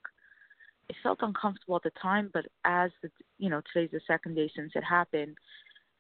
[0.89, 4.51] It felt uncomfortable at the time, but as the you know today's the second day
[4.55, 5.37] since it happened,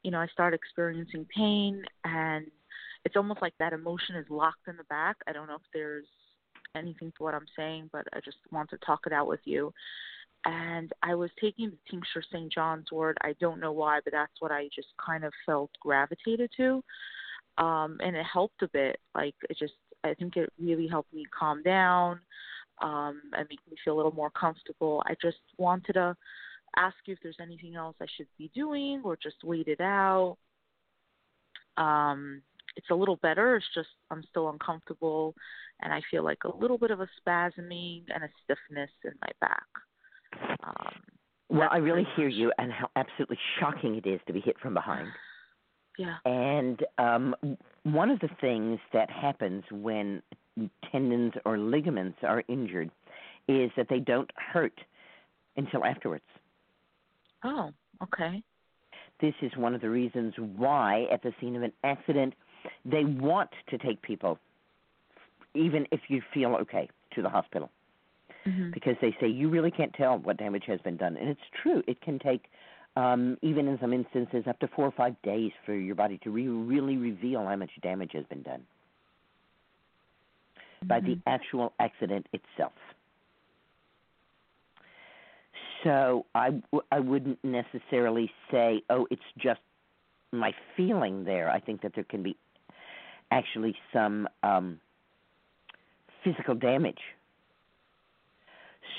[0.03, 2.47] you know I started experiencing pain, and
[3.05, 5.17] it's almost like that emotion is locked in the back.
[5.27, 6.07] I don't know if there's
[6.75, 9.73] anything to what I'm saying, but I just want to talk it out with you.
[10.45, 12.51] And I was taking the tincture St.
[12.51, 13.17] John's wort.
[13.21, 16.83] I don't know why, but that's what I just kind of felt gravitated to
[17.57, 19.73] um and it helped a bit like it just
[20.03, 22.19] i think it really helped me calm down
[22.81, 26.15] um and make me feel a little more comfortable i just wanted to
[26.77, 30.37] ask you if there's anything else i should be doing or just wait it out
[31.77, 32.41] um
[32.77, 35.35] it's a little better it's just i'm still uncomfortable
[35.81, 39.29] and i feel like a little bit of a spasming and a stiffness in my
[39.41, 39.67] back
[40.63, 40.93] um
[41.49, 44.73] Well, I really hear you, and how absolutely shocking it is to be hit from
[44.73, 45.09] behind.
[45.97, 47.35] yeah And um,
[47.83, 50.21] one of the things that happens when
[50.91, 52.89] tendons or ligaments are injured
[53.47, 54.77] is that they don't hurt
[55.57, 56.23] until afterwards.
[57.43, 57.71] oh
[58.03, 58.43] okay
[59.19, 62.33] This is one of the reasons why, at the scene of an accident,
[62.85, 64.39] they want to take people,
[65.53, 67.69] even if you feel okay, to the hospital
[68.47, 71.17] mhm because they say you really can't tell what damage has been done.
[71.17, 71.83] And it's true.
[71.87, 72.45] It can take,
[72.95, 76.31] um, even in some instances, up to four or five days for your body to
[76.31, 78.63] re- really reveal how much damage has been done
[80.87, 82.73] by the actual accident itself.
[85.83, 89.59] So I, w- I wouldn't necessarily say, oh, it's just
[90.31, 91.49] my feeling there.
[91.49, 92.35] I think that there can be
[93.31, 94.79] actually some um,
[96.23, 96.99] physical damage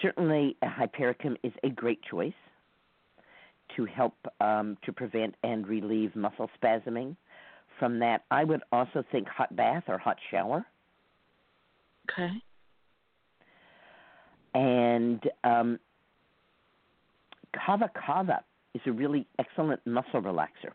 [0.01, 2.33] certainly a hypericum is a great choice
[3.77, 7.17] to help um, to prevent and relieve muscle spasming.
[7.79, 10.65] From that, I would also think hot bath or hot shower,
[12.11, 12.31] okay
[14.55, 15.79] and um,
[17.55, 18.43] kava kava
[18.75, 20.73] is a really excellent muscle relaxer.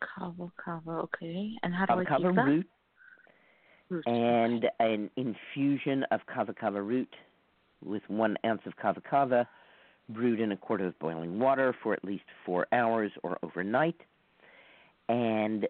[0.00, 2.66] kava kava okay and how do Kava i kava keep that root
[3.88, 4.06] Root.
[4.06, 7.12] and an infusion of kava kava root
[7.84, 9.48] with one ounce of kava kava
[10.08, 13.96] brewed in a quart of boiling water for at least four hours or overnight,
[15.08, 15.66] and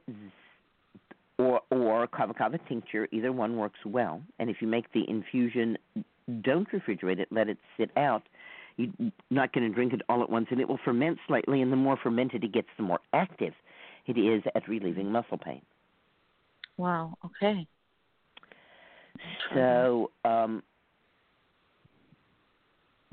[1.38, 3.08] or or kava kava tincture.
[3.12, 4.22] Either one works well.
[4.38, 5.76] And if you make the infusion,
[6.42, 7.28] don't refrigerate it.
[7.30, 8.22] Let it sit out.
[8.76, 11.60] You're not going to drink it all at once, and it will ferment slightly.
[11.60, 13.52] And the more fermented it gets, the more active
[14.06, 15.62] it is at relieving muscle pain.
[16.76, 17.66] wow okay
[19.54, 20.62] So um,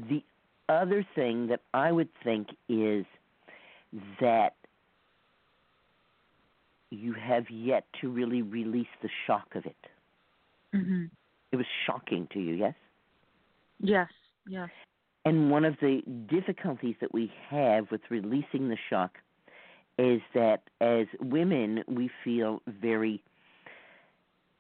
[0.07, 0.23] the
[0.69, 3.05] other thing that I would think is
[4.21, 4.55] that
[6.91, 9.87] you have yet to really release the shock of it.
[10.73, 11.09] mhm
[11.51, 12.75] It was shocking to you, yes?
[13.79, 14.09] yes
[14.45, 14.69] yes
[15.25, 19.17] And one of the difficulties that we have with releasing the shock
[19.97, 23.21] is that as women, we feel very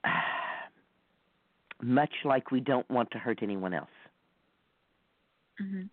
[1.81, 3.89] much like we don't want to hurt anyone else.
[5.61, 5.89] Mhm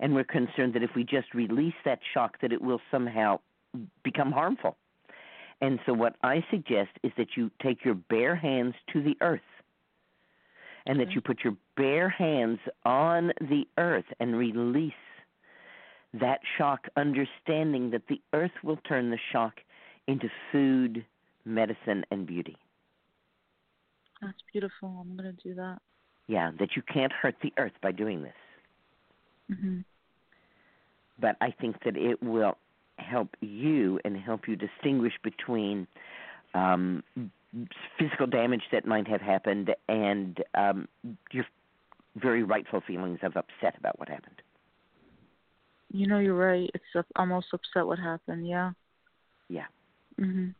[0.00, 3.38] and we're concerned that if we just release that shock that it will somehow
[4.02, 4.76] become harmful.
[5.60, 9.40] And so what i suggest is that you take your bare hands to the earth.
[10.86, 14.92] And that you put your bare hands on the earth and release
[16.14, 19.60] that shock understanding that the earth will turn the shock
[20.06, 21.04] into food
[21.44, 22.56] medicine and beauty.
[24.22, 24.96] That's beautiful.
[25.02, 25.82] I'm going to do that.
[26.26, 28.32] Yeah that you can't hurt the earth by doing this
[29.50, 29.84] mhm
[31.20, 32.56] but I think that it will
[32.98, 35.86] help you and help you distinguish between
[36.54, 37.02] um,
[37.98, 40.86] physical damage that might have happened and um,
[41.32, 41.44] your
[42.16, 44.40] very rightful feelings of upset about what happened.
[45.90, 48.70] you know you're right it's almost upset what happened yeah
[49.48, 49.66] Yeah.
[50.20, 50.54] mhm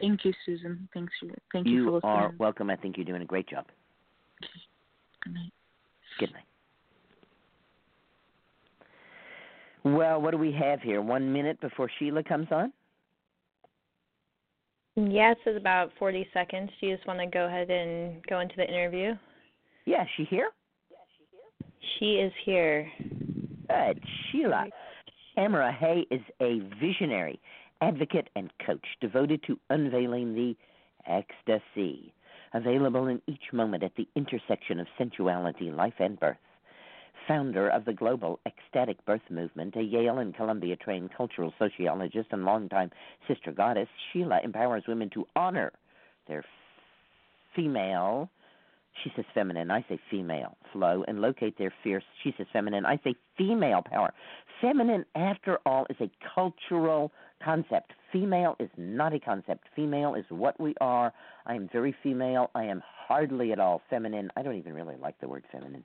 [0.00, 2.70] thank you susun thanks you thank you, for listening You are welcome.
[2.70, 3.66] I think you're doing a great job.
[5.24, 5.52] Good night
[6.18, 6.44] Good night.
[9.84, 11.02] Well, what do we have here?
[11.02, 12.72] One minute before Sheila comes on?
[14.96, 16.70] Yes, it's about 40 seconds.
[16.80, 19.14] Do you just want to go ahead and go into the interview?
[19.84, 20.50] Yeah, is she here?
[21.98, 22.90] She is here.
[23.68, 24.00] Good.
[24.30, 24.66] Sheila.
[25.36, 27.40] Kamara Hay is a visionary,
[27.80, 30.56] advocate, and coach devoted to unveiling the
[31.06, 32.14] ecstasy,
[32.54, 36.38] available in each moment at the intersection of sensuality, life, and birth.
[37.28, 42.44] Founder of the global ecstatic birth movement, a Yale and Columbia trained cultural sociologist and
[42.44, 42.90] longtime
[43.28, 45.72] sister goddess, Sheila empowers women to honor
[46.28, 46.44] their
[47.54, 48.30] female
[49.02, 52.98] she says feminine, I say female flow, and locate their fierce, she says feminine, I
[53.02, 54.12] say female power.
[54.60, 57.12] Feminine, after all, is a cultural
[57.42, 57.92] concept.
[58.14, 59.66] Female is not a concept.
[59.74, 61.12] Female is what we are.
[61.46, 62.48] I am very female.
[62.54, 64.30] I am hardly at all feminine.
[64.36, 65.84] I don't even really like the word feminine.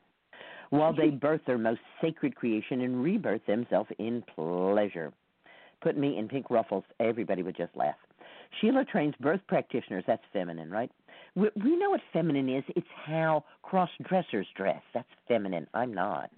[0.70, 5.12] While they birth their most sacred creation and rebirth themselves in pleasure.
[5.82, 7.96] Put me in pink ruffles, everybody would just laugh.
[8.62, 10.04] Sheila trains birth practitioners.
[10.06, 10.92] That's feminine, right?
[11.34, 12.64] We, we know what feminine is.
[12.76, 14.84] It's how cross dressers dress.
[14.94, 15.66] That's feminine.
[15.74, 16.30] I'm not.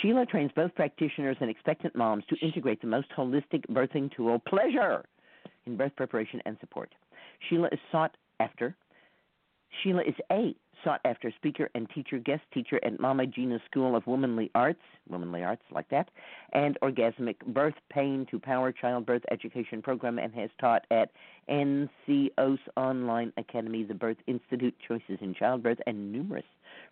[0.00, 5.04] Sheila trains both practitioners and expectant moms to integrate the most holistic birthing tool, pleasure,
[5.66, 6.94] in birth preparation and support.
[7.48, 8.74] Sheila is sought after.
[9.82, 10.54] Sheila is a
[10.84, 15.42] sought after speaker and teacher, guest teacher at Mama Gena School of Womanly Arts, Womanly
[15.42, 16.10] Arts like that,
[16.52, 21.10] and Orgasmic Birth Pain to Power Childbirth Education Program, and has taught at
[21.48, 26.44] Entheos Online Academy, the Birth Institute, Choices in Childbirth, and numerous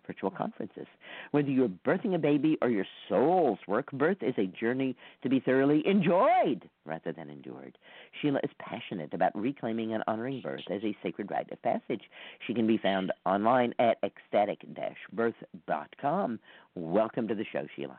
[0.05, 0.87] virtual conferences.
[1.31, 5.39] Whether you're birthing a baby or your soul's work, birth is a journey to be
[5.39, 7.77] thoroughly enjoyed rather than endured.
[8.21, 12.03] Sheila is passionate about reclaiming and honoring birth as a sacred rite of passage.
[12.45, 16.39] She can be found online at ecstatic-birth.com.
[16.75, 17.97] Welcome to the show, Sheila.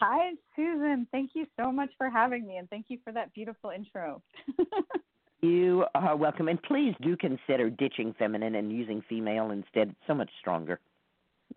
[0.00, 1.06] Hi, Susun.
[1.12, 4.22] Thank you so much for having me, and thank you for that beautiful intro.
[5.42, 9.88] You are welcome, and please do consider ditching feminine and using female instead.
[9.88, 10.78] It's so much stronger.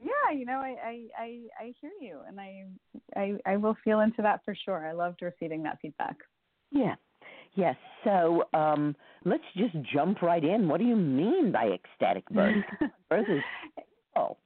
[0.04, 2.66] Yeah, you know, I, I I I hear you, and I
[3.16, 4.88] I I will feel into that for sure.
[4.88, 6.18] I loved receiving that feedback.
[6.72, 6.96] Yeah.
[7.54, 7.76] Yes.
[8.04, 10.68] So um, let's just jump right in.
[10.68, 12.64] What do you mean by ecstatic birth?
[13.10, 13.44] birth is
[14.18, 14.38] oh.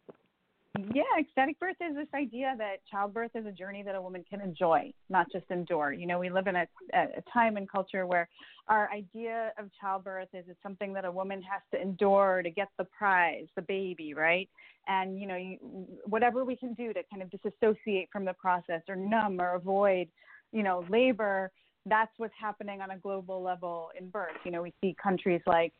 [0.78, 4.40] Yeah, ecstatic birth is this idea that childbirth is a journey that a woman can
[4.40, 5.94] enjoy, not just endure.
[5.94, 8.30] You know, we live in a, a time and culture where
[8.68, 12.68] our idea of childbirth is it's something that a woman has to endure to get
[12.78, 14.48] the prize, the baby, right?
[14.88, 15.58] And you know, you,
[16.06, 20.08] whatever we can do to kind of disassociate from the process or numb or avoid,
[20.52, 21.52] you know, labor.
[21.88, 24.38] That's what's happening on a global level in birth.
[24.46, 25.74] You know, we see countries like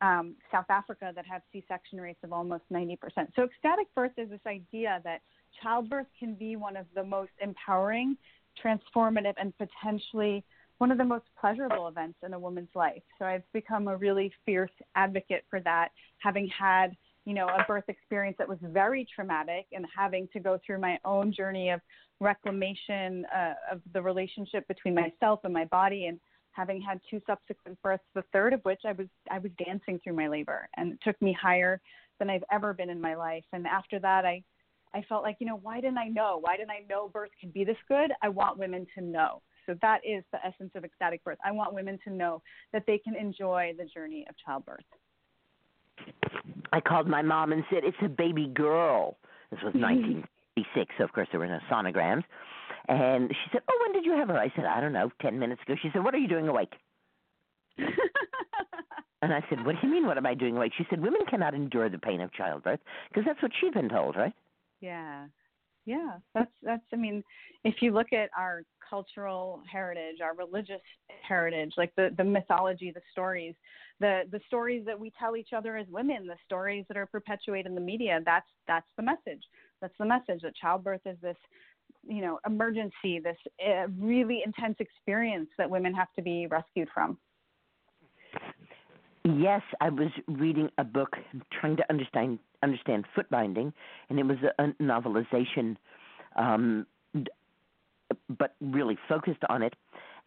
[0.00, 2.98] um, South Africa that have C-section rates of almost 90%.
[3.36, 5.20] So ecstatic birth is this idea that
[5.62, 8.16] childbirth can be one of the most empowering,
[8.62, 10.44] transformative, and potentially
[10.78, 13.02] one of the most pleasurable events in a woman's life.
[13.18, 16.96] So I've become a really fierce advocate for that, having had
[17.26, 20.98] you know a birth experience that was very traumatic and having to go through my
[21.04, 21.80] own journey of
[22.18, 26.18] reclamation uh, of the relationship between myself and my body and
[26.52, 30.14] having had two subsequent births, the third of which I was I was dancing through
[30.14, 31.80] my labor, and it took me higher
[32.18, 33.44] than I've ever been in my life.
[33.52, 34.42] And after that, I
[34.92, 36.38] I felt like you know why didn't I know?
[36.40, 38.12] Why didn't I know birth could be this good?
[38.22, 39.42] I want women to know.
[39.66, 41.38] So that is the essence of ecstatic birth.
[41.44, 44.84] I want women to know that they can enjoy the journey of childbirth.
[46.72, 49.16] I called my mom and said, It's a baby girl.
[49.50, 50.22] This was mm-hmm.
[50.56, 52.24] 1986, so of course there were no sonograms.
[52.90, 54.36] And she said, Oh, when did you have her?
[54.36, 55.76] I said, I don't know, 10 minutes ago.
[55.80, 56.72] She said, What are you doing awake?
[57.78, 60.72] and I said, What do you mean, what am I doing awake?
[60.76, 64.16] She said, Women cannot endure the pain of childbirth because that's what she's been told,
[64.16, 64.32] right?
[64.80, 65.26] Yeah.
[65.86, 67.24] Yeah, that's that's I mean,
[67.64, 70.82] if you look at our cultural heritage, our religious
[71.26, 73.54] heritage, like the the mythology, the stories,
[73.98, 77.66] the the stories that we tell each other as women, the stories that are perpetuated
[77.66, 79.42] in the media, that's that's the message.
[79.80, 81.36] That's the message that childbirth is this
[82.06, 87.18] you know emergency this uh, really intense experience that women have to be rescued from.
[89.24, 91.16] Yes i was reading a book
[91.60, 93.72] trying to understand understand foot binding
[94.08, 95.76] and it was a, a novelization
[96.36, 96.86] um
[98.38, 99.74] but really focused on it.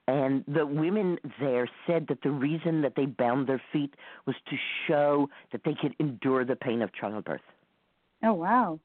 [0.07, 3.93] And the women there said that the reason that they bound their feet
[4.25, 4.55] was to
[4.87, 7.41] show that they could endure the pain of childbirth.
[8.21, 8.79] Oh wow.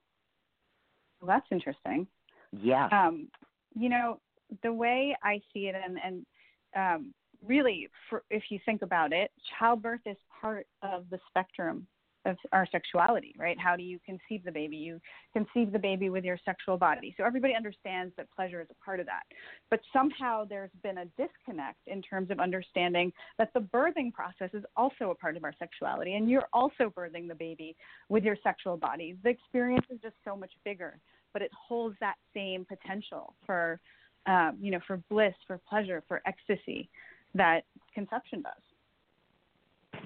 [1.21, 2.07] Well, that's interesting
[2.53, 2.89] yeah.
[2.93, 3.29] Um,
[3.75, 4.21] you know,
[4.63, 6.27] the way I see it, and, and
[6.77, 7.15] um,
[7.47, 11.87] really, for, if you think about it, childbirth is part of the spectrum
[12.25, 13.59] of our sexuality, right?
[13.59, 14.77] How do you conceive the baby?
[14.77, 15.01] You
[15.33, 17.15] conceive the baby with your sexual body.
[17.17, 19.23] So everybody understands that pleasure is a part of that.
[19.71, 24.65] But somehow there's been a disconnect in terms of understanding that the birthing process is
[24.77, 27.77] also a part of our sexuality and you're also birthing the baby
[28.09, 29.17] with your sexual body.
[29.23, 30.99] The experience is just so much bigger,
[31.39, 33.79] but it holds that same potential for
[34.27, 36.91] um, you know, for bliss, for pleasure, for ecstasy
[37.35, 37.61] that
[37.95, 40.03] conception does.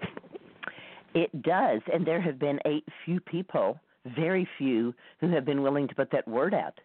[1.14, 3.80] It does, and there have been a few people,
[4.14, 6.78] very few, who have been willing to put that word out.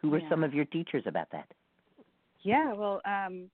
[0.00, 0.28] Who were Yeah.
[0.30, 1.48] some of your teachers about that?
[2.42, 3.50] Yeah, well, um,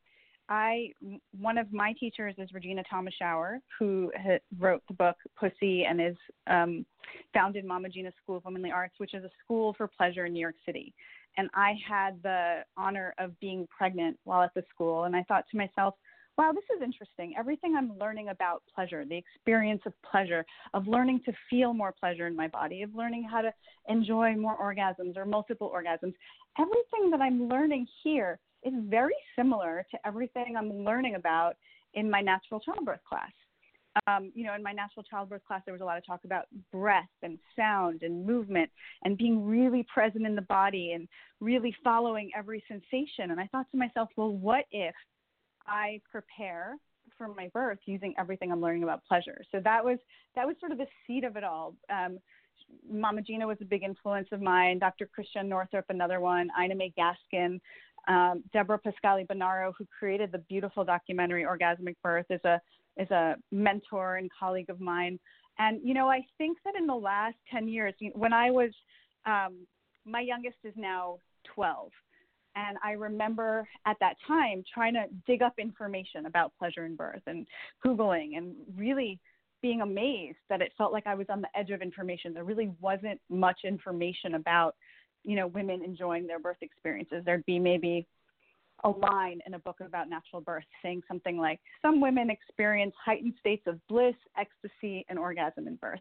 [0.49, 0.93] I
[1.39, 6.17] one of my teachers is Regena Thomashauer, who ha- wrote the book Pussy and is
[6.47, 6.87] um,
[7.35, 10.41] founded Mama Gena School of Womanly Arts, which is a school for pleasure in New
[10.41, 10.95] York City.
[11.37, 15.45] And I had the honor of being pregnant while at the school, and I thought
[15.51, 15.95] to myself,
[16.39, 17.35] wow, this is interesting.
[17.37, 22.27] Everything I'm learning about pleasure, the experience of pleasure, of learning to feel more pleasure
[22.29, 23.53] in my body, of learning how to
[23.89, 26.15] enjoy more orgasms or multiple orgasms,
[26.59, 31.57] everything that I'm learning here is very similar to everything I'm learning about
[31.95, 33.31] in my natural childbirth class.
[34.07, 36.45] Um, you know, in my natural childbirth class, there was a lot of talk about
[36.71, 38.71] breath and sound and movement
[39.03, 41.09] and being really present in the body and
[41.41, 43.31] really following every sensation.
[43.31, 44.95] And I thought to myself, well, what if
[45.67, 46.77] I prepare
[47.17, 49.41] for my birth using everything I'm learning about pleasure?
[49.51, 49.99] So that was
[50.37, 51.75] that was sort of the seed of it all.
[51.91, 52.19] Um,
[52.91, 54.79] Mama Gena was a big influence of mine.
[54.79, 55.07] Dr.
[55.07, 56.51] Christiane Northrup, another one.
[56.63, 57.61] Ina May Gaskin,
[58.07, 62.61] um, Deborah Pascali Bonaro, who created the beautiful documentary Orgasmic Birth, is a
[62.97, 65.19] is a mentor and colleague of mine.
[65.59, 68.71] And you know, I think that in the last ten years, when I was,
[69.27, 69.67] um,
[70.05, 71.19] my youngest is now
[71.55, 71.91] twelve,
[72.55, 77.23] and I remember at that time trying to dig up information about pleasure in birth
[77.27, 77.47] and
[77.85, 79.19] googling and really
[79.61, 82.33] being amazed that it felt like I was on the edge of information.
[82.33, 84.77] There really wasn't much information about,
[85.25, 87.23] you know, women enjoying their birth experiences.
[87.25, 88.07] There'd be maybe
[88.85, 93.35] a line in a book about natural birth saying something like, Some women experience heightened
[93.41, 96.01] states of bliss, ecstasy, and orgasm in birth.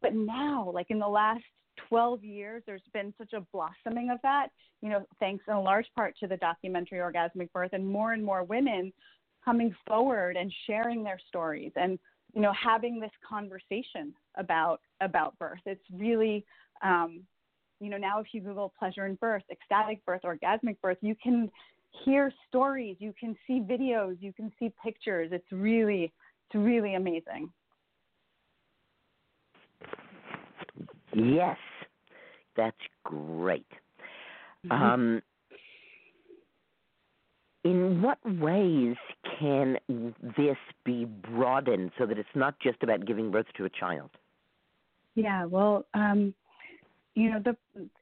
[0.00, 1.42] But now, like in the last
[1.88, 4.48] 12 years, there's been such a blossoming of that,
[4.80, 8.44] you know, thanks in large part to the documentary Orgasmic Birth, and more and more
[8.44, 8.92] women
[9.44, 11.98] coming forward and sharing their stories and
[12.34, 16.44] you know having this conversation about about birth it's really
[16.82, 17.22] um,
[17.80, 21.50] you know now if you google pleasure in birth ecstatic birth orgasmic birth you can
[22.04, 26.12] hear stories you can see videos you can see pictures it's really
[26.48, 27.50] it's really amazing
[31.14, 31.56] Yes,
[32.56, 33.66] that's great.
[34.66, 34.72] Mm-hmm.
[34.72, 35.22] Um,
[37.64, 38.96] in what ways
[39.38, 39.76] can
[40.36, 44.10] this be broadened so that it's not just about giving birth to a child?
[45.14, 46.34] Yeah, well, um,
[47.18, 47.56] you know, the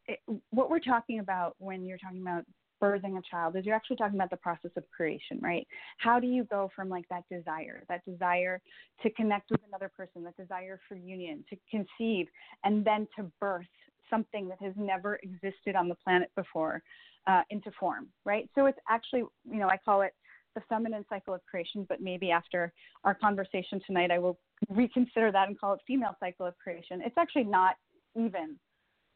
[0.06, 0.20] it,
[0.50, 2.44] what we're talking about when you're talking about
[2.82, 5.66] birthing a child is you're actually talking about the process of creation, right?
[5.96, 8.60] How do you go from like that desire, that desire
[9.02, 12.26] to connect with another person, that desire for union, to conceive,
[12.64, 13.64] and then to birth
[14.10, 16.82] something that has never existed on the planet before
[17.26, 18.50] uh, into form, right?
[18.54, 19.20] So it's actually,
[19.50, 20.12] you know, I call it
[20.54, 22.70] the feminine cycle of creation, but maybe after
[23.04, 24.38] our conversation tonight, I will
[24.68, 27.00] reconsider that and call it female cycle of creation.
[27.02, 27.76] It's actually not
[28.14, 28.56] even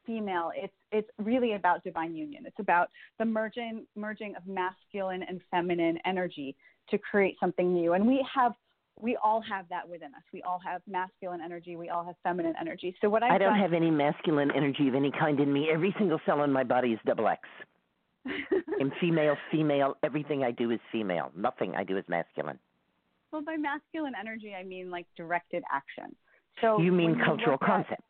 [0.07, 0.51] female.
[0.55, 2.45] It's it's really about divine union.
[2.47, 6.57] It's about the merging merging of masculine and feminine energy
[6.91, 7.93] to create something new.
[7.95, 8.53] And we have
[9.01, 10.23] we all have that within us.
[10.33, 11.77] We all have masculine energy.
[11.77, 12.95] We all have feminine energy.
[13.01, 15.69] So what I've I don't done, have any masculine energy of any kind in me.
[15.73, 17.41] Every single cell in my body is double X.
[18.81, 19.97] I'm female, female.
[20.03, 21.31] Everything I do is female.
[21.37, 22.59] Nothing I do is masculine.
[23.33, 26.15] well, by masculine energy, I mean like directed action.
[26.61, 28.03] So you mean cultural at- concept.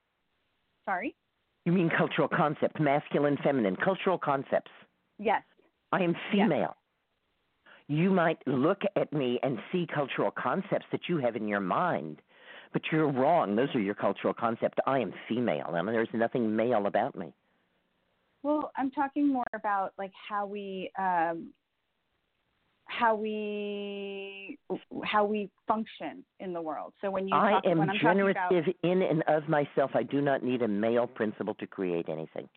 [0.85, 1.15] sorry.
[1.65, 4.71] You mean cultural concept, masculine, feminine, cultural concepts.
[5.19, 5.43] Yes.
[5.93, 6.77] I am female.
[7.89, 12.23] You might look at me and see cultural concepts that you have in your mind,
[12.73, 13.57] but you're wrong.
[13.57, 14.79] Those are your cultural concepts.
[14.87, 17.35] I am female, and there's nothing male about me.
[18.43, 21.53] Well, I'm talking more about like how we um,
[22.91, 24.59] how we
[25.05, 26.93] how we function in the world.
[27.01, 29.93] So when you I talk, am talking about generative in and of myself.
[29.95, 32.49] I do not need a male principle to create anything.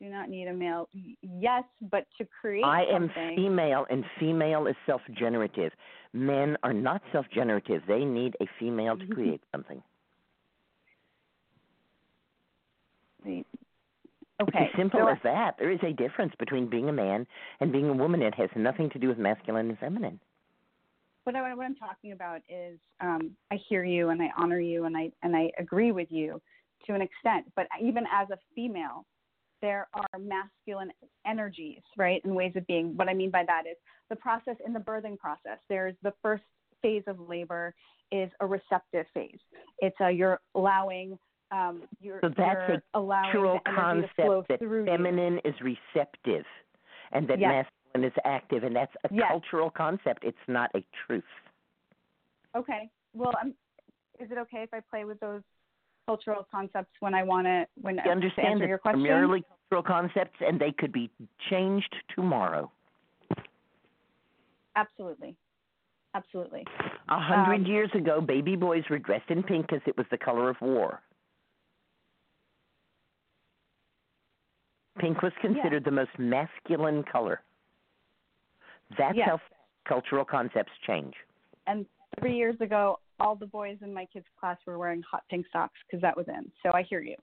[0.00, 0.88] you do not need a male.
[1.22, 5.72] Yes, but to create I am female, and female is self generative.
[6.12, 7.82] Men are not self generative.
[7.86, 9.82] They need a female to create something.
[13.24, 13.44] the-
[14.04, 14.70] It's okay.
[14.72, 15.56] as simple so as that.
[15.58, 17.26] There is a difference between being a man
[17.60, 18.22] and being a woman.
[18.22, 20.20] It has nothing to do with masculine and feminine.
[21.24, 24.84] what, I, what I'm talking about is um, I hear you and I honor you
[24.84, 26.40] and I and I agree with you
[26.86, 27.46] to an extent.
[27.56, 29.04] But even as a female,
[29.60, 30.92] there are masculine
[31.26, 32.96] energies, right, and ways of being.
[32.96, 33.76] What I mean by that is
[34.08, 35.58] the process in the birthing process.
[35.68, 36.44] There's the first
[36.82, 37.74] phase of labor
[38.10, 39.38] is a receptive phase.
[39.80, 41.18] It's a you're allowing
[41.50, 42.38] um, you're, So that's
[42.68, 44.86] you're a allowing cultural the energy to flow concept that through you.
[44.86, 46.44] feminine is receptive
[47.12, 47.66] and that Yes.
[47.94, 49.28] masculine is active, and that's a Yes.
[49.28, 50.24] cultural concept.
[50.24, 51.24] It's not a truth.
[52.54, 52.90] Okay.
[53.14, 53.54] Well, I'm,
[54.18, 55.42] is it okay if I play with those
[56.06, 59.02] cultural concepts when I want to when You to understand answer your they're question?
[59.02, 61.10] merely cultural concepts, and they could be
[61.50, 62.70] changed tomorrow.
[64.76, 65.36] Absolutely.
[66.14, 66.64] Absolutely.
[67.08, 70.18] A hundred Um, years ago, baby boys were dressed in pink because it was the
[70.18, 71.00] color of war.
[74.98, 77.42] Pink was considered the most masculine color.
[78.96, 79.28] That's Yes.
[79.28, 79.40] how
[79.86, 81.14] cultural concepts change.
[81.66, 81.86] And
[82.18, 85.78] three years ago, all the boys in my kids' class were wearing hot pink socks
[85.86, 86.50] because that was in.
[86.62, 87.16] So I hear you.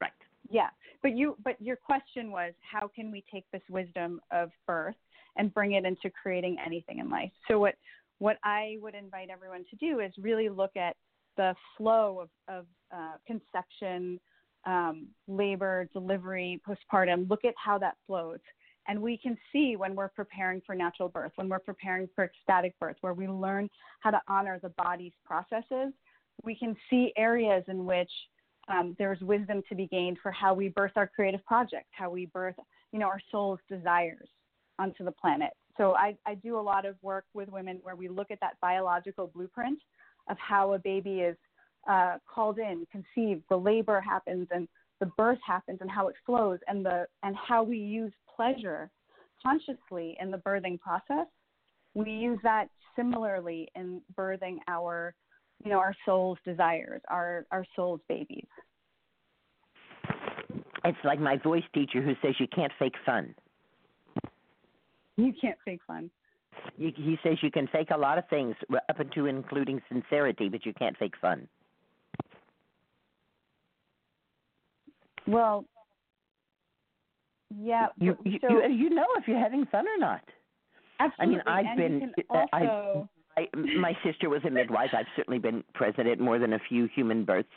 [0.00, 0.12] Right.
[0.50, 0.70] Yeah,
[1.02, 4.96] but you but your question was how can we take this wisdom of birth
[5.36, 7.32] and bring it into creating anything in life?
[7.48, 7.74] So what
[8.18, 10.96] what I would invite everyone to do is really look at
[11.36, 14.20] the flow of of uh, conception,
[14.68, 17.28] um, labor, delivery, postpartum.
[17.28, 18.38] Look at how that flows.
[18.86, 22.78] And we can see when we're preparing for natural birth, when we're preparing for ecstatic
[22.78, 23.68] birth, where we learn
[24.00, 25.92] how to honor the body's processes,
[26.44, 28.10] we can see areas in which
[28.68, 32.26] um, there's wisdom to be gained for how we birth our creative projects, how we
[32.26, 32.54] birth,
[32.92, 34.28] you know, our soul's desires
[34.78, 35.50] onto the planet.
[35.78, 38.54] So I, I do a lot of work with women where we look at that
[38.60, 39.78] biological blueprint
[40.28, 41.36] of how a baby is
[41.88, 44.68] uh, called in, conceived, the labor happens, and
[45.00, 48.90] the birth happens, and how it flows, and the and how we use pleasure
[49.42, 51.26] consciously in the birthing process.
[51.94, 55.14] We use that similarly in birthing our,
[55.64, 58.46] you know, our soul's desires, our our soul's babies.
[60.84, 63.34] It's like my voice teacher who says you can't fake fun.
[65.16, 66.10] You can't fake fun.
[66.76, 68.54] He says you can fake a lot of things,
[68.88, 71.48] up into including sincerity, but you can't fake fun.
[75.28, 75.64] Well,
[77.56, 77.86] yeah.
[77.98, 80.22] You you, so, you you know if you're having fun or not.
[81.00, 81.40] absolutely.
[81.46, 82.12] I mean, I've and been.
[82.30, 84.90] Uh, also, I, I, my sister was a midwife.
[84.92, 87.48] I've certainly been present at more than a few human births,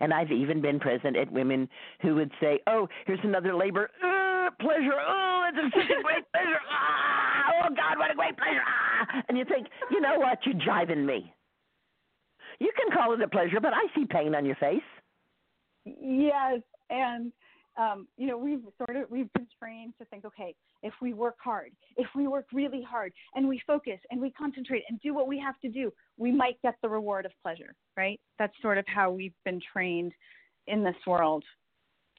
[0.00, 1.68] and I've even been present at women
[2.02, 3.90] who would say, "Oh, here's another labor.
[4.04, 4.98] Uh, pleasure.
[5.06, 6.60] Oh, it's such a great pleasure.
[6.70, 8.62] Ah, oh God, what a great pleasure.
[8.66, 10.38] Ah, and you think, you know what?
[10.44, 11.32] You're jiving me.
[12.58, 14.82] You can call it a pleasure, but I see pain on your face.
[15.84, 16.60] Yes,
[16.90, 17.32] and
[17.78, 21.36] um, you know we've sort of we've been trained to think, okay, if we work
[21.42, 25.28] hard, if we work really hard, and we focus and we concentrate and do what
[25.28, 28.20] we have to do, we might get the reward of pleasure, right?
[28.38, 30.12] That's sort of how we've been trained
[30.66, 31.44] in this world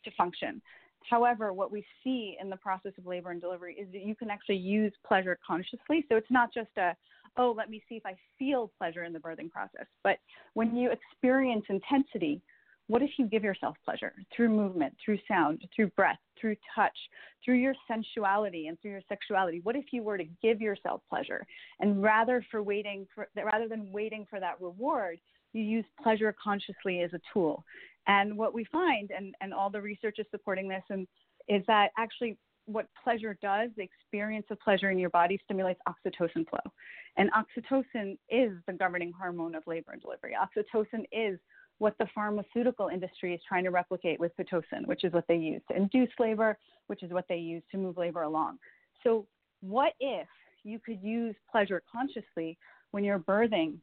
[0.06, 0.62] to function.
[1.10, 4.30] However, what we see in the process of labor and delivery is that you can
[4.30, 6.06] actually use pleasure consciously.
[6.10, 6.96] So it's not just a,
[7.38, 9.88] oh, let me see if I feel pleasure in the birthing process.
[10.04, 10.18] But
[10.54, 12.42] when you experience intensity,
[12.88, 16.98] what if you give yourself pleasure through movement, through sound, through breath, through touch,
[17.44, 19.62] through your sensuality and through your sexuality?
[19.64, 21.46] What if you were to give yourself pleasure
[21.80, 25.20] and rather for waiting for rather than waiting for that reward,
[25.54, 27.64] you use pleasure consciously as a tool.
[28.08, 31.08] And what we find, and, and all the research is supporting this, and
[31.48, 36.48] is that actually what pleasure does, the experience of pleasure in your body stimulates oxytocin
[36.50, 36.72] flow.
[37.18, 40.36] And oxytocin is the governing hormone of labor and delivery.
[40.40, 41.40] Oxytocin is
[41.82, 45.64] what the pharmaceutical industry is trying to replicate with Pitocin, which is what they use
[45.68, 46.56] to induce labor,
[46.86, 48.60] which is what they use to move labor along.
[49.04, 49.26] So,
[49.62, 50.28] what if
[50.64, 52.56] you could use pleasure consciously
[52.92, 53.78] when you're birthing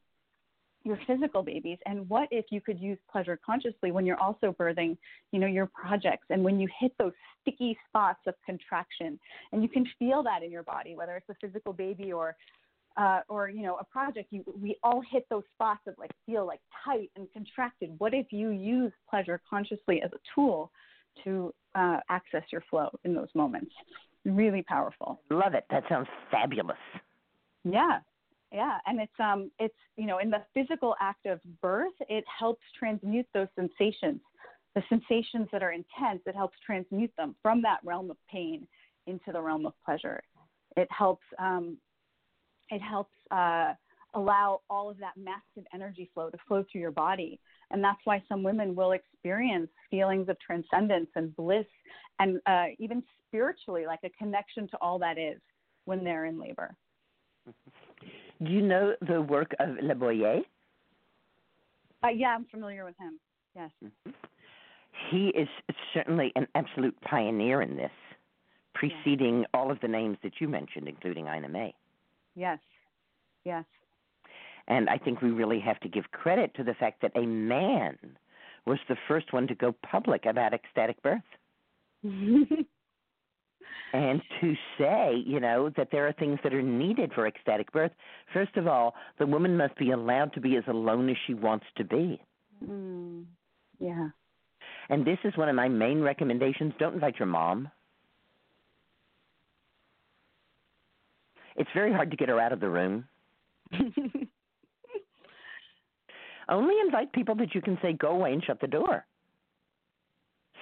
[0.84, 4.96] your physical babies and what if you could use pleasure consciously when you're also birthing
[5.32, 7.12] you know your projects and when you hit those
[7.42, 9.18] sticky spots of contraction
[9.52, 12.36] and you can feel that in your body whether it's a physical baby or
[12.98, 16.46] uh, or you know a project you we all hit those spots that like feel
[16.46, 17.94] like tight and contracted.
[17.98, 20.70] What if you use pleasure consciously as a tool
[21.24, 23.72] to uh, access your flow in those moments?
[24.24, 25.20] Really powerful.
[25.30, 25.64] Love it.
[25.70, 26.76] That sounds fabulous.
[27.64, 28.00] yeah.
[28.50, 28.78] Yeah.
[28.86, 33.26] And it's um it's you know in the physical act of birth it helps transmute
[33.32, 34.20] those sensations.
[34.74, 38.66] The sensations that are intense it helps transmute them from that realm of pain
[39.06, 40.20] into the realm of pleasure.
[40.76, 41.76] It helps um
[42.70, 43.72] it helps uh
[44.14, 47.38] allow all of that massive energy flow to flow through your body
[47.70, 51.66] and that's why some women will experience feelings of transcendence and bliss
[52.18, 55.38] and uh, even spiritually like a connection to all that is
[55.84, 56.74] when they're in labor
[58.44, 60.42] Do you know the work of Leboyer?
[62.04, 63.18] Uh, yeah, I'm familiar with him.
[63.56, 63.70] Yes.
[65.10, 65.48] He is
[65.92, 67.90] certainly an absolute pioneer in this,
[68.74, 71.74] preceding all of the names that you mentioned, including Ina May.
[72.38, 72.60] Yes.
[73.44, 73.64] Yes.
[74.68, 77.98] And I think we really have to give credit to the fact that a man
[78.64, 81.22] was the first one to go public about ecstatic birth.
[83.92, 87.90] and to say, you know, that there are things that are needed for ecstatic birth.
[88.32, 91.66] First of all, the woman must be allowed to be as alone as she wants
[91.76, 92.20] to be.
[92.64, 93.24] Mm.
[93.80, 94.10] Yeah.
[94.90, 96.72] And this is one of my main recommendations.
[96.78, 97.68] Don't invite your mom.
[101.58, 103.04] It's very hard to get her out of the room.
[106.48, 109.04] Only invite people that you can say, go away and shut the door.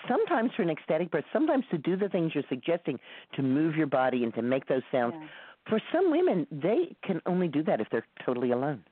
[0.09, 2.99] Sometimes for an ecstatic birth, sometimes to do the things you're suggesting,
[3.35, 5.15] to move your body and to make those sounds.
[5.17, 5.27] Yeah.
[5.69, 8.83] For some women, they can only do that if they're totally alone.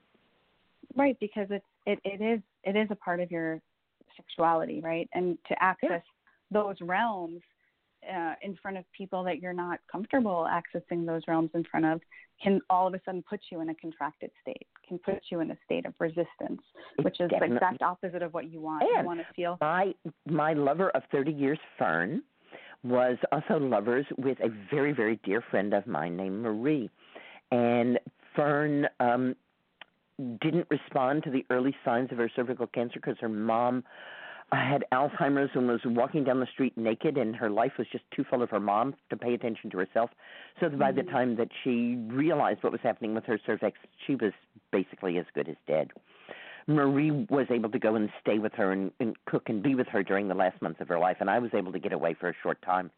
[0.95, 3.59] Right, because it's it, it is it is a part of your
[4.15, 5.09] sexuality, right?
[5.13, 6.03] And to access
[6.51, 7.41] those realms
[8.13, 12.01] uh, in front of people that you're not comfortable accessing those realms in front of
[12.41, 15.51] can all of a sudden put you in a contracted state, can put you in
[15.51, 16.61] a state of resistance,
[17.01, 18.83] which is the exact opposite of what you want.
[18.83, 19.93] you want to feel my
[20.27, 22.21] my lover of 30 years, Fern,
[22.83, 26.89] was also lovers with a very very dear friend of mine named Marie,
[27.51, 27.99] and
[28.35, 29.35] Fern um,
[30.41, 33.83] didn't respond to the early signs of her cervical cancer because her mom
[34.51, 38.23] had Alzheimer's and was walking down the street naked, and her life was just too
[38.29, 40.11] full of her mom to pay attention to herself.
[40.59, 41.11] So that by the mm-hmm.
[41.11, 44.33] time that she realized what was happening with her cervix, she was
[44.71, 45.91] basically as good as dead.
[46.67, 49.87] Marie was able to go and stay with her and, and cook and be with
[49.87, 52.15] her during the last months of her life, and I was able to get away
[52.19, 52.89] for a short time.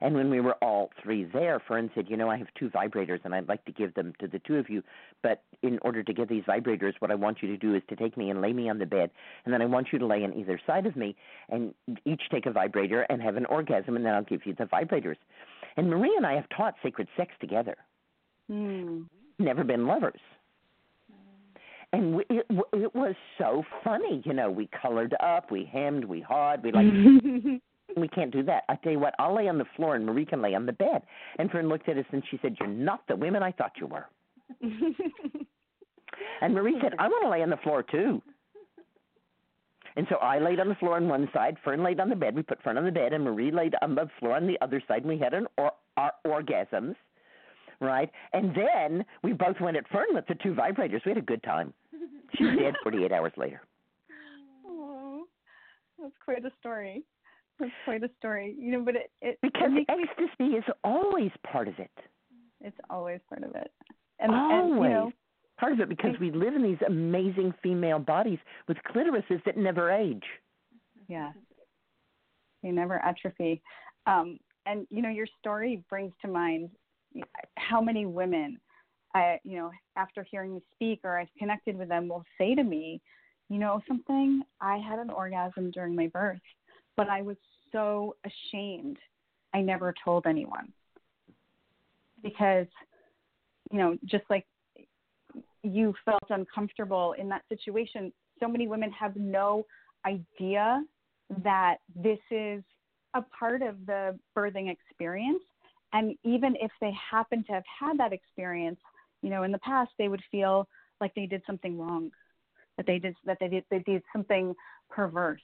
[0.00, 3.20] And when we were all three there, Fern said, You know, I have two vibrators
[3.24, 4.82] and I'd like to give them to the two of you.
[5.22, 7.96] But in order to get these vibrators, what I want you to do is to
[7.96, 9.10] take me and lay me on the bed.
[9.44, 11.16] And then I want you to lay on either side of me
[11.48, 13.96] and each take a vibrator and have an orgasm.
[13.96, 15.16] And then I'll give you the vibrators.
[15.76, 17.76] And Marie and I have taught sacred sex together,
[18.50, 19.06] mm.
[19.38, 20.20] never been lovers.
[21.92, 24.22] And we, it, it was so funny.
[24.24, 26.86] You know, we colored up, we hemmed, we hawed, we like.
[27.96, 28.64] we can't do that.
[28.68, 30.72] I tell you what, I'll lay on the floor and Marie can lay on the
[30.72, 31.02] bed.
[31.38, 33.86] And Fern looked at us and she said, "You're not the women I thought you
[33.86, 34.06] were."
[36.40, 38.22] And Marie said, "I want to lay on the floor too."
[39.96, 42.36] And so I laid on the floor on one side, Fern laid on the bed.
[42.36, 44.80] We put Fern on the bed, and Marie laid on the floor on the other
[44.86, 44.98] side.
[44.98, 46.94] And we had an or, our orgasms,
[47.80, 48.08] right?
[48.32, 51.04] And then we both went at Fern with the two vibrators.
[51.04, 51.74] We had a good time.
[52.36, 53.62] She was dead 48 hours later.
[54.70, 55.24] Oh,
[56.00, 57.02] that's quite a story.
[57.58, 58.54] That's quite a story.
[58.58, 61.90] You know, but it it Because it makes me, ecstasy is always part of it.
[62.60, 63.70] it's always part of it.
[64.20, 65.12] And always and you know,
[65.58, 69.90] part of it because we live in these amazing female bodies with clitorises that never
[69.90, 70.24] age.
[71.08, 71.32] yeah,
[72.62, 73.62] they never atrophy.
[74.06, 76.70] Um, and you know, your story brings to mind
[77.56, 78.60] how many women,
[79.14, 82.62] I you know, after hearing you speak or I've connected with them, will say to
[82.62, 83.00] me,
[83.48, 84.42] you know, something.
[84.60, 86.38] I had an orgasm during my birth,
[86.98, 87.36] but I was
[87.72, 88.98] so ashamed.
[89.54, 90.72] I never told anyone
[92.22, 92.66] because,
[93.70, 94.44] you know, just like
[95.62, 98.12] you felt uncomfortable in that situation.
[98.40, 99.64] So many women have no
[100.04, 100.82] idea
[101.44, 102.62] that this is
[103.14, 105.42] a part of the birthing experience.
[105.92, 108.80] And even if they happen to have had that experience,
[109.22, 110.68] you know, in the past, they would feel
[111.00, 112.10] like they did something wrong,
[112.76, 114.54] that they did that they did they did something
[114.90, 115.40] perverse.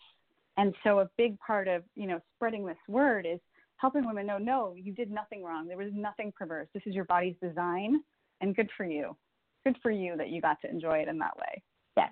[0.57, 3.41] And so a big part of you know spreading this word is
[3.77, 5.67] helping women know, no, you did nothing wrong.
[5.67, 6.69] There was nothing perverse.
[6.73, 8.01] This is your body's design,
[8.41, 9.17] and good for you
[9.65, 11.63] good for you that you got to enjoy it in that way.
[11.97, 12.11] Yes.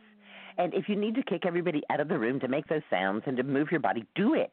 [0.58, 3.22] And if you need to kick everybody out of the room to make those sounds
[3.26, 4.52] and to move your body, do it.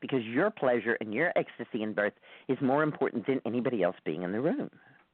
[0.00, 2.12] Because your pleasure and your ecstasy in birth
[2.48, 4.68] is more important than anybody else being in the room.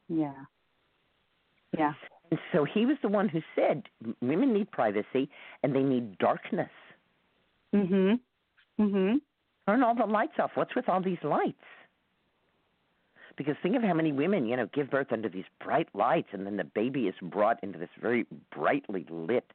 [0.09, 0.33] Yeah.
[1.77, 1.93] Yeah.
[2.31, 3.85] And so he was the one who said
[4.21, 5.29] women need privacy
[5.63, 6.71] and they need darkness.
[7.75, 8.21] Mhm.
[8.79, 9.21] Mhm.
[9.67, 10.57] Turn all the lights off.
[10.57, 11.63] What's with all these lights?
[13.37, 16.45] Because think of how many women, you know, give birth under these bright lights and
[16.45, 19.51] then the baby is brought into this very brightly lit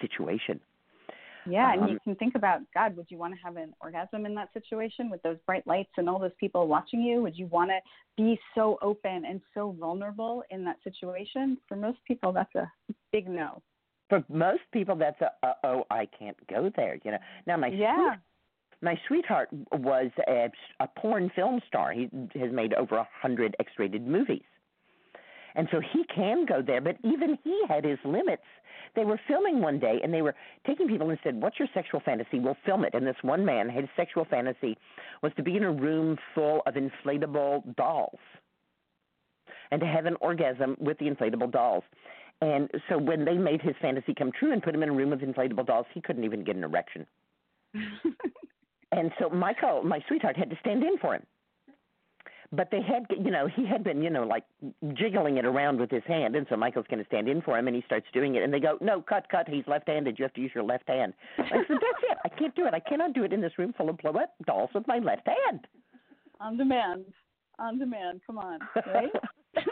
[0.00, 0.60] situation.
[1.46, 4.26] Yeah, and you Um, can think about God, would you want to have an orgasm
[4.26, 7.22] in that situation with those bright lights and all those people watching you?
[7.22, 7.80] Would you want to
[8.16, 11.58] be so open and so vulnerable in that situation?
[11.66, 12.70] For most people, that's a
[13.10, 13.62] big no.
[14.10, 16.98] For most people, that's a uh, oh, I can't go there.
[17.04, 17.18] You know.
[17.46, 17.96] Now my Yeah.
[17.96, 18.20] sweet-
[18.82, 20.50] my sweetheart was a,
[20.80, 21.92] a porn film star.
[21.92, 22.08] He
[22.38, 24.42] has made over a hundred X-rated movies,
[25.54, 28.42] And so he can go there, but even he had his limits.
[28.96, 30.34] They were filming one day and they were
[30.66, 32.38] taking people and said, What's your sexual fantasy?
[32.40, 32.94] We'll film it.
[32.94, 34.78] And this one man, his sexual fantasy
[35.22, 38.18] was to be in a room full of inflatable dolls
[39.70, 41.84] and to have an orgasm with the inflatable dolls.
[42.40, 45.10] And so when they made his fantasy come true and put him in a room
[45.10, 47.06] with inflatable dolls, he couldn't even get an erection.
[48.92, 51.22] and so Michael, my sweetheart, had to stand in for him.
[52.52, 54.42] But they had, you know, he had been, you know, like
[54.94, 57.68] jiggling it around with his hand, and so Michael's going to stand in for him,
[57.68, 59.46] and he starts doing it, and they go, "No, cut, cut.
[59.48, 60.18] He's left-handed.
[60.18, 62.18] You have to use your left hand." I said, "That's it.
[62.24, 62.74] I can't do it.
[62.74, 65.68] I cannot do it in this room full of blow-up dolls with my left hand."
[66.40, 67.04] On demand.
[67.60, 68.20] On demand.
[68.26, 68.58] Come on,
[68.92, 69.12] right?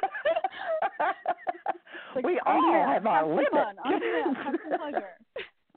[2.18, 3.54] Like, we all have our limits.
[3.54, 5.14] on demand, have pleasure.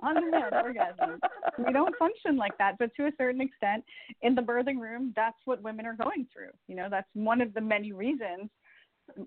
[0.03, 1.19] On demand orgasms.
[1.63, 3.83] We don't function like that, but to a certain extent,
[4.23, 6.49] in the birthing room, that's what women are going through.
[6.67, 8.49] You know, that's one of the many reasons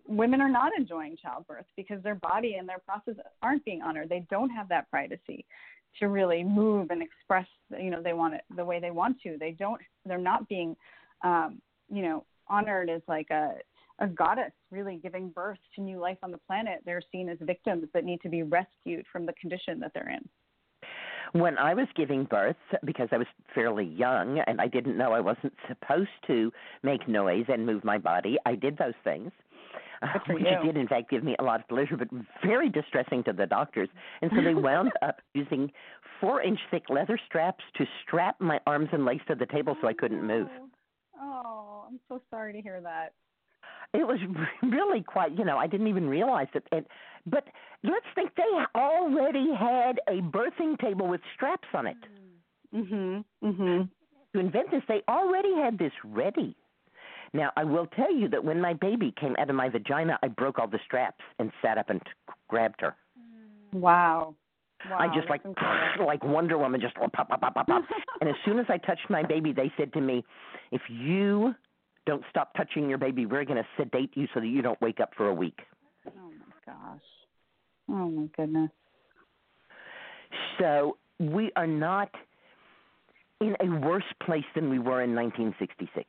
[0.07, 4.09] women are not enjoying childbirth because their body and their process aren't being honored.
[4.09, 5.45] They don't have that privacy
[6.01, 7.47] to really move and express,
[7.79, 9.37] you know, they want it the way they want to.
[9.39, 9.81] They don't.
[10.05, 10.77] They're not being,
[11.23, 13.55] um, you know, honored as like a
[14.01, 16.81] a goddess really giving birth to new life on the planet.
[16.85, 20.29] They're seen as victims that need to be rescued from the condition that they're in.
[21.33, 25.21] when I was giving birth, because I was fairly young and I didn't know I
[25.21, 26.53] wasn't supposed to
[26.83, 29.33] make noise and move my body, I did those things.
[30.03, 30.67] Uh, for which you.
[30.67, 32.09] did in fact give me a lot of pleasure, but
[32.45, 33.89] very distressing to the doctors.
[34.21, 35.73] And so they wound up using
[36.21, 39.89] four inch thick leather straps to strap my arms and legs to the table so
[39.89, 40.49] I couldn't move.
[41.19, 43.13] Oh, I'm so sorry to hear that.
[43.95, 44.19] It was
[44.63, 46.67] really quite, you know, I didn't even realize it.
[46.73, 46.85] And,
[47.27, 47.45] but
[47.85, 48.43] let's think they
[48.75, 51.97] already had a birthing table with straps on it.
[52.75, 53.25] Mhm.
[53.43, 53.89] Mhm.
[54.33, 56.57] To invent this, they already had this ready.
[57.33, 60.29] Now, I will tell you that when my baby came out of my vagina, I
[60.29, 62.11] broke all the straps and sat up and t-
[62.49, 62.97] grabbed her.
[63.73, 64.35] Wow.
[64.91, 64.99] Wow.
[64.99, 66.07] I just like incredible.
[66.13, 67.85] like Wonder Woman, just pop, pop, pop, pop, pop.
[68.21, 70.25] and as soon as I touched my baby, they said to me,
[70.73, 71.55] "If you
[72.07, 75.01] don't stop touching your baby, we're going to sedate you so that you don't wake
[75.01, 75.61] up for a week."
[76.07, 77.03] Oh my gosh.
[77.89, 78.71] Oh my goodness.
[80.59, 82.11] So we are not
[83.41, 86.07] in a worse place than we were in 1966.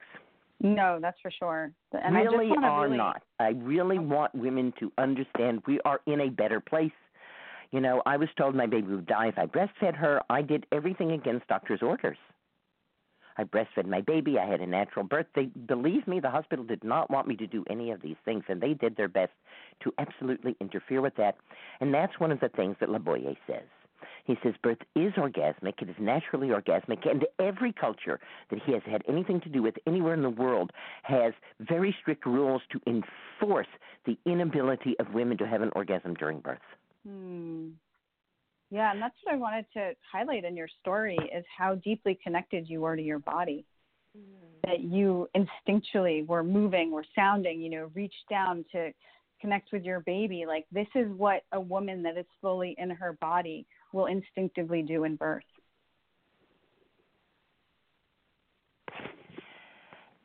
[0.62, 1.72] No, that's for sure.
[1.92, 3.22] And I really wanna are really, not.
[3.40, 4.02] I really oh.
[4.02, 6.92] want women to understand we are in a better place.
[7.72, 10.22] You know, I was told my baby would die if I breastfed her.
[10.30, 12.18] I did everything against doctor's orders.
[13.38, 14.40] I breastfed my baby.
[14.40, 15.28] I had a natural birth.
[15.36, 18.44] They believe me, the hospital did not want me to do any of these things,
[18.48, 19.34] and they did their best
[19.82, 21.36] to absolutely interfere with that.
[21.82, 23.64] And that's one of the things that Leboyer says.
[24.26, 28.82] He says birth is orgasmic, it is naturally orgasmic, and every culture that he has
[28.86, 30.72] had anything to do with anywhere in the world
[31.04, 33.68] has very strict rules to enforce
[34.06, 36.58] the inability of women to have an orgasm during birth.
[37.08, 37.70] Hmm.
[38.76, 42.70] Yeah, and that's what I wanted to highlight in your story is how deeply connected
[42.70, 43.64] you were to your body.
[44.18, 44.70] Mm-hmm.
[44.70, 48.92] That you instinctually were moving, were sounding, you know, reached down to
[49.40, 50.44] connect with your baby.
[50.46, 55.06] Like this is what a woman that is fully in her body will instinctively do
[55.06, 55.44] in birth.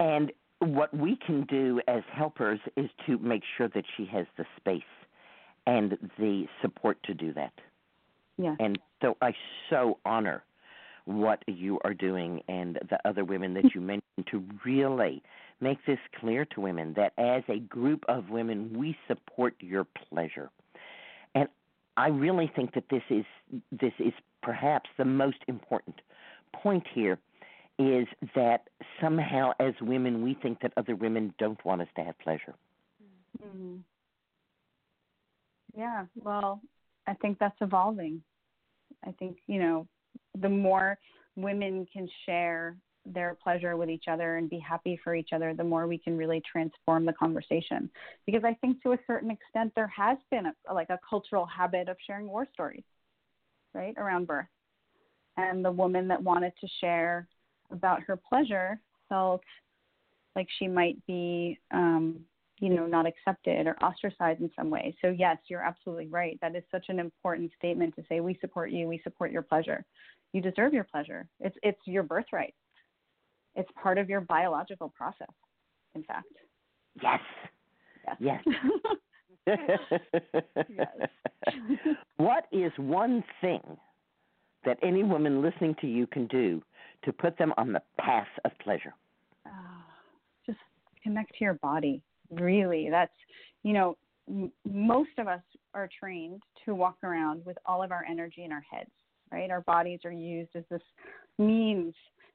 [0.00, 4.44] And what we can do as helpers is to make sure that she has the
[4.56, 4.82] space
[5.68, 7.52] and the support to do that.
[8.40, 8.56] Yeah.
[8.58, 9.34] And so I
[9.68, 10.42] so honor
[11.04, 15.22] what you are doing and the other women that you mentioned to really
[15.60, 20.50] make this clear to women that as a group of women, we support your pleasure.
[21.34, 21.48] And
[21.96, 23.24] I really think that this is
[23.70, 24.12] this is
[24.42, 26.00] perhaps the most important
[26.54, 27.18] point here
[27.78, 28.68] is that
[29.00, 32.54] somehow as women we think that other women don't want us to have pleasure.
[33.42, 33.76] hmm
[35.76, 36.60] Yeah, well,
[37.06, 38.22] I think that's evolving.
[39.06, 39.86] I think, you know,
[40.40, 40.98] the more
[41.36, 45.64] women can share their pleasure with each other and be happy for each other, the
[45.64, 47.90] more we can really transform the conversation.
[48.26, 51.88] Because I think to a certain extent there has been a, like a cultural habit
[51.88, 52.84] of sharing war stories,
[53.74, 54.46] right, around birth.
[55.36, 57.26] And the woman that wanted to share
[57.70, 59.42] about her pleasure felt
[60.36, 62.20] like she might be um,
[62.60, 64.94] you know not accepted or ostracized in some way.
[65.00, 66.38] So yes you're absolutely right.
[66.40, 68.86] That is such an important statement to say we support you.
[68.86, 69.84] We support your pleasure.
[70.32, 71.26] You deserve your pleasure.
[71.40, 72.54] It's it's your birthright.
[73.56, 75.28] It's part of your biological process
[75.94, 76.26] in fact.
[77.02, 77.20] Yes.
[78.20, 78.44] yes.
[79.46, 79.46] Yes.
[82.16, 83.62] what is one thing
[84.64, 86.62] that any woman listening to you can do
[87.04, 88.92] to put them on the path of pleasure?
[89.46, 89.84] Ah,
[90.44, 90.58] just
[91.02, 93.12] connect to your body really that's
[93.62, 93.96] you know
[94.28, 95.42] m- most of us
[95.74, 98.90] are trained to walk around with all of our energy in our heads,
[99.32, 99.50] right?
[99.50, 100.82] Our bodies are used as this
[101.38, 101.94] means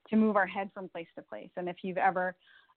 [0.09, 1.49] to move our head from place to place.
[1.57, 2.35] And if you've ever,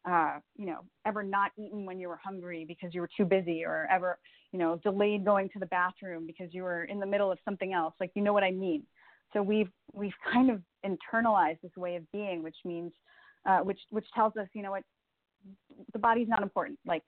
[0.08, 3.64] uh, you know, ever not eaten when you were hungry because you were too busy,
[3.64, 4.18] or ever,
[4.52, 7.72] you know, delayed going to the bathroom because you were in the middle of something
[7.72, 8.82] else, like you know what I mean.
[9.32, 12.92] So we've we've kind of internalized this way of being, which means,
[13.46, 14.84] uh, which which tells us, you know what,
[15.92, 16.78] the body's not important.
[16.86, 17.02] Like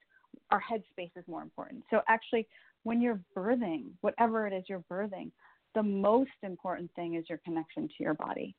[0.50, 1.84] our head space is more important.
[1.90, 2.46] So actually,
[2.82, 5.30] when you're birthing, whatever it is you're birthing,
[5.74, 8.54] the most important thing is your connection to your body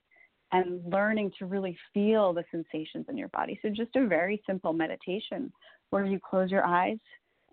[0.53, 3.59] and learning to really feel the sensations in your body.
[3.61, 5.51] So just a very simple meditation
[5.89, 6.97] where you close your eyes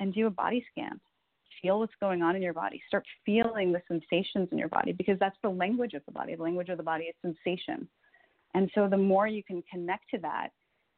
[0.00, 1.00] and do a body scan.
[1.62, 2.80] Feel what's going on in your body.
[2.86, 6.36] Start feeling the sensations in your body because that's the language of the body.
[6.36, 7.88] The language of the body is sensation.
[8.54, 10.50] And so the more you can connect to that,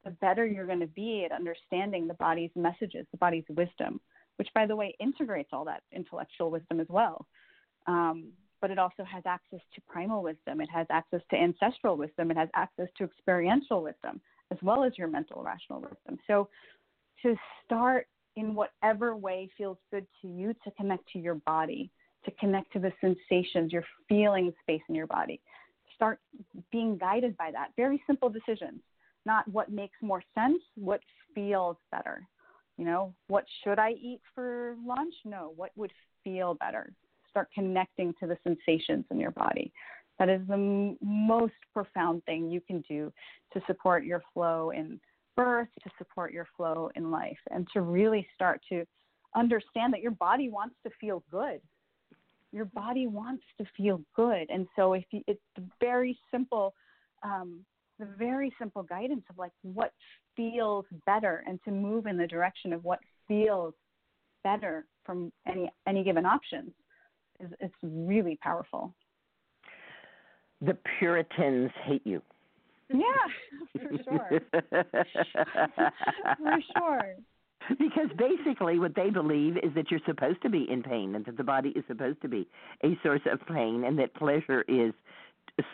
[0.04, 4.00] the better you're going to be at understanding the body's messages, the body's wisdom,
[4.36, 7.26] which, by the way, integrates all that intellectual wisdom as well.
[7.86, 8.28] Um,
[8.60, 12.36] but it also has access to primal wisdom, it has access to ancestral wisdom, it
[12.36, 14.20] has access to experiential wisdom,
[14.50, 16.18] as well as your mental, rational wisdom.
[16.26, 16.48] So,
[17.22, 18.06] to start
[18.36, 21.90] in whatever way feels good to you to connect to your body,
[22.24, 25.40] to connect to the sensations, your feeling space in your body.
[25.94, 26.18] Start
[26.70, 27.68] being guided by that.
[27.76, 28.80] Very simple decisions
[29.30, 31.00] not what makes more sense, what
[31.34, 32.26] feels better.
[32.76, 35.14] You know, what should I eat for lunch?
[35.24, 35.92] No, what would
[36.24, 36.92] feel better?
[37.30, 39.72] Start connecting to the sensations in your body.
[40.18, 43.12] That is the m- most profound thing you can do
[43.52, 44.98] to support your flow in
[45.36, 48.84] birth, to support your flow in life, and to really start to
[49.36, 51.60] understand that your body wants to feel good.
[52.52, 54.50] Your body wants to feel good.
[54.50, 55.40] And so, if you, it's
[55.80, 56.74] very simple
[57.22, 57.64] um,
[58.00, 59.92] the very simple guidance of like what
[60.36, 62.98] feels better and to move in the direction of what
[63.28, 63.74] feels
[64.42, 66.70] better from any any given options
[67.38, 68.94] is it's really powerful.
[70.62, 72.20] The Puritans hate you.
[72.92, 72.98] Yeah,
[73.72, 74.40] for sure.
[76.38, 77.14] for sure.
[77.78, 81.36] Because basically, what they believe is that you're supposed to be in pain and that
[81.36, 82.48] the body is supposed to be
[82.82, 84.92] a source of pain and that pleasure is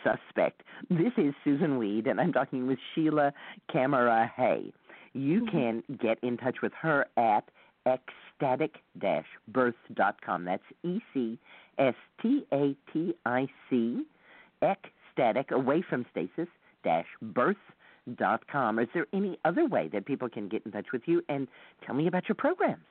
[0.03, 0.63] suspect.
[0.89, 3.31] This is Susun Weed, and I'm talking with Sheila
[3.73, 4.73] Kamara Hay.
[5.13, 5.57] You mm-hmm.
[5.57, 7.45] can get in touch with her at
[7.85, 10.45] ecstatic-birth.com.
[10.45, 11.39] That's E C
[11.77, 14.03] S T A T I C,
[14.61, 16.49] ecstatic, away from stasis,
[16.83, 18.79] dash birth.com.
[18.79, 21.23] Is there any other way that people can get in touch with you?
[21.29, 21.47] And
[21.85, 22.83] tell me about your programs.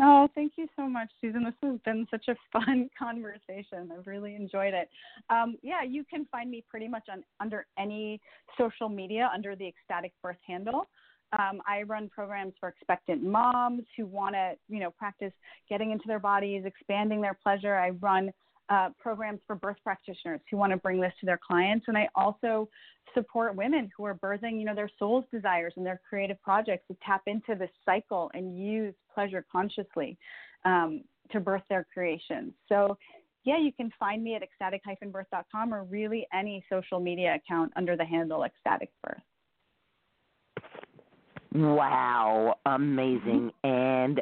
[0.00, 1.44] Oh, thank you so much, Susun.
[1.44, 3.90] This has been such a fun conversation.
[3.96, 4.88] I've really enjoyed it.
[5.30, 8.20] Um, yeah, you can find me pretty much on under any
[8.58, 10.86] social media under the Ecstatic Birth handle.
[11.38, 15.32] Um, I run programs for expectant moms who want to, you know, practice
[15.68, 17.74] getting into their bodies, expanding their pleasure.
[17.74, 18.30] I run
[18.68, 22.08] uh, programs for birth practitioners who want to bring this to their clients, and I
[22.14, 22.68] also
[23.12, 26.96] support women who are birthing, you know, their soul's desires and their creative projects to
[27.04, 30.18] tap into this cycle and use pleasure consciously
[30.64, 32.52] um, to birth their creations.
[32.68, 32.96] So,
[33.44, 38.04] yeah, you can find me at ecstatic-birth.com or really any social media account under the
[38.04, 39.20] handle ecstatic birth.
[41.54, 43.52] Wow, amazing.
[43.62, 44.20] And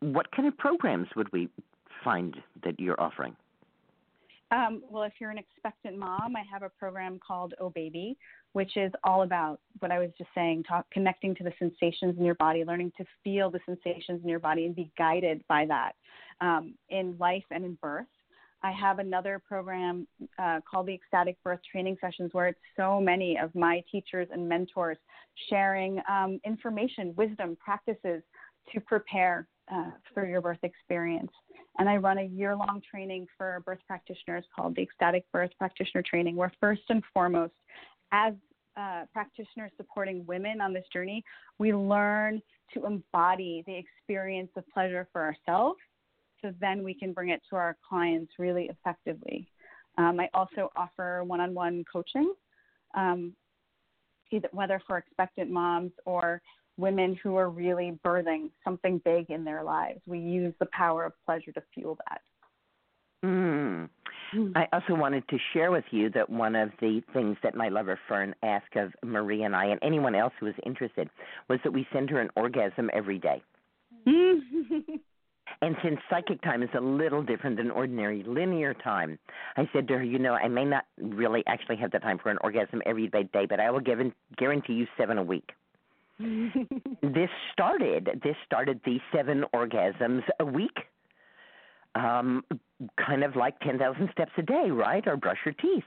[0.00, 1.50] what kind of programs would we
[2.02, 3.36] find that you're offering?
[4.52, 8.16] Um, well, if you're an expectant mom, I have a program called Oh Baby,
[8.52, 12.24] which is all about what I was just saying, talk, connecting to the sensations in
[12.24, 15.92] your body, learning to feel the sensations in your body and be guided by that
[16.40, 18.06] um, in life and in birth.
[18.62, 20.06] I have another program
[20.38, 24.48] uh, called the Ecstatic Birth Training Sessions, where it's so many of my teachers and
[24.48, 24.96] mentors
[25.50, 28.22] sharing um, information, wisdom, practices
[28.72, 31.30] to prepare uh, your birth experience.
[31.78, 36.02] And I run a year long training for birth practitioners called the Ecstatic Birth Practitioner
[36.08, 37.52] Training, where first and foremost,
[38.12, 38.34] as
[38.76, 41.24] uh, practitioners supporting women on this journey,
[41.58, 42.40] we learn
[42.74, 45.78] to embody the experience of pleasure for ourselves
[46.42, 49.48] so then we can bring it to our clients really effectively.
[49.98, 52.32] Um, I also offer one on one coaching,
[52.94, 53.32] um,
[54.30, 56.42] either, whether for expectant moms or
[56.76, 60.00] women who are really birthing something big in their lives.
[60.06, 62.20] We use the power of pleasure to fuel that.
[63.24, 63.88] Mm.
[64.54, 67.98] I also wanted to share with you that one of the things that my lover
[68.08, 71.08] Fern asked of Marie and I, and anyone else who was interested,
[71.48, 73.42] was that we send her an orgasm every day.
[74.06, 79.18] and since psychic time is a little different than ordinary linear time,
[79.56, 82.30] I said to her, you know, I may not really actually have the time for
[82.30, 85.52] an orgasm every day, but I will give, and guarantee you seven a week.
[86.18, 90.76] This started this started the seven orgasms a week
[91.94, 92.42] um
[93.04, 95.06] kind of like 10,000 steps a day right?
[95.06, 95.84] Or brush your teeth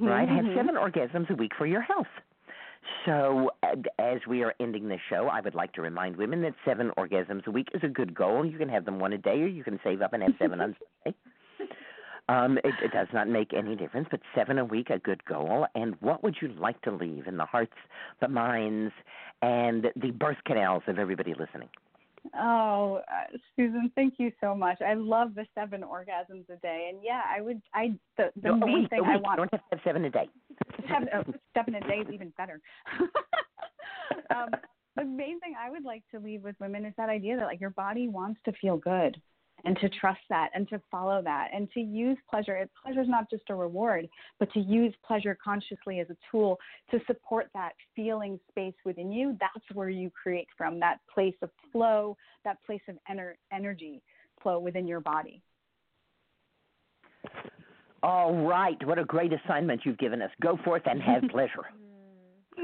[0.00, 0.28] right?
[0.28, 2.06] Have seven orgasms a week for your health.
[3.06, 3.50] So
[3.98, 7.46] as we are ending this show i would like to remind women that seven orgasms
[7.46, 8.44] a week is a good goal.
[8.44, 10.60] You can have them one a day or you can save up and have seven
[10.60, 11.16] on Sunday.
[12.28, 15.66] Um, it, it does not make any difference, but seven a week, a good goal.
[15.74, 17.72] And what would you like to leave in the hearts,
[18.20, 18.92] the minds,
[19.42, 21.68] and the birth canals of everybody listening?
[22.34, 24.80] Oh, uh, Susun, thank you so much.
[24.82, 27.62] I love the seven orgasms a day, and yeah, I would.
[27.74, 29.02] I the the No, main week, thing.
[29.04, 30.28] I want don't have to have seven a day.
[30.86, 32.60] have uh, seven a day is even better.
[34.30, 34.50] um,
[34.96, 37.60] the main thing I would like to leave with women is that idea that like
[37.60, 39.20] your body wants to feel good
[39.64, 42.56] and to trust that and to follow that and to use pleasure.
[42.56, 44.08] It, pleasure is not just a reward,
[44.38, 46.58] but to use pleasure consciously as a tool
[46.90, 49.36] to support that feeling space within you.
[49.40, 54.02] That's where you create from that place of flow, that place of ener- energy
[54.42, 55.42] flow within your body.
[58.02, 58.76] All right.
[58.86, 60.30] What a great assignment you've given us.
[60.40, 61.66] Go forth and have pleasure.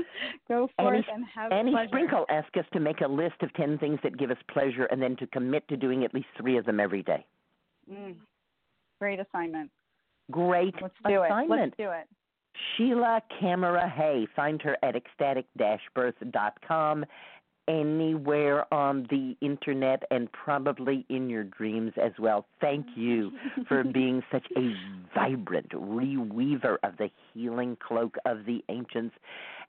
[0.48, 1.89] Go forth Annie, and have Annie pleasure.
[1.89, 5.01] Sprinkle asked us to make a list of 10 things that give us pleasure and
[5.01, 7.24] then to commit to doing at least three of them every day.
[7.90, 8.16] Mm.
[9.01, 9.70] Great assignment.
[10.31, 11.31] Great Let's do it.
[11.48, 12.06] Let's do it.
[12.77, 14.27] Sheila Kamara Hay.
[14.35, 17.05] Find her at ecstatic-birth.com,
[17.68, 22.47] anywhere on the internet, and probably in your dreams as well.
[22.60, 23.32] Thank you
[23.68, 24.73] for being such a
[25.14, 29.14] vibrant reweaver of the healing cloak of the ancients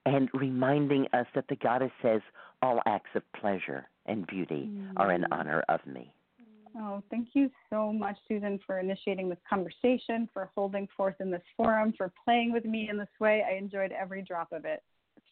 [0.05, 2.21] and reminding us that the goddess says
[2.61, 5.27] all acts of pleasure and beauty are in mm.
[5.31, 6.13] honor of me.
[6.79, 11.41] Oh, thank you so much, Susun, for initiating this conversation, for holding forth in this
[11.55, 13.43] forum, for playing with me in this way.
[13.49, 14.83] I enjoyed every drop of it.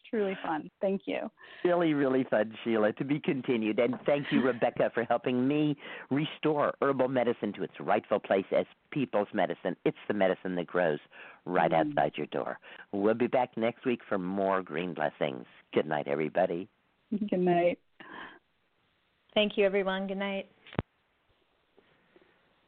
[0.06, 0.70] It's truly fun.
[0.80, 1.30] Thank you.
[1.64, 3.78] Really, really fun, Sheila, to be continued.
[3.78, 5.76] And thank you, Rebecca, for helping me
[6.10, 9.76] restore herbal medicine to its rightful place as people's medicine.
[9.84, 10.98] It's the medicine that grows
[11.44, 11.90] right mm-hmm.
[11.90, 12.58] outside your door.
[12.92, 15.44] We'll be back next week for more green blessings.
[15.74, 16.68] Good night, everybody.
[17.10, 17.78] Good night.
[19.34, 20.06] Thank you, everyone.
[20.06, 20.48] Good night.